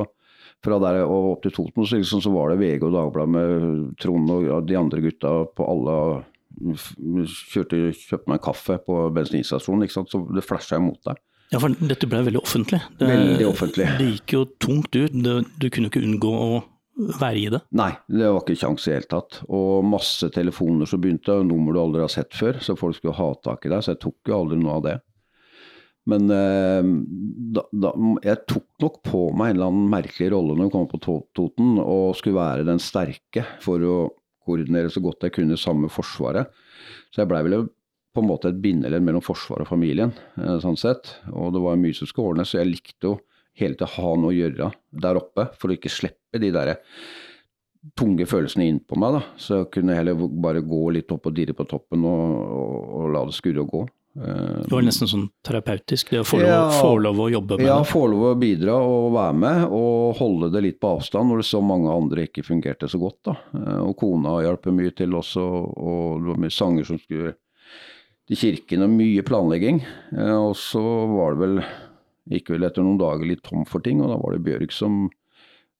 fra 0.64 0.77
der 0.83 1.03
og 1.05 1.31
opp 1.35 1.44
til 1.46 1.55
Toten, 1.57 1.87
så, 1.87 2.01
liksom, 2.01 2.20
så 2.25 2.33
var 2.35 2.53
det 2.53 2.61
VG 2.61 2.85
og 2.85 2.92
Dagbladet 2.96 3.33
med 3.33 3.94
Trond 4.01 4.35
og 4.37 4.66
de 4.68 4.77
andre 4.77 5.03
gutta 5.05 5.33
på 5.57 5.68
alle 5.73 5.96
kjørte, 6.61 7.90
kjøpte 7.96 8.31
meg 8.31 8.42
kaffe 8.44 8.77
på 8.85 8.96
bensinstasjonen, 9.16 9.87
ikke 9.87 10.01
sant? 10.01 10.12
så 10.12 10.23
det 10.35 10.44
flasha 10.44 10.81
imot 10.81 11.01
deg. 11.09 11.20
Ja, 11.51 11.59
for 11.59 11.75
dette 11.75 12.07
ble 12.07 12.20
veldig 12.29 12.42
offentlig. 12.44 12.79
Det, 12.99 13.09
veldig 13.11 13.46
offentlig. 13.49 13.87
Det 13.99 14.11
gikk 14.12 14.35
jo 14.37 14.44
tungt 14.62 14.94
ut. 14.94 15.16
Det, 15.25 15.33
du 15.59 15.66
kunne 15.73 15.90
ikke 15.90 16.03
unngå 16.07 16.31
å 16.31 16.61
være 17.18 17.40
i 17.40 17.49
det? 17.51 17.61
Nei, 17.75 17.90
det 18.07 18.29
var 18.29 18.42
ikke 18.44 18.59
kjangs 18.61 18.87
i 18.87 18.92
det 18.92 18.99
hele 19.01 19.11
tatt. 19.16 19.40
Og 19.49 19.87
masse 19.87 20.31
telefoner 20.35 20.87
som 20.87 21.03
begynte, 21.03 21.40
nummer 21.46 21.75
du 21.75 21.81
aldri 21.83 22.05
har 22.05 22.12
sett 22.12 22.37
før, 22.37 22.61
så 22.62 22.77
folk 22.79 22.99
skulle 22.99 23.16
ha 23.18 23.33
tak 23.42 23.66
i 23.66 23.73
deg. 23.73 23.83
Så 23.83 23.96
jeg 23.96 24.03
tok 24.05 24.31
jo 24.31 24.37
aldri 24.37 24.61
noe 24.61 24.77
av 24.79 24.85
det. 24.87 24.96
Men 26.09 26.31
eh, 26.33 26.87
da, 27.57 27.65
da, 27.73 27.91
jeg 28.25 28.45
tok 28.49 28.67
nok 28.83 29.01
på 29.05 29.27
meg 29.37 29.53
en 29.53 29.59
eller 29.59 29.73
annen 29.73 29.91
merkelig 29.93 30.31
rolle 30.33 30.57
når 30.57 30.69
jeg 30.69 30.75
kom 30.75 30.89
på 30.91 31.03
Toten, 31.37 31.75
og 31.83 32.17
skulle 32.19 32.41
være 32.41 32.67
den 32.69 32.81
sterke 32.83 33.45
for 33.65 33.85
å 33.85 33.99
koordinere 34.47 34.91
så 34.93 35.03
godt 35.05 35.29
jeg 35.29 35.37
kunne 35.37 35.59
sammen 35.61 35.87
med 35.87 35.95
Forsvaret. 35.95 36.51
Så 37.13 37.23
jeg 37.23 37.31
blei 37.31 37.43
vel 37.47 37.69
på 38.11 38.23
en 38.25 38.31
måte 38.31 38.51
et 38.51 38.63
bindeledd 38.63 39.05
mellom 39.07 39.23
Forsvaret 39.23 39.67
og 39.67 39.71
familien, 39.71 40.15
eh, 40.41 40.57
sånn 40.63 40.79
sett. 40.81 41.17
Og 41.31 41.53
det 41.55 41.63
var 41.63 41.79
mye 41.81 41.97
som 41.97 42.09
skulle 42.11 42.35
ordnes, 42.35 42.51
så 42.53 42.63
jeg 42.63 42.73
likte 42.73 43.13
jo 43.13 43.19
hele 43.61 43.77
tida 43.77 43.91
ha 43.99 44.15
noe 44.17 44.33
å 44.33 44.37
gjøre 44.37 44.71
der 45.05 45.21
oppe, 45.21 45.51
for 45.61 45.71
å 45.71 45.77
ikke 45.77 45.93
slippe 45.93 46.41
de 46.41 46.51
der 46.55 46.77
tunge 47.97 48.27
følelsene 48.29 48.67
inn 48.69 48.81
på 48.85 48.99
meg. 49.01 49.19
da, 49.19 49.23
Så 49.37 49.63
jeg 49.63 49.71
kunne 49.77 49.97
heller 49.97 50.15
bare 50.15 50.61
gå 50.61 50.83
litt 50.97 51.13
opp 51.13 51.27
og 51.27 51.37
dirre 51.37 51.57
på 51.57 51.69
toppen 51.69 52.05
og, 52.05 52.35
og, 52.59 52.77
og 53.01 53.13
la 53.15 53.25
det 53.29 53.37
skurre 53.37 53.65
og 53.65 53.73
gå. 53.73 53.83
Det 54.12 54.73
var 54.73 54.83
nesten 54.83 55.07
sånn 55.07 55.29
terapeutisk, 55.46 56.09
det 56.11 56.23
å 56.25 56.27
få, 56.27 56.40
ja, 56.42 56.64
lov, 56.64 56.73
få 56.75 56.94
lov 56.99 57.20
å 57.23 57.29
jobbe 57.31 57.59
med 57.61 57.68
ja, 57.68 57.77
det? 57.77 57.85
Ja, 57.85 57.87
få 57.87 58.01
lov 58.11 58.25
å 58.27 58.33
bidra 58.40 58.79
og 58.83 59.12
være 59.14 59.37
med, 59.38 59.61
og 59.77 60.16
holde 60.18 60.49
det 60.51 60.64
litt 60.64 60.81
på 60.83 60.96
avstand 60.96 61.31
når 61.31 61.42
det 61.42 61.46
så 61.46 61.61
mange 61.62 61.92
andre 61.94 62.25
ikke 62.27 62.44
fungerte 62.46 62.90
så 62.90 62.99
godt. 62.99 63.20
da. 63.31 63.37
Eh, 63.61 63.79
og 63.85 63.94
kona 64.01 64.40
hjalp 64.42 64.66
mye 64.75 64.96
til 64.99 65.14
også, 65.14 65.44
og 65.46 66.25
det 66.25 66.33
var 66.33 66.42
mye 66.42 66.57
sanger 66.57 66.90
som 66.90 66.99
skulle 66.99 67.37
til 68.31 68.42
kirken, 68.42 68.87
og 68.87 68.99
mye 68.99 69.23
planlegging. 69.27 69.81
Eh, 70.16 70.35
og 70.35 70.59
så 70.59 70.83
var 71.14 71.38
det 71.38 71.46
vel 71.46 71.62
Gikk 72.31 72.53
vel 72.53 72.62
etter 72.62 72.85
noen 72.85 72.99
dager 73.01 73.27
litt 73.27 73.40
tom 73.42 73.64
for 73.66 73.83
ting, 73.83 73.99
og 74.05 74.11
da 74.12 74.16
var 74.20 74.37
det 74.37 74.44
Bjørg 74.46 74.70
som 74.75 75.09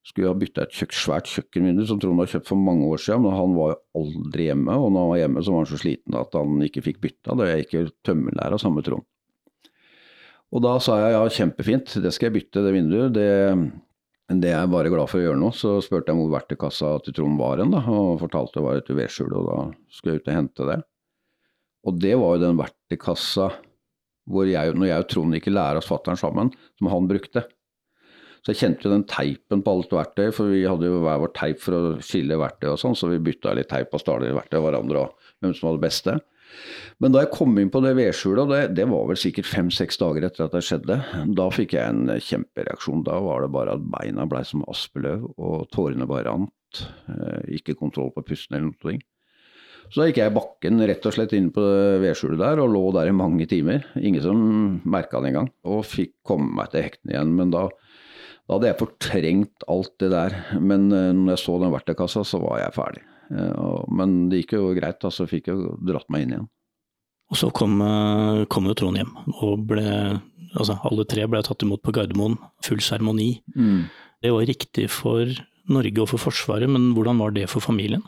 skulle 0.07 0.31
ha 0.31 0.37
bytta 0.39 0.65
et 0.65 0.75
kjøk, 0.75 0.95
svært 0.97 1.29
kjøkkenvindu 1.29 1.85
som 1.89 2.01
Trond 2.01 2.23
hadde 2.23 2.33
kjøpt 2.33 2.49
for 2.49 2.61
mange 2.61 2.89
år 2.89 3.03
siden, 3.03 3.27
men 3.27 3.37
han 3.37 3.53
var 3.57 3.75
jo 3.75 3.79
aldri 4.01 4.49
hjemme. 4.49 4.77
Og 4.81 4.89
når 4.89 5.05
han 5.05 5.13
var 5.13 5.21
hjemme, 5.21 5.45
så 5.45 5.53
var 5.53 5.63
han 5.63 5.71
så 5.71 5.81
sliten 5.81 6.17
at 6.21 6.37
han 6.39 6.65
ikke 6.67 6.85
fikk 6.87 7.03
bytta. 7.05 7.37
Da 7.37 7.49
jeg 7.51 7.67
gikk 7.67 7.93
tømmerlære 8.09 8.61
sammen 8.63 8.81
med 8.81 8.89
Trond. 8.89 9.07
Og 10.51 10.65
da 10.65 10.73
sa 10.83 10.97
jeg 10.99 11.15
ja, 11.15 11.23
kjempefint, 11.37 11.95
det 12.03 12.11
skal 12.17 12.31
jeg 12.31 12.37
bytte, 12.41 12.65
det 12.65 12.75
vinduet. 12.75 13.13
Det, 13.15 13.29
det 14.41 14.51
er 14.51 14.57
jeg 14.57 14.73
bare 14.73 14.91
glad 14.91 15.13
for 15.13 15.21
å 15.21 15.27
gjøre 15.29 15.39
nå. 15.39 15.53
Så 15.55 15.77
spurte 15.85 16.11
jeg 16.11 16.19
hvor 16.19 16.33
verktøykassa 16.33 16.95
til 17.05 17.19
Trond 17.21 17.39
var 17.39 17.63
hen, 17.63 17.77
og 17.79 18.19
fortalte 18.25 18.59
det 18.59 18.67
var 18.67 18.81
et 18.81 18.91
vedskjul, 19.03 19.37
og 19.37 19.51
da 19.51 19.59
skulle 19.95 20.17
jeg 20.17 20.25
ut 20.25 20.33
og 20.33 20.39
hente 20.41 20.71
det. 20.73 20.81
Og 21.87 22.01
det 22.01 22.17
var 22.19 22.35
jo 22.35 22.45
den 22.49 22.59
verktøykassa 22.59 23.53
hvor 24.31 24.47
jeg, 24.47 24.75
når 24.77 24.91
jeg 24.91 25.05
og 25.05 25.09
Trond 25.11 25.37
gikk 25.37 25.49
i 25.51 25.55
lære 25.55 25.81
hos 25.81 25.89
fatter'n 25.91 26.19
sammen, 26.19 26.51
som 26.79 26.91
han 26.93 27.09
brukte. 27.11 27.45
Så 28.40 28.55
jeg 28.55 28.61
kjente 28.62 28.87
jo 28.87 28.94
den 28.94 29.07
teipen 29.09 29.62
på 29.64 29.74
alt 29.76 29.92
verktøy, 29.92 30.31
for 30.33 30.53
vi 30.53 30.64
hadde 30.64 30.88
jo 30.88 31.03
hver 31.05 31.20
vår 31.20 31.33
teip 31.37 31.61
for 31.61 31.76
å 31.76 31.83
skille 32.05 32.38
verktøy 32.40 32.70
og 32.72 32.81
sånn, 32.81 32.96
så 32.96 33.11
vi 33.11 33.20
bytta 33.22 33.53
litt 33.57 33.68
teip 33.72 33.92
og 33.92 34.03
stjal 34.03 34.24
verktøy 34.24 34.59
av 34.61 34.66
hverandre 34.66 35.05
og 35.05 35.31
hvem 35.42 35.57
som 35.57 35.68
var 35.68 35.76
det 35.76 35.85
beste. 35.85 36.16
Men 37.00 37.14
da 37.14 37.22
jeg 37.22 37.33
kom 37.35 37.59
inn 37.61 37.70
på 37.72 37.83
det 37.85 37.92
vedskjulet, 37.98 38.42
og 38.42 38.53
det, 38.53 38.62
det 38.79 38.87
var 38.90 39.05
vel 39.09 39.20
sikkert 39.20 39.48
fem-seks 39.48 40.00
dager 40.00 40.26
etter 40.26 40.46
at 40.46 40.57
det 40.57 40.64
skjedde, 40.66 40.96
da 41.37 41.46
fikk 41.55 41.76
jeg 41.76 41.92
en 41.92 42.11
kjempereaksjon. 42.16 43.05
Da 43.07 43.20
var 43.24 43.44
det 43.44 43.53
bare 43.55 43.76
at 43.76 43.87
beina 43.92 44.26
blei 44.29 44.42
som 44.48 44.64
aspeløv, 44.70 45.31
og 45.37 45.68
tårene 45.74 46.09
bare 46.11 46.26
rant. 46.29 46.83
Eh, 47.11 47.57
ikke 47.61 47.79
kontroll 47.79 48.12
på 48.14 48.24
pusten 48.26 48.59
eller 48.59 48.70
noe. 48.70 48.98
Så 49.90 50.03
da 50.03 50.07
gikk 50.07 50.20
jeg 50.20 50.31
i 50.31 50.35
bakken 50.37 50.83
rett 50.87 51.07
og 51.09 51.14
slett 51.16 51.33
inn 51.35 51.48
på 51.55 51.62
vedskjulet 52.03 52.38
der 52.38 52.61
og 52.62 52.70
lå 52.70 52.83
der 52.94 53.09
i 53.11 53.14
mange 53.16 53.46
timer. 53.50 53.88
Ingen 53.98 54.22
som 54.22 54.42
merka 54.87 55.18
det 55.18 55.33
engang. 55.33 55.48
Og 55.66 55.83
fikk 55.88 56.12
komme 56.26 56.53
meg 56.61 56.70
til 56.70 56.85
hektene 56.87 57.16
igjen. 57.16 57.33
Men 57.35 57.50
da, 57.55 57.64
da, 58.51 58.57
hadde 58.57 58.71
jeg 58.73 58.81
fortrengt 58.81 59.67
alt 59.71 59.93
det 60.03 60.11
der. 60.11 60.35
Men 60.59 60.89
uh, 60.91 61.13
når 61.15 61.37
jeg 61.37 61.43
så 61.45 61.57
den 61.63 61.75
verktøykassa, 61.75 62.25
så 62.27 62.41
var 62.43 62.59
jeg 62.65 62.75
ferdig. 62.75 63.05
Uh, 63.31 63.87
men 63.95 64.25
det 64.31 64.43
gikk 64.43 64.57
jo 64.59 64.73
greit, 64.75 64.99
da, 65.03 65.13
så 65.15 65.29
fikk 65.31 65.53
jeg 65.53 65.77
dratt 65.87 66.11
meg 66.11 66.27
inn 66.27 66.35
igjen. 66.35 66.49
Og 67.31 67.39
så 67.39 67.53
kom, 67.55 67.79
uh, 67.79 68.43
kom 68.51 68.67
jo 68.67 68.75
Trond 68.75 68.99
hjem, 68.99 69.13
og 69.39 69.69
ble, 69.71 69.87
altså 70.51 70.81
alle 70.89 71.07
tre 71.07 71.29
ble 71.31 71.45
tatt 71.47 71.63
imot 71.63 71.85
på 71.87 71.95
Gardermoen. 71.95 72.41
Full 72.67 72.83
seremoni. 72.83 73.37
Mm. 73.55 73.85
Det 74.21 74.35
var 74.35 74.51
riktig 74.51 74.89
for 74.91 75.31
Norge 75.71 76.03
og 76.03 76.11
for 76.11 76.27
Forsvaret, 76.27 76.67
men 76.67 76.91
hvordan 76.97 77.23
var 77.23 77.37
det 77.37 77.47
for 77.53 77.63
familien? 77.63 78.03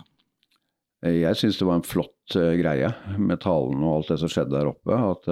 Jeg 1.07 1.39
syns 1.39 1.57
det 1.59 1.67
var 1.67 1.79
en 1.79 1.87
flott 1.87 2.35
greie 2.35 2.89
med 3.19 3.41
talen 3.43 3.81
og 3.83 3.95
alt 3.97 4.13
det 4.13 4.19
som 4.23 4.31
skjedde 4.31 4.55
der 4.55 4.69
oppe. 4.71 4.95
At 4.95 5.27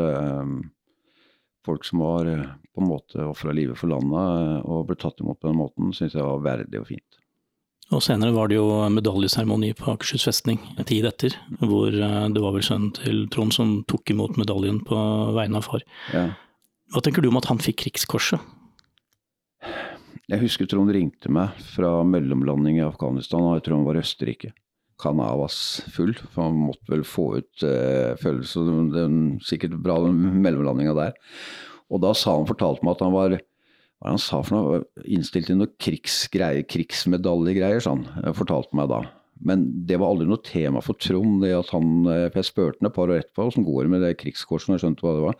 folk 1.66 1.86
som 1.86 2.02
var 2.02 2.30
på 2.74 2.82
en 2.82 2.90
måte 2.90 3.24
ofra 3.26 3.54
livet 3.56 3.78
for 3.78 3.90
landet 3.90 4.66
og 4.66 4.86
ble 4.88 4.98
tatt 5.00 5.20
imot 5.22 5.40
på 5.40 5.50
den 5.50 5.58
måten, 5.58 5.94
syns 5.96 6.14
jeg 6.14 6.26
var 6.26 6.44
verdig 6.44 6.80
og 6.82 6.88
fint. 6.90 7.20
Og 7.90 8.02
senere 8.06 8.30
var 8.30 8.50
det 8.50 8.60
jo 8.60 8.68
medaljeseremoni 8.94 9.72
på 9.74 9.88
Akershus 9.90 10.28
festning 10.28 10.60
tid 10.86 11.08
etter, 11.08 11.34
hvor 11.58 11.90
det 11.90 12.42
var 12.42 12.54
vel 12.54 12.62
sønnen 12.62 12.92
til 12.94 13.24
Trond 13.34 13.54
som 13.56 13.80
tok 13.90 14.12
imot 14.14 14.38
medaljen 14.38 14.78
på 14.86 14.98
vegne 15.34 15.58
av 15.58 15.66
far. 15.66 15.82
Ja. 16.14 16.28
Hva 16.94 17.02
tenker 17.02 17.22
du 17.22 17.30
om 17.32 17.38
at 17.40 17.50
han 17.50 17.58
fikk 17.62 17.82
Krigskorset? 17.82 18.38
Jeg 20.30 20.42
husker 20.44 20.70
Trond 20.70 20.92
ringte 20.94 21.32
meg 21.34 21.58
fra 21.72 22.04
mellomlanding 22.06 22.78
i 22.78 22.86
Afghanistan, 22.86 23.42
og 23.42 23.58
jeg 23.58 23.66
tror 23.66 23.80
han 23.80 23.88
var 23.88 23.98
i 23.98 24.04
Østerrike 24.04 24.52
kanavas 25.00 25.56
full, 25.94 26.12
for 26.30 26.46
han 26.46 26.58
måtte 26.68 26.92
vel 26.92 27.02
få 27.08 27.26
ut 27.40 27.64
eh, 27.66 28.14
følelse. 28.20 28.62
Det 28.92 29.02
er 29.02 29.18
sikkert 29.48 29.78
bra 29.82 29.96
den 30.04 30.42
mellomlandinga 30.44 30.94
der. 30.98 31.16
Og 31.90 32.02
da 32.04 32.14
sa 32.16 32.36
han, 32.38 32.48
fortalte 32.48 32.86
meg 32.86 32.96
at 32.96 33.06
han 33.06 33.14
var 33.16 33.38
hva 34.00 34.14
han 34.14 34.20
sa 34.20 34.40
for 34.40 34.56
noe, 34.56 34.82
innstilt 35.04 35.50
til 35.50 35.58
noe 35.60 35.72
krigsgreier, 35.76 36.64
krigsmedaljegreier, 36.70 37.84
han. 37.84 38.06
Fortalte 38.36 38.78
meg 38.78 38.88
da. 38.92 39.02
Men 39.44 39.66
det 39.88 39.98
var 40.00 40.12
aldri 40.12 40.28
noe 40.28 40.40
tema 40.44 40.82
for 40.84 40.96
Trond. 41.00 41.40
det 41.44 41.52
at 41.56 41.72
han, 41.72 42.06
eh, 42.06 42.30
jeg 42.32 42.48
spurte 42.48 42.80
ham 42.80 42.90
et 42.90 42.96
par 42.96 43.08
år 43.08 43.20
etterpå 43.20 43.46
åssen 43.48 43.64
går 43.64 43.84
det 43.84 43.92
med 43.92 44.02
det 44.04 44.16
krigskorset, 44.20 44.74
og 44.74 44.80
skjønte 44.80 45.04
hva 45.04 45.14
det 45.16 45.26
var. 45.26 45.36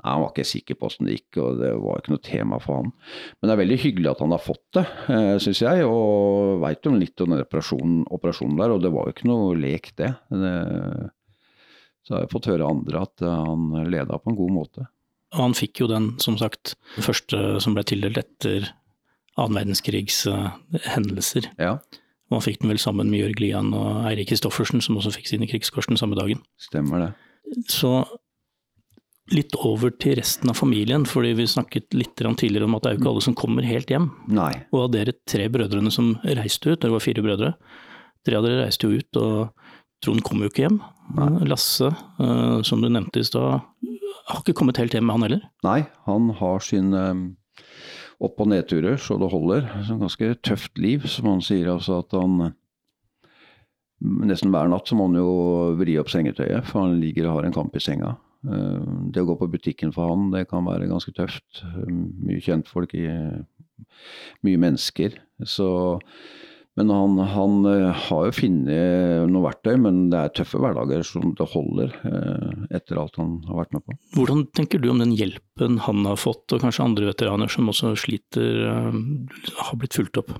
Nei, 0.00 0.12
Han 0.12 0.22
var 0.22 0.30
ikke 0.30 0.46
sikker 0.48 0.78
på 0.78 0.86
åssen 0.86 1.06
det 1.06 1.16
gikk, 1.18 1.38
og 1.42 1.58
det 1.60 1.72
var 1.76 1.98
ikke 2.00 2.14
noe 2.14 2.24
tema 2.24 2.60
for 2.62 2.80
han. 2.80 2.92
Men 3.40 3.48
det 3.48 3.54
er 3.54 3.62
veldig 3.62 3.80
hyggelig 3.84 4.10
at 4.10 4.22
han 4.24 4.30
har 4.34 4.42
fått 4.42 4.66
det, 4.72 4.86
eh, 5.10 5.38
syns 5.38 5.62
jeg. 5.66 5.84
Og 5.84 6.60
veit 6.62 6.82
jo 6.82 6.94
litt 6.94 7.20
om 7.20 7.30
den 7.30 7.44
operasjonen, 7.44 8.06
operasjonen, 8.10 8.56
der, 8.56 8.70
og 8.70 8.82
det 8.82 8.94
var 8.94 9.06
jo 9.06 9.14
ikke 9.14 9.28
noe 9.28 9.58
lek, 9.58 9.92
det. 9.96 10.14
det 10.30 10.54
så 12.06 12.14
har 12.16 12.24
jeg 12.24 12.32
fått 12.32 12.48
høre 12.48 12.66
andre 12.66 13.02
at 13.02 13.22
han 13.22 13.90
leda 13.90 14.18
på 14.18 14.30
en 14.30 14.38
god 14.38 14.50
måte. 14.56 14.86
Og 15.36 15.44
han 15.44 15.56
fikk 15.56 15.82
jo 15.82 15.88
den, 15.90 16.12
som 16.22 16.36
sagt, 16.40 16.74
første 16.98 17.60
som 17.62 17.76
ble 17.76 17.84
tildelt 17.86 18.18
etter 18.18 18.70
annen 19.38 19.60
verdenskrigs 19.60 20.24
uh, 20.26 20.52
hendelser. 20.90 21.46
Ja. 21.60 21.76
Og 22.30 22.38
han 22.38 22.46
fikk 22.46 22.60
den 22.62 22.72
vel 22.72 22.80
sammen 22.82 23.10
med 23.10 23.22
Jørg 23.22 23.42
Lian 23.42 23.70
og 23.74 24.04
Eirik 24.10 24.30
Kristoffersen, 24.30 24.82
som 24.84 24.98
også 24.98 25.14
fikk 25.14 25.30
sine 25.30 25.48
krigskors 25.50 25.88
den 25.90 25.98
samme 26.00 26.18
dagen. 26.18 26.42
Stemmer 26.62 27.04
det. 27.04 27.12
Så 27.70 28.04
litt 29.34 29.54
over 29.62 29.92
til 30.02 30.16
resten 30.18 30.50
av 30.50 30.58
familien, 30.58 31.04
fordi 31.06 31.32
vi 31.38 31.46
snakket 31.50 31.94
litt 31.94 32.16
tidligere 32.18 32.66
om 32.66 32.76
at 32.76 32.84
det 32.84 32.90
er 32.90 32.96
jo 32.96 33.00
ikke 33.00 33.10
alle 33.12 33.24
som 33.26 33.36
kommer 33.38 33.66
helt 33.66 33.90
hjem. 33.90 34.08
Nei. 34.30 34.52
Og 34.74 34.84
av 34.84 34.92
dere 34.94 35.14
tre 35.30 35.46
brødrene 35.52 35.92
som 35.94 36.16
reiste 36.26 36.72
ut, 36.72 36.80
dere 36.82 36.96
var 36.96 37.04
fire 37.04 37.24
brødre, 37.24 37.52
tre 38.26 38.38
av 38.38 38.46
dere 38.46 38.64
reiste 38.64 38.86
jo 38.88 38.98
ut, 38.98 39.20
og 39.22 39.68
Trond 40.00 40.22
kom 40.24 40.40
jo 40.40 40.48
ikke 40.48 40.64
hjem. 40.64 40.78
Nei. 41.18 41.28
Lasse, 41.50 41.90
uh, 42.22 42.62
som 42.66 42.80
du 42.80 42.88
nevnte 42.88 43.20
i 43.20 43.26
stad, 43.26 43.66
har 44.30 44.42
ikke 44.44 44.56
kommet 44.60 44.80
helt 44.80 44.94
hjem, 44.96 45.06
med 45.08 45.18
han 45.18 45.26
heller? 45.26 45.44
Nei, 45.66 45.80
han 46.06 46.30
har 46.38 46.64
sine 46.64 47.04
um, 47.12 47.26
opp- 48.22 48.40
og 48.40 48.50
nedturer 48.52 48.98
så 49.00 49.18
det 49.20 49.30
holder. 49.32 49.68
Så 49.86 49.98
ganske 50.00 50.32
tøft 50.46 50.80
liv, 50.80 51.06
som 51.10 51.30
han 51.32 51.44
sier. 51.44 51.70
Altså 51.74 52.00
at 52.04 52.16
han 52.16 52.54
Nesten 54.00 54.48
hver 54.48 54.70
natt 54.72 54.88
så 54.88 54.96
må 54.96 55.10
han 55.10 55.18
jo 55.18 55.32
vri 55.76 55.98
opp 56.00 56.08
sengetøyet, 56.08 56.64
for 56.64 56.86
han 56.86 56.94
ligger 57.02 57.26
og 57.28 57.34
har 57.34 57.44
en 57.44 57.52
kamp 57.52 57.74
i 57.76 57.82
senga. 57.84 58.14
Eh, 58.48 58.84
det 59.12 59.20
å 59.20 59.26
gå 59.28 59.36
på 59.42 59.50
butikken 59.52 59.92
for 59.92 60.08
han, 60.08 60.30
det 60.32 60.46
kan 60.48 60.64
være 60.64 60.88
ganske 60.88 61.12
tøft. 61.16 61.60
Eh, 61.66 61.90
mye 62.24 62.40
kjentfolk, 62.40 62.94
mye 64.46 64.62
mennesker. 64.64 65.18
Så, 65.44 65.68
men 66.78 66.92
han, 66.94 67.16
han, 67.32 67.56
eh, 67.66 68.04
har 68.06 68.28
jo 68.28 68.36
funnet 68.36 69.30
noe 69.30 69.46
verktøy, 69.48 69.74
men 69.82 70.04
det 70.12 70.20
er 70.20 70.34
tøffe 70.38 70.60
hverdager 70.62 71.02
som 71.06 71.34
det 71.38 71.48
holder 71.52 71.96
etter 72.70 73.00
alt 73.00 73.18
han 73.20 73.40
har 73.48 73.62
vært 73.62 73.74
med 73.76 73.84
på. 73.86 73.96
Hvordan 74.18 74.46
tenker 74.56 74.82
du 74.82 74.90
om 74.92 75.02
den 75.02 75.16
hjelpen 75.18 75.80
han 75.86 76.06
har 76.08 76.20
fått, 76.20 76.46
og 76.54 76.62
kanskje 76.62 76.86
andre 76.86 77.10
veteraner 77.10 77.50
som 77.52 77.68
også 77.72 77.92
sliter, 77.98 78.62
har 78.70 79.80
blitt 79.80 79.98
fulgt 79.98 80.22
opp? 80.22 80.34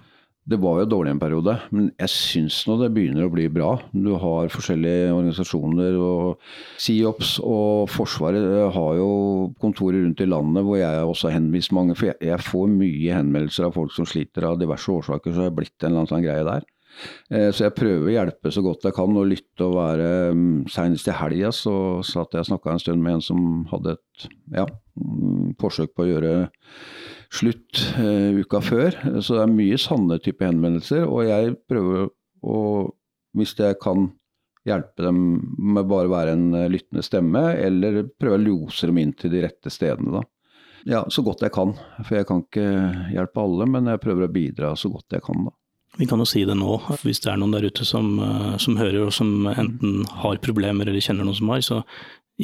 Det 0.49 0.57
var 0.57 0.79
jo 0.81 0.89
dårlig 0.89 1.13
en 1.13 1.21
periode, 1.21 1.53
men 1.71 1.91
jeg 2.01 2.11
syns 2.11 2.63
nå 2.67 2.79
det 2.81 2.89
begynner 2.95 3.27
å 3.27 3.33
bli 3.33 3.45
bra. 3.53 3.75
Du 3.93 4.15
har 4.19 4.49
forskjellige 4.51 5.13
organisasjoner, 5.13 5.99
og 6.01 6.41
SIOPS 6.81 7.35
og 7.45 7.91
Forsvaret 7.93 8.47
har 8.75 8.97
jo 8.97 9.11
kontorer 9.61 10.01
rundt 10.01 10.25
i 10.25 10.29
landet 10.31 10.65
hvor 10.67 10.81
jeg 10.81 11.05
også 11.05 11.29
har 11.29 11.37
henvist 11.37 11.75
mange. 11.77 11.95
For 11.99 12.11
jeg, 12.15 12.41
får 12.47 12.73
mye 12.73 13.21
henvendelser 13.21 13.69
av 13.69 13.77
folk 13.77 13.93
som 13.95 14.09
sliter 14.09 14.49
av 14.49 14.59
diverse 14.63 14.91
årsaker, 14.91 15.35
så 15.35 15.45
jeg 15.45 15.53
har 15.53 15.59
blitt 15.61 15.77
en 15.85 15.91
eller 15.91 16.03
annen 16.03 16.13
sånn 16.15 16.25
greie 16.25 16.49
der. 16.49 16.67
Eh, 17.31 17.49
så 17.55 17.69
jeg 17.69 17.77
prøver 17.77 18.09
å 18.09 18.17
hjelpe 18.17 18.51
så 18.53 18.65
godt 18.65 18.89
jeg 18.89 18.97
kan 18.97 19.15
og 19.17 19.29
lytte 19.31 19.67
og 19.67 19.77
være 19.77 20.09
mm, 20.35 20.67
Senest 20.73 21.09
i 21.09 21.15
helga 21.15 21.53
så 21.55 21.75
satt 22.07 22.35
jeg 22.35 22.43
og 22.43 22.49
snakka 22.51 22.75
en 22.75 22.83
stund 22.83 23.05
med 23.05 23.19
en 23.19 23.25
som 23.25 23.45
hadde 23.71 23.95
et 23.95 24.27
ja, 24.57 24.67
mm, 24.99 25.55
forsøk 25.61 25.95
på 25.95 26.05
å 26.05 26.11
gjøre 26.11 26.35
slutt 27.31 27.83
uh, 27.99 28.41
uka 28.41 28.61
før. 28.65 28.97
Så 29.23 29.37
det 29.37 29.45
er 29.45 29.53
mye 29.53 29.79
sanne 29.81 30.19
type 30.23 30.47
henvendelser. 30.47 31.07
Og 31.07 31.29
jeg 31.29 31.55
prøver 31.71 32.09
å, 32.43 32.57
hvis 33.39 33.55
jeg 33.59 33.79
kan 33.83 34.11
hjelpe 34.67 35.07
dem 35.07 35.21
med 35.75 35.89
bare 35.89 36.09
å 36.09 36.13
være 36.13 36.35
en 36.37 36.51
eh, 36.57 36.69
lyttende 36.69 37.05
stemme, 37.05 37.45
eller 37.57 38.03
prøve 38.21 38.37
å 38.37 38.43
lose 38.43 38.91
dem 38.91 39.01
inn 39.01 39.15
til 39.17 39.33
de 39.33 39.41
rette 39.47 39.73
stedene, 39.73 40.21
da. 40.21 40.27
Ja, 40.89 41.01
så 41.13 41.25
godt 41.25 41.43
jeg 41.45 41.53
kan. 41.53 41.75
For 42.07 42.17
jeg 42.17 42.29
kan 42.29 42.43
ikke 42.45 42.69
hjelpe 43.13 43.43
alle, 43.43 43.67
men 43.69 43.89
jeg 43.91 44.01
prøver 44.01 44.25
å 44.27 44.33
bidra 44.33 44.75
så 44.81 44.89
godt 44.93 45.17
jeg 45.17 45.25
kan, 45.25 45.49
da. 45.49 45.55
Vi 45.99 46.07
kan 46.07 46.23
jo 46.23 46.29
si 46.29 46.45
det 46.47 46.55
nå, 46.55 46.77
hvis 47.03 47.19
det 47.25 47.33
er 47.33 47.41
noen 47.41 47.57
der 47.57 47.67
ute 47.67 47.85
som, 47.85 48.13
eh, 48.23 48.57
som 48.63 48.79
hører 48.79 49.09
og 49.09 49.15
som 49.17 49.49
enten 49.51 50.05
har 50.23 50.39
problemer 50.45 50.89
eller 50.89 51.03
kjenner 51.03 51.27
noen 51.27 51.41
som 51.41 51.51
har, 51.51 51.65
så 51.67 51.81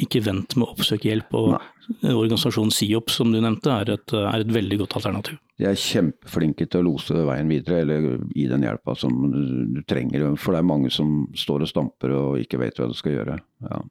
ikke 0.03 0.21
vent 0.25 0.55
med 0.57 0.67
å 0.67 0.73
oppsøke 0.75 1.09
hjelp. 1.09 1.33
og 1.37 1.49
Nei. 1.55 2.13
Organisasjonen 2.13 2.73
SIOP 2.75 3.11
som 3.13 3.31
du 3.31 3.39
nevnte 3.39 3.71
er 3.71 3.93
et, 3.95 4.13
er 4.13 4.43
et, 4.43 4.49
veldig 4.51 4.81
godt 4.83 4.97
alternativ. 4.99 5.37
De 5.57 5.65
er 5.69 5.79
kjempeflinke 5.79 6.67
til 6.67 6.81
å 6.81 6.87
lose 6.89 7.25
veien 7.27 7.49
videre, 7.49 7.81
eller 7.85 8.07
gi 8.35 8.47
den 8.51 8.65
hjelpa 8.67 8.95
som 8.99 9.13
du 9.31 9.79
trenger. 9.87 10.27
For 10.37 10.53
det 10.53 10.61
er 10.61 10.71
mange 10.73 10.91
som 10.93 11.21
står 11.37 11.65
og 11.65 11.71
stamper 11.71 12.13
og 12.13 12.41
ikke 12.43 12.59
vet 12.61 12.79
hva 12.79 12.89
de 12.91 12.97
skal 12.97 13.15
gjøre. 13.15 13.37
Ja. 13.65 13.81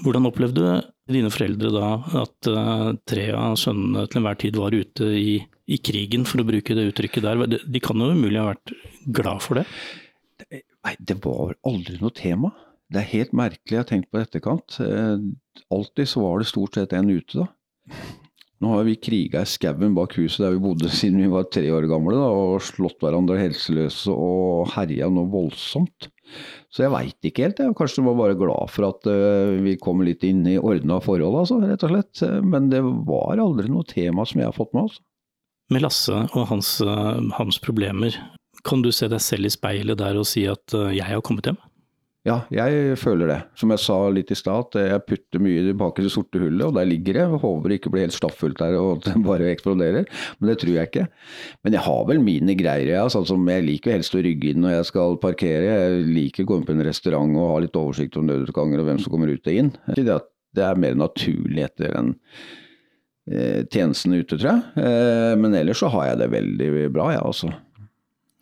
Hvordan 0.00 0.30
opplevde 0.30 0.78
dine 1.10 1.32
foreldre 1.34 1.72
da 1.74 1.88
at 2.22 2.48
uh, 2.48 2.92
tre 3.08 3.26
av 3.36 3.58
sønnene 3.60 4.06
til 4.08 4.22
enhver 4.22 4.38
tid 4.40 4.56
var 4.56 4.72
ute 4.72 5.10
i, 5.18 5.34
i, 5.42 5.80
krigen, 5.84 6.24
for 6.28 6.40
å 6.40 6.46
bruke 6.48 6.76
det 6.78 6.86
uttrykket 6.92 7.26
der? 7.26 7.44
De, 7.50 7.60
de 7.66 7.82
kan 7.84 8.00
jo 8.00 8.14
umulig 8.14 8.40
ha 8.40 8.52
vært 8.54 8.72
glad 9.10 9.44
for 9.44 9.60
det? 9.60 9.66
Nei, 10.48 10.94
det 10.96 11.18
var 11.20 11.58
aldri 11.68 11.98
noe 12.00 12.16
tema. 12.16 12.54
Det 12.90 12.98
er 12.98 13.12
helt 13.12 13.34
merkelig, 13.36 13.70
jeg 13.70 13.78
har 13.84 13.86
tenkt 13.86 14.10
på 14.10 14.18
etterkant. 14.18 14.80
Eh, 14.82 15.20
alltid 15.70 16.10
så 16.10 16.24
var 16.24 16.40
det 16.40 16.50
stort 16.50 16.74
sett 16.74 16.94
en 16.96 17.10
ute, 17.10 17.44
da. 17.44 18.00
Nå 18.60 18.74
har 18.74 18.84
vi 18.84 18.98
kriga 19.00 19.40
i 19.40 19.48
skauen 19.48 19.94
bak 19.96 20.18
huset 20.18 20.42
der 20.42 20.56
vi 20.56 20.62
bodde 20.64 20.90
siden 20.98 21.22
vi 21.22 21.30
var 21.32 21.46
tre 21.48 21.68
år 21.72 21.86
gamle, 21.90 22.16
da, 22.18 22.26
og 22.34 22.64
slått 22.66 22.98
hverandre 23.00 23.38
helseløse 23.40 24.12
og 24.12 24.74
herja 24.74 25.08
noe 25.12 25.30
voldsomt. 25.30 26.10
Så 26.70 26.84
jeg 26.84 26.92
veit 26.94 27.30
ikke 27.30 27.46
helt. 27.46 27.62
Jeg 27.62 27.78
kanskje 27.78 28.04
var 28.06 28.18
bare 28.18 28.38
glad 28.38 28.70
for 28.70 28.90
at 28.90 29.06
uh, 29.10 29.54
vi 29.64 29.74
kom 29.82 30.04
litt 30.06 30.26
inn 30.26 30.44
i 30.46 30.58
ordna 30.58 31.00
forhold, 31.02 31.40
altså, 31.40 31.58
rett 31.62 31.86
og 31.86 31.94
slett. 31.94 32.22
Men 32.46 32.68
det 32.70 32.82
var 32.84 33.40
aldri 33.42 33.70
noe 33.70 33.86
tema 33.86 34.26
som 34.26 34.42
jeg 34.42 34.50
har 34.50 34.54
fått 34.54 34.74
med. 34.76 34.90
Altså. 34.90 35.02
Med 35.70 35.82
Lasse 35.86 36.20
og 36.34 36.46
hans, 36.50 36.76
hans 37.38 37.58
problemer, 37.62 38.14
kan 38.66 38.82
du 38.82 38.90
se 38.94 39.06
deg 39.10 39.22
selv 39.22 39.46
i 39.46 39.54
speilet 39.54 39.98
der 39.98 40.18
og 40.18 40.26
si 40.26 40.42
at 40.50 40.74
jeg 40.90 41.06
har 41.06 41.22
kommet 41.26 41.46
hjem? 41.46 41.58
Ja, 42.28 42.42
jeg 42.52 42.98
føler 43.00 43.30
det. 43.30 43.36
Som 43.56 43.70
jeg 43.72 43.80
sa 43.80 43.94
litt 44.12 44.28
i 44.28 44.36
stad, 44.36 44.74
jeg 44.76 45.04
putter 45.08 45.40
mye 45.40 45.62
tilbake 45.64 46.02
i 46.02 46.04
det 46.04 46.12
sorte 46.12 46.42
hullet, 46.42 46.66
og 46.66 46.74
der 46.76 46.88
ligger 46.88 47.16
det. 47.16 47.22
Jeg 47.22 47.40
håper 47.40 47.72
det 47.72 47.78
ikke 47.80 47.92
blir 47.94 48.04
helt 48.04 48.16
stappfullt 48.16 48.60
der 48.60 48.76
og 48.76 48.90
at 48.98 49.06
det 49.08 49.22
bare 49.24 49.48
eksploderer, 49.48 50.04
men 50.36 50.50
det 50.50 50.58
tror 50.60 50.74
jeg 50.74 50.90
ikke. 50.90 51.06
Men 51.64 51.76
jeg 51.78 51.84
har 51.86 52.02
vel 52.10 52.20
mine 52.26 52.56
greier, 52.60 52.92
ja. 52.98 53.06
Sånn 53.12 53.24
som 53.30 53.48
jeg 53.48 53.64
liker 53.64 53.96
helst 53.96 54.16
å 54.18 54.20
rygge 54.26 54.52
inn 54.52 54.60
når 54.66 54.76
jeg 54.76 54.90
skal 54.90 55.16
parkere. 55.22 55.72
Jeg 55.72 56.04
liker 56.10 56.44
å 56.44 56.50
gå 56.50 56.60
inn 56.60 56.68
på 56.68 56.76
en 56.76 56.84
restaurant 56.90 57.40
og 57.40 57.54
ha 57.54 57.56
litt 57.64 57.80
oversikt 57.80 58.20
om 58.20 58.28
nødutganger 58.28 58.84
og 58.84 58.90
hvem 58.90 59.00
som 59.00 59.16
kommer 59.16 59.32
ut 59.32 59.48
og 59.48 59.62
inn. 59.62 59.72
Det 59.96 60.66
er 60.66 60.82
mer 60.82 61.00
naturlig 61.00 61.64
etter 61.70 61.96
en 61.96 62.12
eh, 63.32 63.64
tjenesten 63.64 64.18
ute, 64.18 64.36
tror 64.36 64.50
jeg. 64.50 64.84
Eh, 64.84 65.32
men 65.40 65.56
ellers 65.56 65.80
så 65.80 65.88
har 65.96 66.10
jeg 66.10 66.20
det 66.20 66.32
veldig 66.36 66.70
bra, 66.92 67.14
jeg 67.14 67.22
ja, 67.22 67.26
altså. 67.32 67.54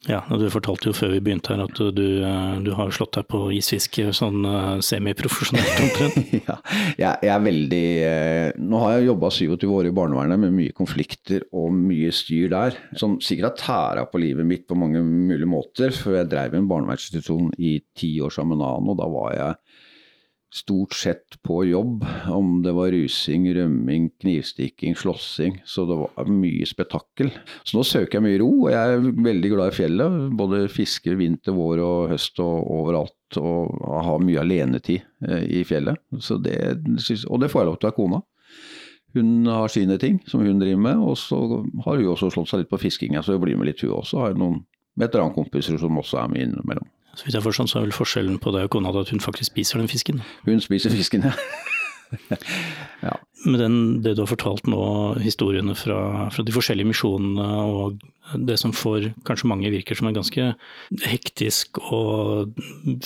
Ja, 0.07 0.21
du 0.31 0.45
fortalte 0.53 0.89
jo 0.89 0.95
før 0.95 1.11
vi 1.17 1.23
begynte 1.27 1.51
her 1.51 1.65
at 1.65 1.75
du, 1.75 2.21
du 2.63 2.69
har 2.79 2.93
slått 2.95 3.17
deg 3.17 3.27
på 3.33 3.41
isfiske 3.57 4.13
sånn 4.15 4.47
semiprofesjonelt 4.85 5.81
omtrent. 5.85 6.35
ja, 6.37 6.55
jeg, 6.95 7.17
jeg, 7.27 7.33
er 7.35 7.43
veldig 7.43 7.83
Nå 8.63 8.83
har 8.85 8.95
jeg 8.95 9.09
jobba 9.09 9.33
27 9.35 9.67
år 9.75 9.89
i 9.91 9.95
barnevernet 9.99 10.43
med 10.45 10.55
mye 10.55 10.77
konflikter 10.77 11.43
og 11.51 11.75
mye 11.75 12.13
styr 12.15 12.47
der, 12.53 12.79
som 13.01 13.19
sikkert 13.19 13.59
har 13.67 13.99
tæra 13.99 14.07
på 14.09 14.23
livet 14.23 14.47
mitt 14.47 14.69
på 14.71 14.79
mange 14.79 15.03
mulige 15.03 15.51
måter. 15.51 15.91
For 15.91 16.15
jeg 16.15 16.31
drev 16.31 16.55
en 16.55 16.71
barnevernsinstitusjon 16.71 17.51
i 17.59 17.75
ti 17.99 18.15
år 18.23 18.33
sammen 18.39 18.55
med 18.55 18.63
en 18.63 18.71
annen, 18.71 18.95
og 18.95 19.03
da 19.03 19.11
var 19.13 19.35
jeg 19.35 19.68
stort 20.55 20.95
sett 20.97 21.37
på 21.45 21.65
jobb, 21.69 22.05
om 22.33 22.63
det 22.63 22.73
var 22.73 22.93
rusing, 22.93 23.49
rømming, 23.55 24.09
knivstikking, 24.21 24.97
slåssing. 24.97 25.61
Så 25.65 25.85
det 25.89 25.99
var 26.01 26.31
mye 26.33 26.67
spetakkel. 26.67 27.31
Så 27.63 27.77
nå 27.77 27.85
søker 27.85 28.19
jeg 28.19 28.25
mye 28.25 28.41
ro, 28.41 28.49
og 28.65 28.73
jeg 28.73 28.95
er 28.95 29.05
veldig 29.29 29.53
glad 29.53 29.73
i 29.73 29.77
fjellet. 29.77 30.17
Både 30.41 30.63
fiske 30.73 31.15
vinter, 31.21 31.57
vår 31.57 31.85
og 31.85 32.15
høst 32.15 32.41
og 32.45 32.73
overalt. 32.79 33.15
Og 33.37 33.77
har 34.07 34.25
mye 34.25 34.41
alenetid 34.41 35.05
eh, 35.29 35.45
i 35.61 35.63
fjellet. 35.69 36.01
Det, 36.17 36.57
og 37.29 37.43
det 37.43 37.53
får 37.53 37.63
jeg 37.63 37.69
lov 37.69 37.81
til 37.83 37.91
av 37.91 37.97
kona. 37.99 38.25
Hun 39.17 39.49
har 39.49 39.73
sine 39.73 39.97
ting 40.01 40.19
som 40.29 40.45
hun 40.45 40.61
driver 40.61 40.81
med, 40.81 41.01
og 41.01 41.17
så 41.21 41.39
har 41.85 42.01
hun 42.01 42.13
også 42.13 42.33
slått 42.33 42.51
seg 42.51 42.63
litt 42.63 42.73
på 42.73 42.81
fiskinga, 42.81 43.23
så 43.25 43.37
hun 43.37 43.45
blir 43.45 43.57
med 43.61 43.71
litt 43.71 43.85
hun 43.85 43.97
også. 44.01 44.21
Har 44.25 44.37
noen 44.39 44.63
veterankompiser 45.01 45.77
som 45.81 46.01
også 46.01 46.23
er 46.23 46.33
med 46.33 46.49
innimellom. 46.49 46.89
Så 47.19 47.27
vidt 47.27 47.35
jeg 47.35 47.43
forstår, 47.43 47.67
så 47.67 47.81
er 47.81 47.89
vel 47.89 47.97
forskjellen 47.97 48.39
på 48.43 48.53
deg 48.55 48.69
og 48.69 48.77
kona 48.77 48.95
at 48.95 49.11
hun 49.11 49.23
faktisk 49.23 49.51
spiser 49.51 49.81
den 49.81 49.91
fisken? 49.91 50.23
Hun 50.47 50.63
spiser 50.63 50.95
fisken, 50.95 51.27
ja. 51.27 51.35
ja. 53.07 53.17
Med 53.45 53.59
den, 53.61 53.75
det 54.05 54.15
du 54.17 54.23
har 54.23 54.31
fortalt 54.31 54.69
nå, 54.71 54.83
historiene 55.23 55.75
fra, 55.79 56.29
fra, 56.33 56.45
de 56.47 56.55
forskjellige 56.55 56.89
misjonene 56.93 57.49
og 57.67 57.99
det 58.49 58.59
som 58.61 58.75
for 58.77 59.03
kanskje 59.29 59.51
mange 59.51 59.73
virker 59.73 59.99
som 59.99 60.09
er 60.11 60.17
ganske 60.17 60.47
hektisk 61.09 61.81
og 61.81 62.55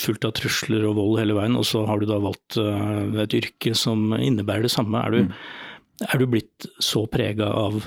fullt 0.00 0.28
av 0.28 0.36
trusler 0.38 0.86
og 0.88 0.96
vold 0.98 1.18
hele 1.22 1.36
veien, 1.38 1.56
og 1.58 1.66
så 1.68 1.84
har 1.88 2.02
du 2.02 2.08
da 2.10 2.20
valgt 2.22 2.58
eh, 2.60 3.22
et 3.24 3.36
yrke 3.38 3.74
som 3.78 4.12
innebærer 4.18 4.66
det 4.66 4.74
samme. 4.74 5.02
Er 5.02 5.16
du, 5.16 5.28
mm. 5.28 6.06
er 6.08 6.22
du 6.22 6.28
blitt 6.36 6.70
så 6.82 7.06
prega 7.10 7.48
av 7.64 7.82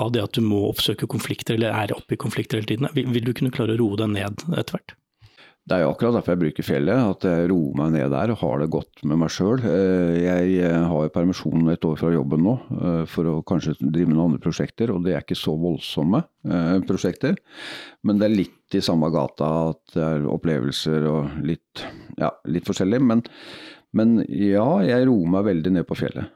av 0.00 0.08
det 0.10 0.22
at 0.24 0.34
du 0.34 0.40
må 0.42 0.62
oppsøke 0.70 1.06
konflikter, 1.10 1.54
eller 1.54 1.74
er 1.76 1.92
oppe 1.94 2.16
i 2.16 2.20
konflikter 2.20 2.58
hele 2.58 2.70
tiden. 2.70 2.88
Vil, 2.96 3.10
vil 3.12 3.26
du 3.28 3.34
kunne 3.36 3.52
klare 3.54 3.76
å 3.76 3.80
roe 3.80 3.98
deg 4.00 4.14
ned 4.14 4.46
etter 4.56 4.78
hvert? 4.78 4.94
Det 5.66 5.74
er 5.74 5.82
jo 5.82 5.88
akkurat 5.90 6.14
derfor 6.14 6.36
jeg 6.36 6.40
bruker 6.44 6.62
fjellet, 6.66 7.08
at 7.10 7.24
jeg 7.26 7.46
roer 7.50 7.72
meg 7.74 7.94
ned 7.96 8.12
der 8.14 8.30
og 8.30 8.38
har 8.38 8.60
det 8.62 8.68
godt 8.70 9.00
med 9.10 9.18
meg 9.18 9.32
sjøl. 9.34 9.64
Eh, 9.66 10.12
jeg 10.22 10.52
eh, 10.62 10.84
har 10.86 11.06
jo 11.08 11.10
permisjon 11.10 11.72
et 11.72 11.86
år 11.88 11.96
fra 11.98 12.12
jobben 12.14 12.44
nå 12.46 12.52
eh, 12.76 13.00
for 13.10 13.26
å 13.26 13.40
kanskje 13.46 13.74
drive 13.80 14.06
med 14.06 14.14
noen 14.14 14.28
andre 14.28 14.42
prosjekter, 14.44 14.92
og 14.94 15.02
det 15.02 15.16
er 15.16 15.24
ikke 15.24 15.38
så 15.38 15.56
voldsomme 15.58 16.22
prosjekter. 16.86 17.34
Men 18.06 18.20
det 18.20 18.28
er 18.28 18.36
litt 18.36 18.76
i 18.78 18.84
samme 18.84 19.10
gata 19.10 19.48
at 19.72 19.96
det 19.96 20.04
er 20.06 20.28
opplevelser 20.30 21.08
og 21.10 21.40
litt, 21.42 21.82
ja, 22.20 22.30
litt 22.46 22.68
forskjellig. 22.68 23.00
Men, 23.02 23.24
men, 23.98 24.20
ja, 24.30 24.68
jeg 24.86 25.08
roer 25.10 25.32
meg 25.34 25.48
veldig 25.48 25.72
ned 25.80 25.88
på 25.88 25.98
fjellet. 25.98 26.30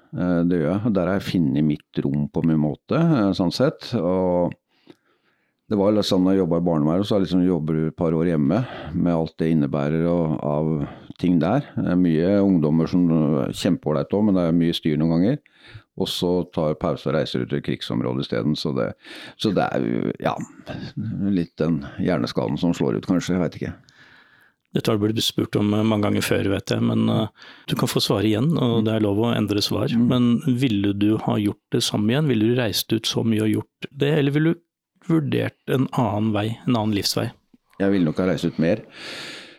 Det 0.50 0.58
gjør 0.58 0.72
jeg. 0.72 0.94
Der 0.96 1.06
har 1.06 1.20
jeg 1.20 1.28
funnet 1.28 1.68
mitt 1.68 2.02
rom 2.02 2.26
på 2.34 2.42
min 2.50 2.58
måte, 2.66 2.98
sånn 3.38 3.54
sett. 3.54 3.92
og 3.94 4.58
det 5.70 5.78
var 5.78 5.94
litt 5.94 6.08
sånn 6.08 6.24
da 6.26 6.32
jeg 6.34 6.42
jobba 6.42 6.58
i 6.58 6.64
barnevernet, 6.66 7.06
så 7.06 7.20
liksom 7.22 7.44
jobber 7.46 7.76
du 7.76 7.82
et 7.86 7.98
par 7.98 8.14
år 8.16 8.32
hjemme 8.32 8.64
med 8.90 9.12
alt 9.14 9.36
det 9.38 9.52
innebærer 9.52 10.02
og, 10.10 10.32
av 10.42 10.70
ting 11.20 11.36
der. 11.38 11.62
Det 11.76 11.92
er 11.92 12.00
mye 12.00 12.32
ungdommer 12.42 12.90
som 12.90 13.04
er 13.14 13.54
kjempeålreit 13.54 14.16
òg, 14.16 14.24
men 14.26 14.38
det 14.38 14.48
er 14.48 14.56
mye 14.56 14.74
styr 14.74 14.98
noen 14.98 15.14
ganger. 15.14 15.38
Og 16.00 16.08
så 16.10 16.30
tar 16.54 16.74
pause 16.80 17.06
og 17.10 17.14
reiser 17.14 17.44
ut 17.44 17.52
til 17.52 17.62
krigsområdet 17.62 18.24
isteden. 18.24 18.56
Så, 18.58 18.72
det, 18.74 18.88
så 19.38 19.52
det 19.54 19.68
er 19.68 20.10
ja, 20.24 20.34
litt 21.30 21.54
den 21.60 21.84
hjerneskaden 22.02 22.58
som 22.58 22.74
slår 22.74 22.98
ut, 22.98 23.06
kanskje. 23.06 23.36
Jeg 23.36 23.44
veit 23.44 23.58
ikke. 23.60 23.74
Dette 24.74 24.90
har 24.90 25.14
du 25.14 25.22
spurt 25.22 25.56
om 25.58 25.70
mange 25.74 26.00
ganger 26.04 26.22
før, 26.22 26.48
vet 26.52 26.70
jeg, 26.70 26.82
men 26.86 27.06
uh, 27.10 27.30
du 27.70 27.76
kan 27.78 27.90
få 27.90 28.02
svare 28.02 28.26
igjen, 28.26 28.52
og 28.54 28.84
det 28.86 28.96
er 28.96 29.02
lov 29.02 29.18
å 29.22 29.30
endre 29.34 29.62
svar. 29.66 29.90
Mm. 29.90 30.04
Men 30.10 30.58
ville 30.62 30.94
du 30.94 31.12
ha 31.26 31.38
gjort 31.42 31.62
det 31.74 31.82
samme 31.86 32.14
igjen? 32.14 32.30
Ville 32.30 32.50
du 32.50 32.58
reist 32.58 32.90
ut 32.94 33.06
så 33.06 33.22
mye 33.26 33.46
og 33.46 33.54
gjort 33.54 33.88
det, 33.90 34.12
eller 34.18 34.34
ville 34.34 34.54
du 34.54 34.62
vurdert 35.10 35.74
en 35.74 35.88
annen 35.98 36.32
vei, 36.36 36.48
en 36.66 36.76
annen 36.76 36.96
livsvei? 36.96 37.28
Jeg 37.80 37.94
ville 37.94 38.08
nok 38.08 38.20
ha 38.20 38.28
reist 38.30 38.48
ut 38.48 38.58
mer. 38.60 38.82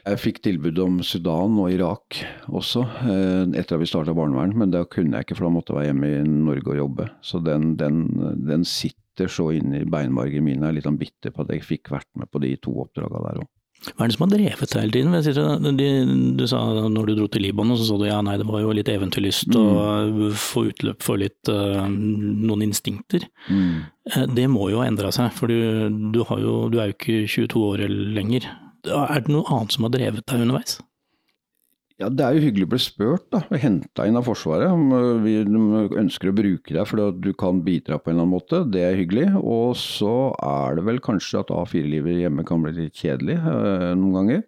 Jeg 0.01 0.17
fikk 0.17 0.39
tilbud 0.41 0.79
om 0.81 0.97
Sudan 1.05 1.59
og 1.61 1.69
Irak 1.73 2.17
også, 2.49 2.81
eh, 3.05 3.43
etter 3.59 3.77
at 3.77 3.83
vi 3.83 3.89
starta 3.89 4.15
barnevern, 4.17 4.55
men 4.57 4.73
da 4.73 4.81
kunne 4.89 5.17
jeg 5.17 5.27
ikke, 5.27 5.37
for 5.37 5.45
da 5.45 5.53
måtte 5.53 5.75
jeg 5.75 5.77
være 5.77 5.89
hjemme 5.91 6.09
i 6.09 6.23
Norge 6.49 6.73
og 6.73 6.79
jobbe. 6.79 7.09
Så 7.21 7.41
den, 7.45 7.75
den, 7.77 8.07
den 8.47 8.65
sitter 8.65 9.29
så 9.29 9.51
inne 9.53 9.83
i 9.83 9.89
beinmargen 9.89 10.47
min. 10.47 10.61
Jeg 10.63 10.69
er 10.69 10.77
litt 10.79 10.89
sånn 10.89 11.01
bitter 11.01 11.33
på 11.35 11.45
at 11.45 11.53
jeg 11.53 11.67
fikk 11.67 11.93
vært 11.93 12.09
med 12.17 12.31
på 12.33 12.41
de 12.41 12.55
to 12.57 12.73
oppdraga 12.81 13.21
der 13.27 13.43
òg. 13.43 13.49
Hva 13.81 14.05
er 14.05 14.11
det 14.11 14.13
som 14.13 14.27
har 14.27 14.31
drevet 14.35 14.73
deg 14.73 14.83
hele 14.83 14.93
tiden? 14.93 15.77
Du, 15.77 15.85
du 16.37 16.43
sa 16.49 16.59
når 16.85 17.07
du 17.07 17.13
dro 17.17 17.25
til 17.33 17.41
Libanon, 17.47 17.79
så 17.79 17.87
sa 17.87 17.97
du 17.97 18.05
ja 18.05 18.19
nei, 18.21 18.35
det 18.37 18.45
var 18.45 18.61
jo 18.61 18.75
litt 18.77 18.91
eventyrlyst 18.93 19.55
mm. 19.57 20.35
få 20.37 20.67
utløp 20.69 21.01
for 21.01 21.21
litt 21.21 21.49
uh, 21.49 21.87
noen 21.89 22.67
instinkter. 22.67 23.25
Mm. 23.49 23.89
Eh, 24.11 24.27
det 24.37 24.45
må 24.53 24.69
jo 24.69 24.83
ha 24.83 24.85
endra 24.89 25.09
seg, 25.15 25.33
for 25.33 25.49
du, 25.49 25.89
du, 26.13 26.21
jo, 26.21 26.55
du, 26.69 26.77
er 26.77 26.91
jo 26.91 26.97
ikke 26.97 27.17
22 27.25 27.65
år 27.71 27.85
lenger. 28.19 28.45
Er 28.85 29.25
det 29.25 29.33
noe 29.33 29.49
annet 29.49 29.73
som 29.73 29.89
har 29.89 29.95
drevet 29.97 30.29
deg 30.29 30.45
underveis? 30.45 30.77
Ja, 32.01 32.07
Det 32.09 32.23
er 32.25 32.33
jo 32.33 32.41
hyggelig 32.47 32.65
å 32.65 32.69
bli 32.71 32.79
spurt 32.81 33.25
da, 33.29 33.43
og 33.45 33.59
henta 33.61 34.07
inn 34.09 34.15
av 34.17 34.25
Forsvaret 34.25 34.71
om 34.73 34.87
vi 35.21 35.35
ønsker 36.01 36.31
å 36.31 36.33
bruke 36.33 36.73
deg 36.73 36.87
for 36.89 37.03
at 37.03 37.19
du 37.21 37.29
kan 37.37 37.59
bidra 37.61 37.99
på 38.01 38.09
en 38.09 38.15
eller 38.15 38.25
annen 38.25 38.33
måte. 38.39 38.63
Det 38.73 38.81
er 38.87 38.97
hyggelig. 38.97 39.27
Og 39.37 39.75
så 39.77 40.31
er 40.41 40.79
det 40.79 40.85
vel 40.87 40.97
kanskje 41.05 41.43
at 41.43 41.53
A4-livet 41.53 42.23
hjemme 42.23 42.45
kan 42.47 42.65
bli 42.65 42.73
litt 42.79 42.97
kjedelig 42.97 43.37
øh, 43.37 43.91
noen 43.99 44.17
ganger. 44.17 44.41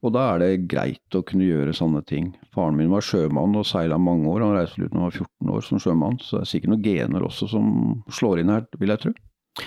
Og 0.00 0.14
da 0.16 0.24
er 0.30 0.40
det 0.40 0.66
greit 0.72 1.18
å 1.18 1.24
kunne 1.26 1.50
gjøre 1.50 1.76
sånne 1.76 2.00
ting. 2.08 2.32
Faren 2.56 2.78
min 2.80 2.92
var 2.94 3.04
sjømann 3.04 3.60
og 3.60 3.68
seila 3.68 4.00
mange 4.00 4.30
år. 4.32 4.46
Han 4.46 4.56
reiste 4.56 4.80
ut 4.80 4.88
da 4.88 4.96
han 4.96 5.08
var 5.10 5.20
14 5.20 5.54
år 5.58 5.68
som 5.68 5.82
sjømann, 5.82 6.20
så 6.22 6.38
det 6.38 6.46
er 6.46 6.52
sikkert 6.54 6.72
noen 6.72 6.86
gener 6.86 7.28
også 7.28 7.50
som 7.52 7.72
slår 8.08 8.40
inn 8.40 8.56
her, 8.56 8.64
vil 8.80 8.94
jeg 8.94 9.04
tro. 9.04 9.16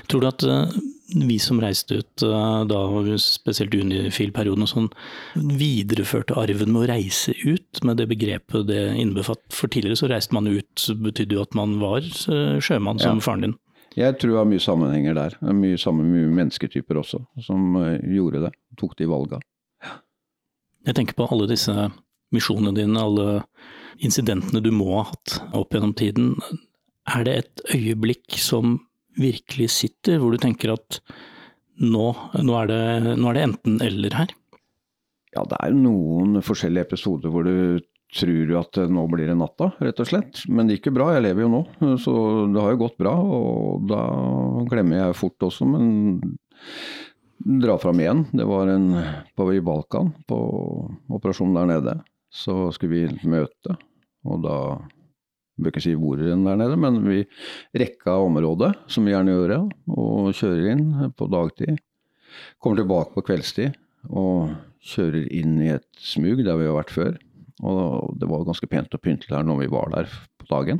Tror 0.09 0.21
du 0.21 0.27
at 0.29 0.45
uh, 0.45 0.73
vi 1.15 1.39
som 1.41 1.61
reiste 1.61 1.99
ut 2.01 2.23
uh, 2.25 2.65
da, 2.69 2.81
spesielt 3.21 3.73
Unifil-perioden 3.73 4.65
og 4.65 4.71
sånn, 4.71 4.89
videreførte 5.35 6.37
arven 6.39 6.73
med 6.73 6.83
å 6.83 6.89
reise 6.91 7.33
ut, 7.41 7.81
med 7.85 8.01
det 8.01 8.09
begrepet 8.11 8.67
det 8.69 8.83
innbefatt? 9.01 9.41
For 9.55 9.71
tidligere 9.71 9.99
så 9.99 10.11
reiste 10.11 10.37
man 10.37 10.49
ut, 10.49 10.85
betydde 11.01 11.39
jo 11.39 11.45
at 11.45 11.57
man 11.57 11.79
var 11.81 12.05
uh, 12.05 12.59
sjømann 12.61 13.01
som 13.01 13.21
ja. 13.21 13.25
faren 13.25 13.47
din. 13.47 13.57
Jeg 13.97 14.19
tror 14.19 14.31
det 14.31 14.37
var 14.37 14.51
mye 14.51 14.63
sammenhenger 14.63 15.17
der. 15.17 15.37
Mye 15.57 15.79
sammen 15.81 16.11
med 16.13 16.29
mennesketyper 16.37 17.01
også, 17.01 17.23
som 17.43 17.73
gjorde 18.05 18.45
det. 18.45 18.51
Tok 18.79 18.93
de 18.99 19.07
valga. 19.09 19.41
Jeg 20.87 20.95
tenker 20.95 21.17
på 21.17 21.25
alle 21.33 21.49
disse 21.49 21.73
misjonene 22.33 22.71
dine, 22.77 23.01
alle 23.01 23.41
incidentene 24.05 24.61
du 24.63 24.69
må 24.71 24.91
ha 24.93 25.07
hatt 25.09 25.39
opp 25.57 25.73
gjennom 25.73 25.95
tiden. 25.97 26.35
Er 27.09 27.25
det 27.25 27.35
et 27.41 27.63
øyeblikk 27.75 28.37
som 28.39 28.77
virkelig 29.17 29.69
sitter, 29.73 30.19
hvor 30.19 30.33
du 30.33 30.41
tenker 30.41 30.75
at 30.75 30.99
nå, 31.79 32.09
nå, 32.43 32.57
er, 32.59 32.69
det, 32.69 33.15
nå 33.19 33.29
er 33.29 33.37
det 33.37 33.45
enten-eller 33.47 34.17
her? 34.19 34.35
Ja, 35.35 35.45
det 35.45 35.59
er 35.61 35.75
noen 35.77 36.41
forskjellige 36.43 36.89
episoder 36.89 37.31
hvor 37.33 37.45
du 37.47 37.79
tror 38.09 38.53
at 38.57 38.79
nå 38.89 39.03
blir 39.11 39.29
det 39.29 39.37
natta, 39.37 39.69
rett 39.77 39.99
og 40.01 40.09
slett. 40.09 40.41
Men 40.49 40.67
det 40.67 40.79
gikk 40.79 40.89
jo 40.89 40.95
bra, 40.97 41.11
jeg 41.13 41.25
lever 41.27 41.45
jo 41.45 41.51
nå. 41.53 41.63
Så 42.01 42.13
det 42.49 42.63
har 42.63 42.73
jo 42.73 42.83
gått 42.83 42.97
bra. 43.01 43.13
Og 43.21 43.85
da 43.89 44.01
glemmer 44.71 45.03
jeg 45.03 45.19
fort 45.19 45.45
også, 45.45 45.67
men 45.69 45.91
dra 47.61 47.77
fram 47.81 48.01
igjen. 48.01 48.25
Det 48.33 48.47
var 48.49 48.71
en 48.73 48.89
på 49.37 49.49
i 49.53 49.61
Balkan, 49.63 50.11
på 50.27 50.39
operasjonen 51.19 51.59
der 51.59 51.69
nede. 51.75 51.99
Så 52.33 52.71
skulle 52.75 53.09
vi 53.09 53.29
møte, 53.29 53.77
og 54.25 54.43
da 54.45 54.57
bør 55.59 55.73
ikke 55.73 55.83
si 55.83 55.93
hvor 55.99 56.19
der 56.21 56.39
nede, 56.39 56.77
men 56.79 56.99
vi 57.05 57.19
rekka 57.77 58.17
området, 58.25 58.73
som 58.91 59.05
vi 59.05 59.13
gjerne 59.13 59.35
gjør, 59.35 59.55
og 59.95 60.33
kjører 60.37 60.71
inn 60.73 60.85
på 61.17 61.29
dagtid. 61.31 61.79
Kommer 62.61 62.81
tilbake 62.81 63.15
på 63.15 63.25
kveldstid 63.29 63.77
og 64.09 64.53
kjører 64.91 65.27
inn 65.35 65.57
i 65.63 65.73
et 65.75 65.87
smug 65.99 66.43
der 66.45 66.59
vi 66.59 66.69
har 66.69 66.77
vært 66.77 66.93
før. 66.95 67.17
Og 67.67 68.15
det 68.19 68.29
var 68.29 68.45
ganske 68.47 68.69
pent 68.71 68.93
og 68.95 69.03
pyntelig 69.03 69.35
her 69.35 69.47
når 69.47 69.65
vi 69.65 69.71
var 69.73 69.91
der 69.95 70.11
på 70.39 70.47
dagen. 70.51 70.79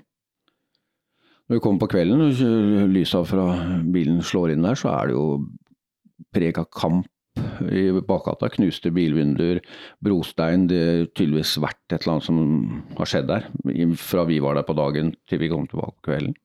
Når 1.50 1.58
vi 1.58 1.64
kommer 1.66 1.82
på 1.84 1.92
kvelden 1.96 2.24
og 2.28 2.92
lysa 2.94 3.24
fra 3.28 3.48
bilen 3.90 4.22
slår 4.24 4.54
inn 4.54 4.68
der, 4.68 4.78
så 4.80 4.92
er 4.94 5.10
det 5.10 5.18
jo 5.18 5.26
preg 6.36 6.60
av 6.62 6.70
kamp 6.72 7.10
i 7.68 7.86
bakgata. 8.00 8.50
Knuste 8.54 8.92
bilvinduer, 8.96 9.62
brostein. 10.04 10.68
Det 10.70 10.84
har 10.84 11.10
tydeligvis 11.14 11.58
vært 11.64 11.82
et 11.92 12.02
eller 12.02 12.18
annet 12.18 12.30
som 12.30 12.94
har 13.00 13.12
skjedd 13.12 13.32
der. 13.32 13.50
Fra 14.00 14.28
vi 14.30 14.40
var 14.44 14.60
der 14.60 14.68
på 14.68 14.78
dagen 14.78 15.14
til 15.30 15.44
vi 15.44 15.52
kom 15.52 15.68
tilbake 15.70 16.00
kvelden. 16.08 16.38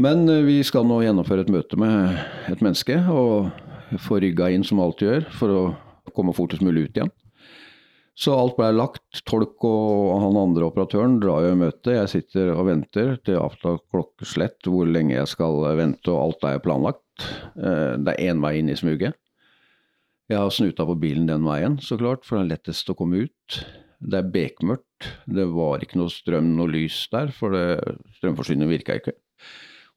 Men 0.00 0.28
eh, 0.28 0.44
vi 0.46 0.60
skal 0.64 0.86
nå 0.88 1.02
gjennomføre 1.04 1.44
et 1.44 1.52
møte 1.52 1.78
med 1.80 2.22
et 2.52 2.62
menneske, 2.64 2.96
og 3.12 3.98
få 4.00 4.22
rygga 4.24 4.48
inn 4.52 4.64
som 4.64 4.80
alt 4.80 5.02
gjør, 5.04 5.26
for 5.36 5.52
å 5.52 5.64
komme 6.16 6.34
fortest 6.36 6.64
mulig 6.64 6.88
ut 6.88 6.96
igjen. 6.96 7.12
Så 8.18 8.34
alt 8.36 8.58
blei 8.58 8.68
lagt. 8.76 9.22
Tolk 9.28 9.64
og 9.64 10.18
han 10.20 10.36
andre 10.36 10.66
operatøren 10.68 11.16
drar 11.20 11.46
jo 11.46 11.54
i 11.54 11.60
møte. 11.62 11.94
Jeg 11.96 12.10
sitter 12.12 12.52
og 12.52 12.66
venter 12.68 13.14
til 13.24 13.40
avtalt 13.40 13.86
klokkeslett 13.92 14.68
hvor 14.68 14.88
lenge 14.88 15.16
jeg 15.16 15.30
skal 15.32 15.64
vente, 15.78 16.12
og 16.12 16.20
alt 16.26 16.48
er 16.50 16.62
planlagt. 16.64 17.00
eh, 17.56 17.96
det 18.00 18.16
er 18.16 18.32
én 18.32 18.42
vei 18.44 18.58
inn 18.60 18.72
i 18.72 18.76
smuget. 18.76 19.16
Jeg 20.30 20.38
har 20.38 20.52
snuta 20.54 20.86
på 20.88 20.98
bilen 21.02 21.26
den 21.28 21.44
veien, 21.46 21.78
så 21.82 21.98
klart, 22.00 22.26
for 22.26 22.38
det 22.38 22.44
er 22.44 22.52
lettest 22.54 22.90
å 22.92 22.96
komme 22.98 23.24
ut. 23.26 23.58
Det 24.02 24.18
er 24.18 24.30
bekmørkt. 24.34 25.08
Det 25.26 25.44
var 25.50 25.82
ikke 25.82 25.98
noe 26.00 26.12
strøm, 26.12 26.52
noe 26.56 26.70
lys 26.70 27.04
der, 27.12 27.32
for 27.34 27.54
strømforsyningen 28.18 28.70
virka 28.70 28.96
ikke. 28.98 29.16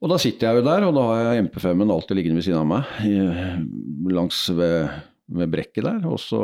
Og 0.03 0.11
da 0.11 0.17
sitter 0.21 0.49
jeg 0.49 0.59
jo 0.59 0.65
der, 0.65 0.85
og 0.85 0.95
da 0.97 1.03
har 1.07 1.21
jeg 1.23 1.45
MP5-en 1.47 1.93
alltid 1.93 2.19
liggende 2.19 2.41
ved 2.41 2.47
siden 2.47 2.61
av 2.61 2.67
meg, 2.69 4.09
langs 4.11 4.41
ved, 4.53 4.89
ved 5.39 5.53
brekket 5.53 5.87
der. 5.87 6.01
Og 6.09 6.19
så 6.21 6.41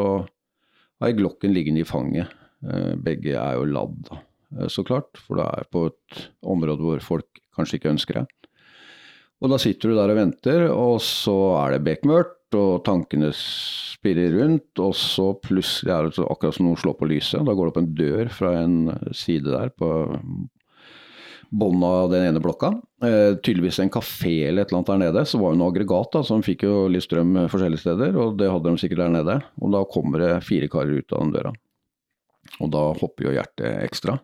har 1.01 1.11
jeg 1.11 1.19
Glokken 1.19 1.53
liggende 1.53 1.83
i 1.83 1.87
fanget. 1.87 2.31
Eh, 2.61 2.93
begge 3.01 3.33
er 3.35 3.57
jo 3.57 3.65
ladd, 3.69 4.11
eh, 4.13 4.69
så 4.69 4.85
klart, 4.85 5.17
for 5.17 5.41
det 5.41 5.47
er 5.49 5.69
på 5.73 5.87
et 5.89 6.27
område 6.45 6.85
hvor 6.85 7.01
folk 7.03 7.41
kanskje 7.57 7.79
ikke 7.79 7.91
ønsker 7.95 8.21
det. 8.21 8.27
Og 9.41 9.49
da 9.49 9.57
sitter 9.61 9.89
du 9.89 9.97
der 9.97 10.13
og 10.13 10.19
venter, 10.19 10.67
og 10.69 10.99
så 11.01 11.35
er 11.63 11.75
det 11.75 11.85
bekmørkt, 11.87 12.37
og 12.57 12.83
tankene 12.87 13.31
spirrer 13.35 14.33
rundt, 14.39 14.79
og 14.81 14.95
så 14.97 15.31
plutselig 15.43 15.93
er 15.93 16.09
det 16.09 16.25
akkurat 16.25 16.57
som 16.57 16.67
noen 16.67 16.79
slår 16.79 16.97
på 16.99 17.09
lyset. 17.11 17.45
Da 17.47 17.55
går 17.55 17.67
det 17.67 17.73
opp 17.73 17.81
en 17.81 17.93
dør 17.97 18.33
fra 18.33 18.55
en 18.63 18.75
side 19.15 19.51
der 19.51 19.71
på 19.77 19.91
bånn 21.51 21.83
av 21.83 22.09
den 22.13 22.29
ene 22.29 22.41
blokka. 22.43 22.71
Eh, 23.03 23.35
tydeligvis 23.43 23.81
en 23.83 23.91
kafé 23.91 24.47
eller 24.47 24.63
et 24.63 24.71
eller 24.71 24.79
annet 24.79 24.91
der 24.91 25.01
nede. 25.03 25.25
Så 25.27 25.41
var 25.41 25.51
det 25.51 25.59
noe 25.59 25.73
aggregat 25.73 26.15
da, 26.15 26.23
som 26.23 26.43
fikk 26.45 26.63
jo 26.67 26.85
litt 26.91 27.05
strøm 27.05 27.35
forskjellige 27.51 27.83
steder, 27.83 28.15
og 28.15 28.37
det 28.39 28.49
hadde 28.53 28.71
de 28.71 28.81
sikkert 28.81 29.03
der 29.03 29.15
nede. 29.17 29.37
Og 29.59 29.75
da 29.75 29.83
kommer 29.91 30.23
det 30.23 30.33
fire 30.47 30.71
karer 30.71 31.01
ut 31.01 31.15
av 31.15 31.25
den 31.25 31.35
døra. 31.35 31.53
Og 32.63 32.71
da 32.73 32.85
hopper 32.97 33.27
jo 33.27 33.35
hjertet 33.35 33.83
ekstra. 33.83 34.17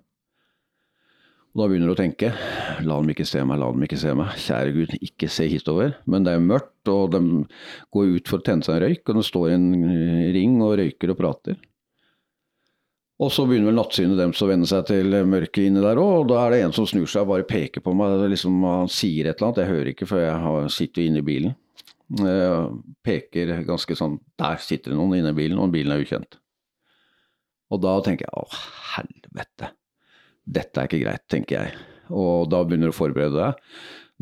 Og 1.57 1.63
da 1.63 1.71
begynner 1.71 1.89
du 1.89 1.95
å 1.95 1.97
tenke 1.97 2.27
la 2.85 2.95
dem 3.01 3.07
ikke 3.09 3.25
se 3.25 3.39
meg, 3.41 3.57
la 3.57 3.71
dem 3.73 3.85
ikke 3.87 3.97
se 3.97 4.11
meg. 4.13 4.35
Kjære 4.37 4.73
Gud, 4.75 4.91
ikke 5.01 5.29
se 5.33 5.47
hitover. 5.49 5.95
Men 6.05 6.27
det 6.27 6.35
er 6.37 6.43
mørkt, 6.43 6.91
og 6.93 7.15
de 7.15 7.21
går 7.95 8.11
ut 8.13 8.29
for 8.29 8.37
å 8.37 8.45
tenne 8.45 8.61
seg 8.61 8.75
en 8.75 8.83
røyk, 8.83 9.01
og 9.09 9.17
det 9.17 9.23
står 9.25 9.55
en 9.55 9.65
ring 10.35 10.59
og 10.61 10.75
røyker 10.77 11.15
og 11.15 11.17
prater. 11.17 11.57
Og 13.17 13.31
så 13.33 13.47
begynner 13.49 13.71
vel 13.71 13.79
nattsynet 13.79 14.21
deres 14.21 14.43
å 14.45 14.49
venne 14.51 14.69
seg 14.69 14.85
til 14.91 15.17
mørket 15.25 15.63
inni 15.63 15.81
der 15.81 15.97
òg, 15.97 16.11
og 16.19 16.27
da 16.29 16.43
er 16.43 16.53
det 16.53 16.61
en 16.67 16.77
som 16.77 16.85
snur 16.85 17.09
seg 17.09 17.25
og 17.25 17.31
bare 17.31 17.49
peker 17.49 17.81
på 17.81 17.95
meg. 17.97 18.19
Liksom, 18.35 18.61
han 18.61 18.93
sier 18.93 19.25
et 19.25 19.41
eller 19.41 19.49
annet, 19.49 19.63
jeg 19.63 19.71
hører 19.73 19.91
ikke, 19.95 20.09
for 20.13 20.21
jeg 20.21 20.75
sitter 20.77 21.07
inne 21.07 21.25
i 21.25 21.27
bilen. 21.31 21.57
Jeg 22.21 22.69
peker 23.03 23.49
ganske 23.67 23.97
sånn 23.97 24.13
Der 24.39 24.61
sitter 24.63 24.93
det 24.93 25.01
noen 25.01 25.17
inne 25.17 25.33
i 25.33 25.41
bilen, 25.41 25.57
og 25.57 25.73
bilen 25.73 25.97
er 25.97 26.05
ukjent. 26.05 26.37
Og 27.73 27.81
da 27.81 27.97
tenker 28.05 28.29
jeg 28.29 28.45
å 28.45 28.61
helvete 28.93 29.73
dette 30.47 30.79
er 30.79 30.89
ikke 30.89 31.03
greit, 31.03 31.23
tenker 31.31 31.59
jeg. 31.59 31.77
Og 32.07 32.47
da 32.51 32.63
begynner 32.63 32.91
du 32.91 32.95
å 32.95 32.97
forberede 32.97 33.35
deg. 33.35 33.63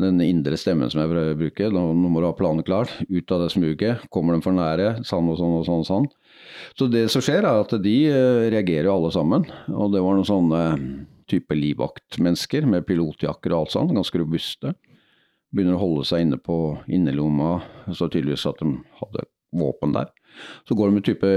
Den 0.02 0.20
indre 0.20 0.58
stemmen 0.60 0.90
som 0.92 1.00
jeg 1.04 1.36
bruker, 1.40 1.72
nå 1.72 1.94
må 1.96 2.20
du 2.20 2.28
ha 2.28 2.36
planen 2.36 2.66
klar. 2.68 2.90
Ut 3.08 3.32
av 3.32 3.46
det 3.46 3.52
smuget. 3.54 4.02
Kommer 4.12 4.36
de 4.36 4.44
for 4.44 4.58
nære, 4.58 5.06
sånn 5.08 5.30
og 5.32 5.38
sånn 5.40 5.54
og 5.62 5.68
sånn 5.68 5.84
og 5.86 5.88
sånn. 5.88 6.08
Så 6.76 6.90
det 6.92 7.06
som 7.14 7.24
skjer, 7.24 7.46
er 7.48 7.62
at 7.62 7.76
de 7.80 7.96
reagerer 8.52 8.90
jo 8.90 8.98
alle 8.98 9.14
sammen. 9.16 9.46
Og 9.72 9.94
det 9.94 10.04
var 10.04 10.18
noen 10.18 10.28
sånne 10.28 10.64
type 11.32 11.56
livvaktmennesker 11.58 12.68
med 12.70 12.86
pilotjakker 12.90 13.54
og 13.54 13.64
alt 13.64 13.76
sånt, 13.78 13.96
ganske 13.96 14.20
robuste. 14.20 14.76
Begynner 15.56 15.78
å 15.78 15.84
holde 15.86 16.04
seg 16.10 16.26
inne 16.26 16.42
på 16.42 16.58
innerlomma, 16.92 17.62
så 17.94 18.10
tydeligvis 18.10 18.50
at 18.50 18.60
de 18.60 18.76
hadde 19.00 19.30
våpen 19.56 19.96
der. 19.96 20.12
Så 20.68 20.76
går 20.76 20.92
de 20.92 20.98
med 20.98 21.08
type 21.08 21.30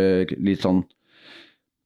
litt 0.42 0.64
sånn 0.64 0.82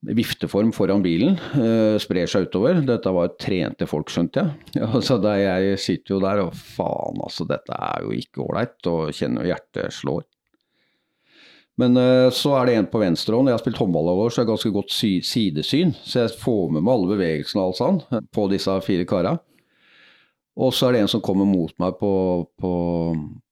vifteform 0.03 0.73
foran 0.75 1.03
bilen. 1.05 1.37
Uh, 1.55 1.99
sprer 2.03 2.31
seg 2.31 2.49
utover. 2.49 2.81
Dette 2.87 3.13
var 3.15 3.35
trente 3.41 3.87
folk, 3.91 4.11
skjønte 4.11 4.43
jeg. 4.43 4.69
Ja, 4.83 4.91
så 5.05 5.19
da 5.23 5.37
jeg 5.39 5.79
sitter 5.83 6.17
jo 6.17 6.21
der 6.25 6.43
og 6.47 6.57
faen, 6.59 7.23
altså, 7.23 7.47
dette 7.49 7.77
er 7.77 8.07
jo 8.07 8.15
ikke 8.17 8.43
ålreit, 8.47 8.79
og 8.91 9.13
kjenner 9.15 9.47
jo 9.47 9.53
hjertet 9.53 9.95
slår. 9.95 10.27
Men 11.81 11.97
uh, 11.97 12.29
så 12.35 12.57
er 12.59 12.69
det 12.69 12.75
en 12.81 12.91
på 12.91 13.01
venstre 13.01 13.39
hånd. 13.39 13.49
Jeg 13.49 13.57
har 13.57 13.63
spilt 13.63 13.81
håndball 13.81 14.11
over 14.13 14.29
så 14.29 14.43
jeg 14.43 14.47
har 14.47 14.53
ganske 14.53 14.75
godt 14.75 14.93
sidesyn. 14.93 15.95
Så 16.03 16.27
jeg 16.27 16.37
får 16.43 16.75
med 16.75 16.83
meg 16.83 16.93
alle 16.97 17.15
bevegelsene 17.15 17.63
og 17.63 17.71
alt 17.71 17.81
sånn 17.81 18.29
på 18.35 18.51
disse 18.53 18.77
fire 18.85 19.09
kara. 19.09 19.39
Og 20.61 20.75
så 20.77 20.89
er 20.89 20.93
det 20.93 21.01
en 21.01 21.09
som 21.09 21.23
kommer 21.25 21.47
mot 21.49 21.73
meg 21.81 21.95
på, 21.97 22.11
på, 22.61 22.73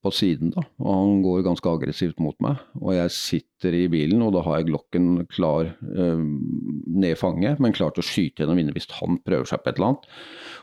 på, 0.05 0.11
siden, 0.13 0.51
da. 0.53 0.67
Og 0.83 0.91
han 0.93 1.23
går 1.25 1.47
ganske 1.47 1.71
aggressivt 1.71 2.19
mot 2.21 2.37
meg. 2.45 2.61
Og 2.77 2.93
jeg 2.93 3.15
sitter 3.17 3.77
i 3.79 3.87
bilen, 3.93 4.21
og 4.27 4.35
da 4.35 4.43
har 4.45 4.59
jeg 4.59 4.69
Glokken 4.69 5.07
klar 5.33 5.71
eh, 5.71 6.21
ned 6.21 7.17
fanget, 7.17 7.63
men 7.63 7.73
klar 7.77 7.95
til 7.97 8.05
å 8.05 8.09
skyte 8.09 8.45
gjennom 8.45 8.61
vinduet 8.61 8.77
hvis 8.77 8.91
han 8.99 9.17
prøver 9.25 9.49
seg 9.49 9.63
på 9.63 9.73
et 9.73 9.81
eller 9.81 9.95
annet. 9.95 10.11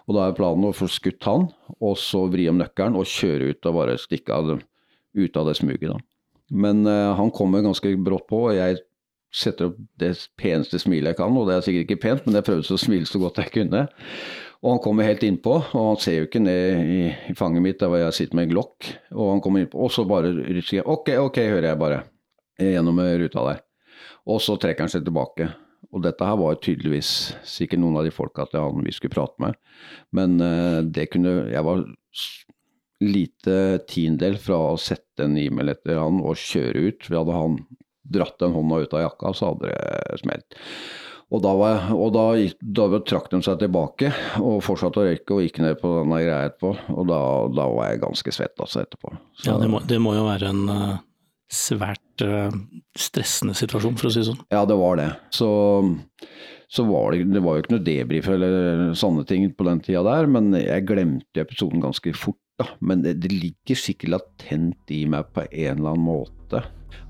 Og 0.05 0.19
da 0.19 0.27
er 0.27 0.37
planen 0.37 0.69
å 0.69 0.75
få 0.77 0.89
skutt 0.93 1.25
han, 1.25 1.49
og 1.81 1.97
så 2.01 2.27
vri 2.29 2.45
om 2.51 2.61
nøkkelen 2.61 2.99
og 3.01 3.09
kjøre 3.09 3.49
ut 3.55 3.71
og 3.71 3.79
bare 3.81 3.97
stikke 4.01 4.37
av, 4.37 4.53
ut 5.17 5.41
av 5.41 5.49
det 5.49 5.57
smuget, 5.57 5.89
da. 5.89 5.97
Men 6.53 6.85
eh, 6.85 7.15
han 7.17 7.33
kommer 7.33 7.65
ganske 7.65 7.97
brått 7.97 8.29
på, 8.29 8.45
og 8.51 8.59
jeg 8.59 8.77
setter 9.33 9.71
opp 9.71 9.79
det 9.99 10.13
peneste 10.39 10.79
smilet 10.79 11.11
jeg 11.11 11.19
kan, 11.19 11.33
og 11.35 11.49
det 11.49 11.57
er 11.57 11.65
sikkert 11.65 11.89
ikke 11.89 12.03
pent, 12.05 12.27
men 12.27 12.37
jeg 12.37 12.45
prøvde 12.47 12.77
å 12.77 12.79
smile 12.79 13.09
så 13.09 13.19
godt 13.21 13.41
jeg 13.41 13.53
kunne. 13.57 13.87
Og 14.63 14.71
han 14.73 14.81
kommer 14.81 15.05
helt 15.05 15.23
innpå, 15.23 15.53
og 15.77 15.83
han 15.91 15.99
ser 16.01 16.19
jo 16.19 16.27
ikke 16.27 16.41
ned 16.41 16.81
i, 16.81 17.01
i 17.29 17.35
fanget 17.37 17.63
mitt 17.63 17.79
der 17.81 17.91
hvor 17.91 18.01
jeg 18.01 18.15
sitter 18.17 18.39
med 18.39 18.47
en 18.47 18.55
glokk. 18.55 18.89
Og 19.13 19.31
han 19.35 19.43
kommer 19.43 19.63
innpå, 19.63 19.79
og 19.85 19.93
så 19.93 20.05
bare 20.09 20.33
sier 20.63 20.81
jeg 20.81 20.89
ok, 20.89 21.13
ok, 21.27 21.39
hører 21.53 21.71
jeg 21.71 21.81
bare 21.81 22.01
gjennom 22.57 23.01
ruta 23.21 23.45
der. 23.51 23.63
Og 24.27 24.41
så 24.43 24.57
trekker 24.59 24.87
han 24.87 24.91
seg 24.91 25.05
tilbake. 25.05 25.51
Og 25.93 26.03
dette 26.03 26.25
her 26.25 26.37
var 26.39 26.55
jo 26.55 26.63
tydeligvis 26.65 27.11
sikkert 27.47 27.81
noen 27.83 27.99
av 28.01 28.07
de 28.07 28.11
folka 28.13 28.47
til 28.49 28.65
han 28.65 28.83
vi 28.83 28.93
skulle 28.95 29.13
prate 29.13 29.39
med. 29.43 29.57
Men 30.15 30.35
uh, 30.41 30.81
det 30.83 31.09
kunne 31.13 31.47
Jeg 31.53 31.63
var 31.63 31.85
lite 33.03 33.57
tiendedel 33.85 34.39
fra 34.41 34.57
å 34.73 34.79
sette 34.81 35.27
en 35.27 35.37
e-mail 35.37 35.69
etter 35.75 35.99
han 36.01 36.21
og 36.25 36.39
kjøre 36.41 36.89
ut. 36.89 37.05
Vi 37.07 37.17
hadde 37.17 37.35
han 37.35 37.59
dratt 38.07 38.39
den 38.41 38.55
hånda 38.55 38.81
ut 38.83 38.95
av 38.97 39.03
jakka, 39.03 39.33
så 39.35 39.51
hadde 39.51 39.69
det 39.69 40.21
smelt. 40.23 40.57
Og 41.27 41.41
da, 41.43 41.51
var, 41.59 41.89
og 41.91 42.13
da, 42.15 42.23
da 42.61 43.01
trakk 43.03 43.27
de 43.33 43.41
seg 43.43 43.59
tilbake 43.59 44.13
og 44.39 44.61
fortsatte 44.63 45.01
å 45.01 45.07
røyke 45.09 45.35
og 45.35 45.41
gikk 45.43 45.59
ned 45.59 45.75
på 45.81 45.91
denne 45.97 46.21
greia 46.23 46.45
etterpå. 46.47 46.71
Og 46.95 47.09
da, 47.09 47.19
da 47.51 47.65
var 47.73 47.89
jeg 47.91 48.03
ganske 48.05 48.33
svett 48.35 48.63
altså 48.63 48.85
etterpå. 48.85 49.11
Så, 49.35 49.49
ja, 49.49 49.57
det 49.59 49.67
må, 49.73 49.81
det 49.83 49.99
må, 50.03 50.13
jo 50.15 50.23
være 50.29 50.53
en 50.53 50.71
uh, 50.71 50.93
svært 51.51 52.23
uh, 52.23 52.47
stressende 52.95 53.57
situasjon, 53.59 53.99
for 53.99 54.07
å 54.07 54.13
si 54.13 54.23
det 54.23 54.29
sånn. 54.29 54.39
Ja, 54.55 54.63
det 54.69 54.79
var 54.79 55.01
det. 55.01 55.09
Så, 55.35 55.49
så 56.71 56.87
var 56.87 57.11
det, 57.11 57.27
det 57.35 57.43
var 57.43 57.57
jo 57.57 57.65
ikke 57.65 57.75
noe 57.75 57.87
debrief 57.89 58.31
eller 58.31 58.95
sånne 58.95 59.27
ting 59.27 59.49
på 59.51 59.67
den 59.67 59.83
tida 59.83 60.05
der, 60.07 60.31
men 60.31 60.53
jeg 60.55 60.87
glemte 60.87 61.43
episoden 61.43 61.83
ganske 61.83 62.15
fort. 62.15 62.39
Da. 62.57 62.71
Men 62.79 63.03
det, 63.03 63.19
det 63.21 63.35
ligger 63.35 63.77
sikkert 63.77 64.15
latent 64.15 64.95
i 64.95 65.03
meg 65.11 65.27
på 65.35 65.43
en 65.43 65.75
eller 65.75 65.91
annen 65.91 66.07
måte 66.07 66.63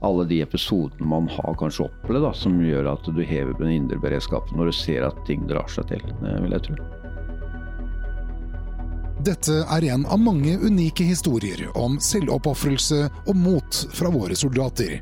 alle 0.05 0.25
de 0.30 0.41
episodene 0.41 1.07
man 1.09 1.28
har 1.32 1.57
kanskje 1.59 1.88
opplevd, 1.88 2.25
da, 2.28 2.34
som 2.34 2.59
gjør 2.61 2.91
at 2.93 3.09
du 3.09 3.21
hever 3.23 3.57
den 3.59 3.73
indre 3.73 3.99
beredskapen 4.01 4.57
når 4.57 4.71
du 4.71 4.78
ser 4.78 5.07
at 5.07 5.19
ting 5.30 5.47
drar 5.49 5.67
seg 5.71 5.89
til, 5.91 6.05
vil 6.21 6.55
jeg 6.57 6.65
tro. 6.69 6.78
Dette 9.28 9.63
er 9.73 9.84
en 9.89 10.05
av 10.05 10.19
mange 10.21 10.53
unike 10.61 11.03
historier 11.03 11.65
om 11.75 11.97
selvoppofrelse 11.99 13.07
og 13.25 13.36
mot 13.36 13.80
fra 13.97 14.11
våre 14.13 14.38
soldater. 14.38 14.99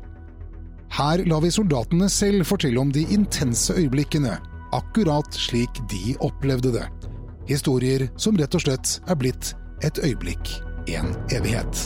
Her 0.96 1.22
lar 1.28 1.42
vi 1.44 1.52
soldatene 1.52 2.08
selv 2.10 2.46
fortelle 2.48 2.80
om 2.80 2.92
de 2.94 3.04
intense 3.12 3.74
øyeblikkene, 3.76 4.38
akkurat 4.74 5.36
slik 5.36 5.82
de 5.92 6.16
opplevde 6.24 6.72
det. 6.78 6.86
Historier 7.46 8.08
som 8.16 8.38
rett 8.40 8.56
og 8.56 8.64
slett 8.64 8.96
er 9.06 9.20
blitt 9.20 9.52
et 9.84 10.00
øyeblikk, 10.02 10.56
en 10.90 11.12
evighet. 11.36 11.84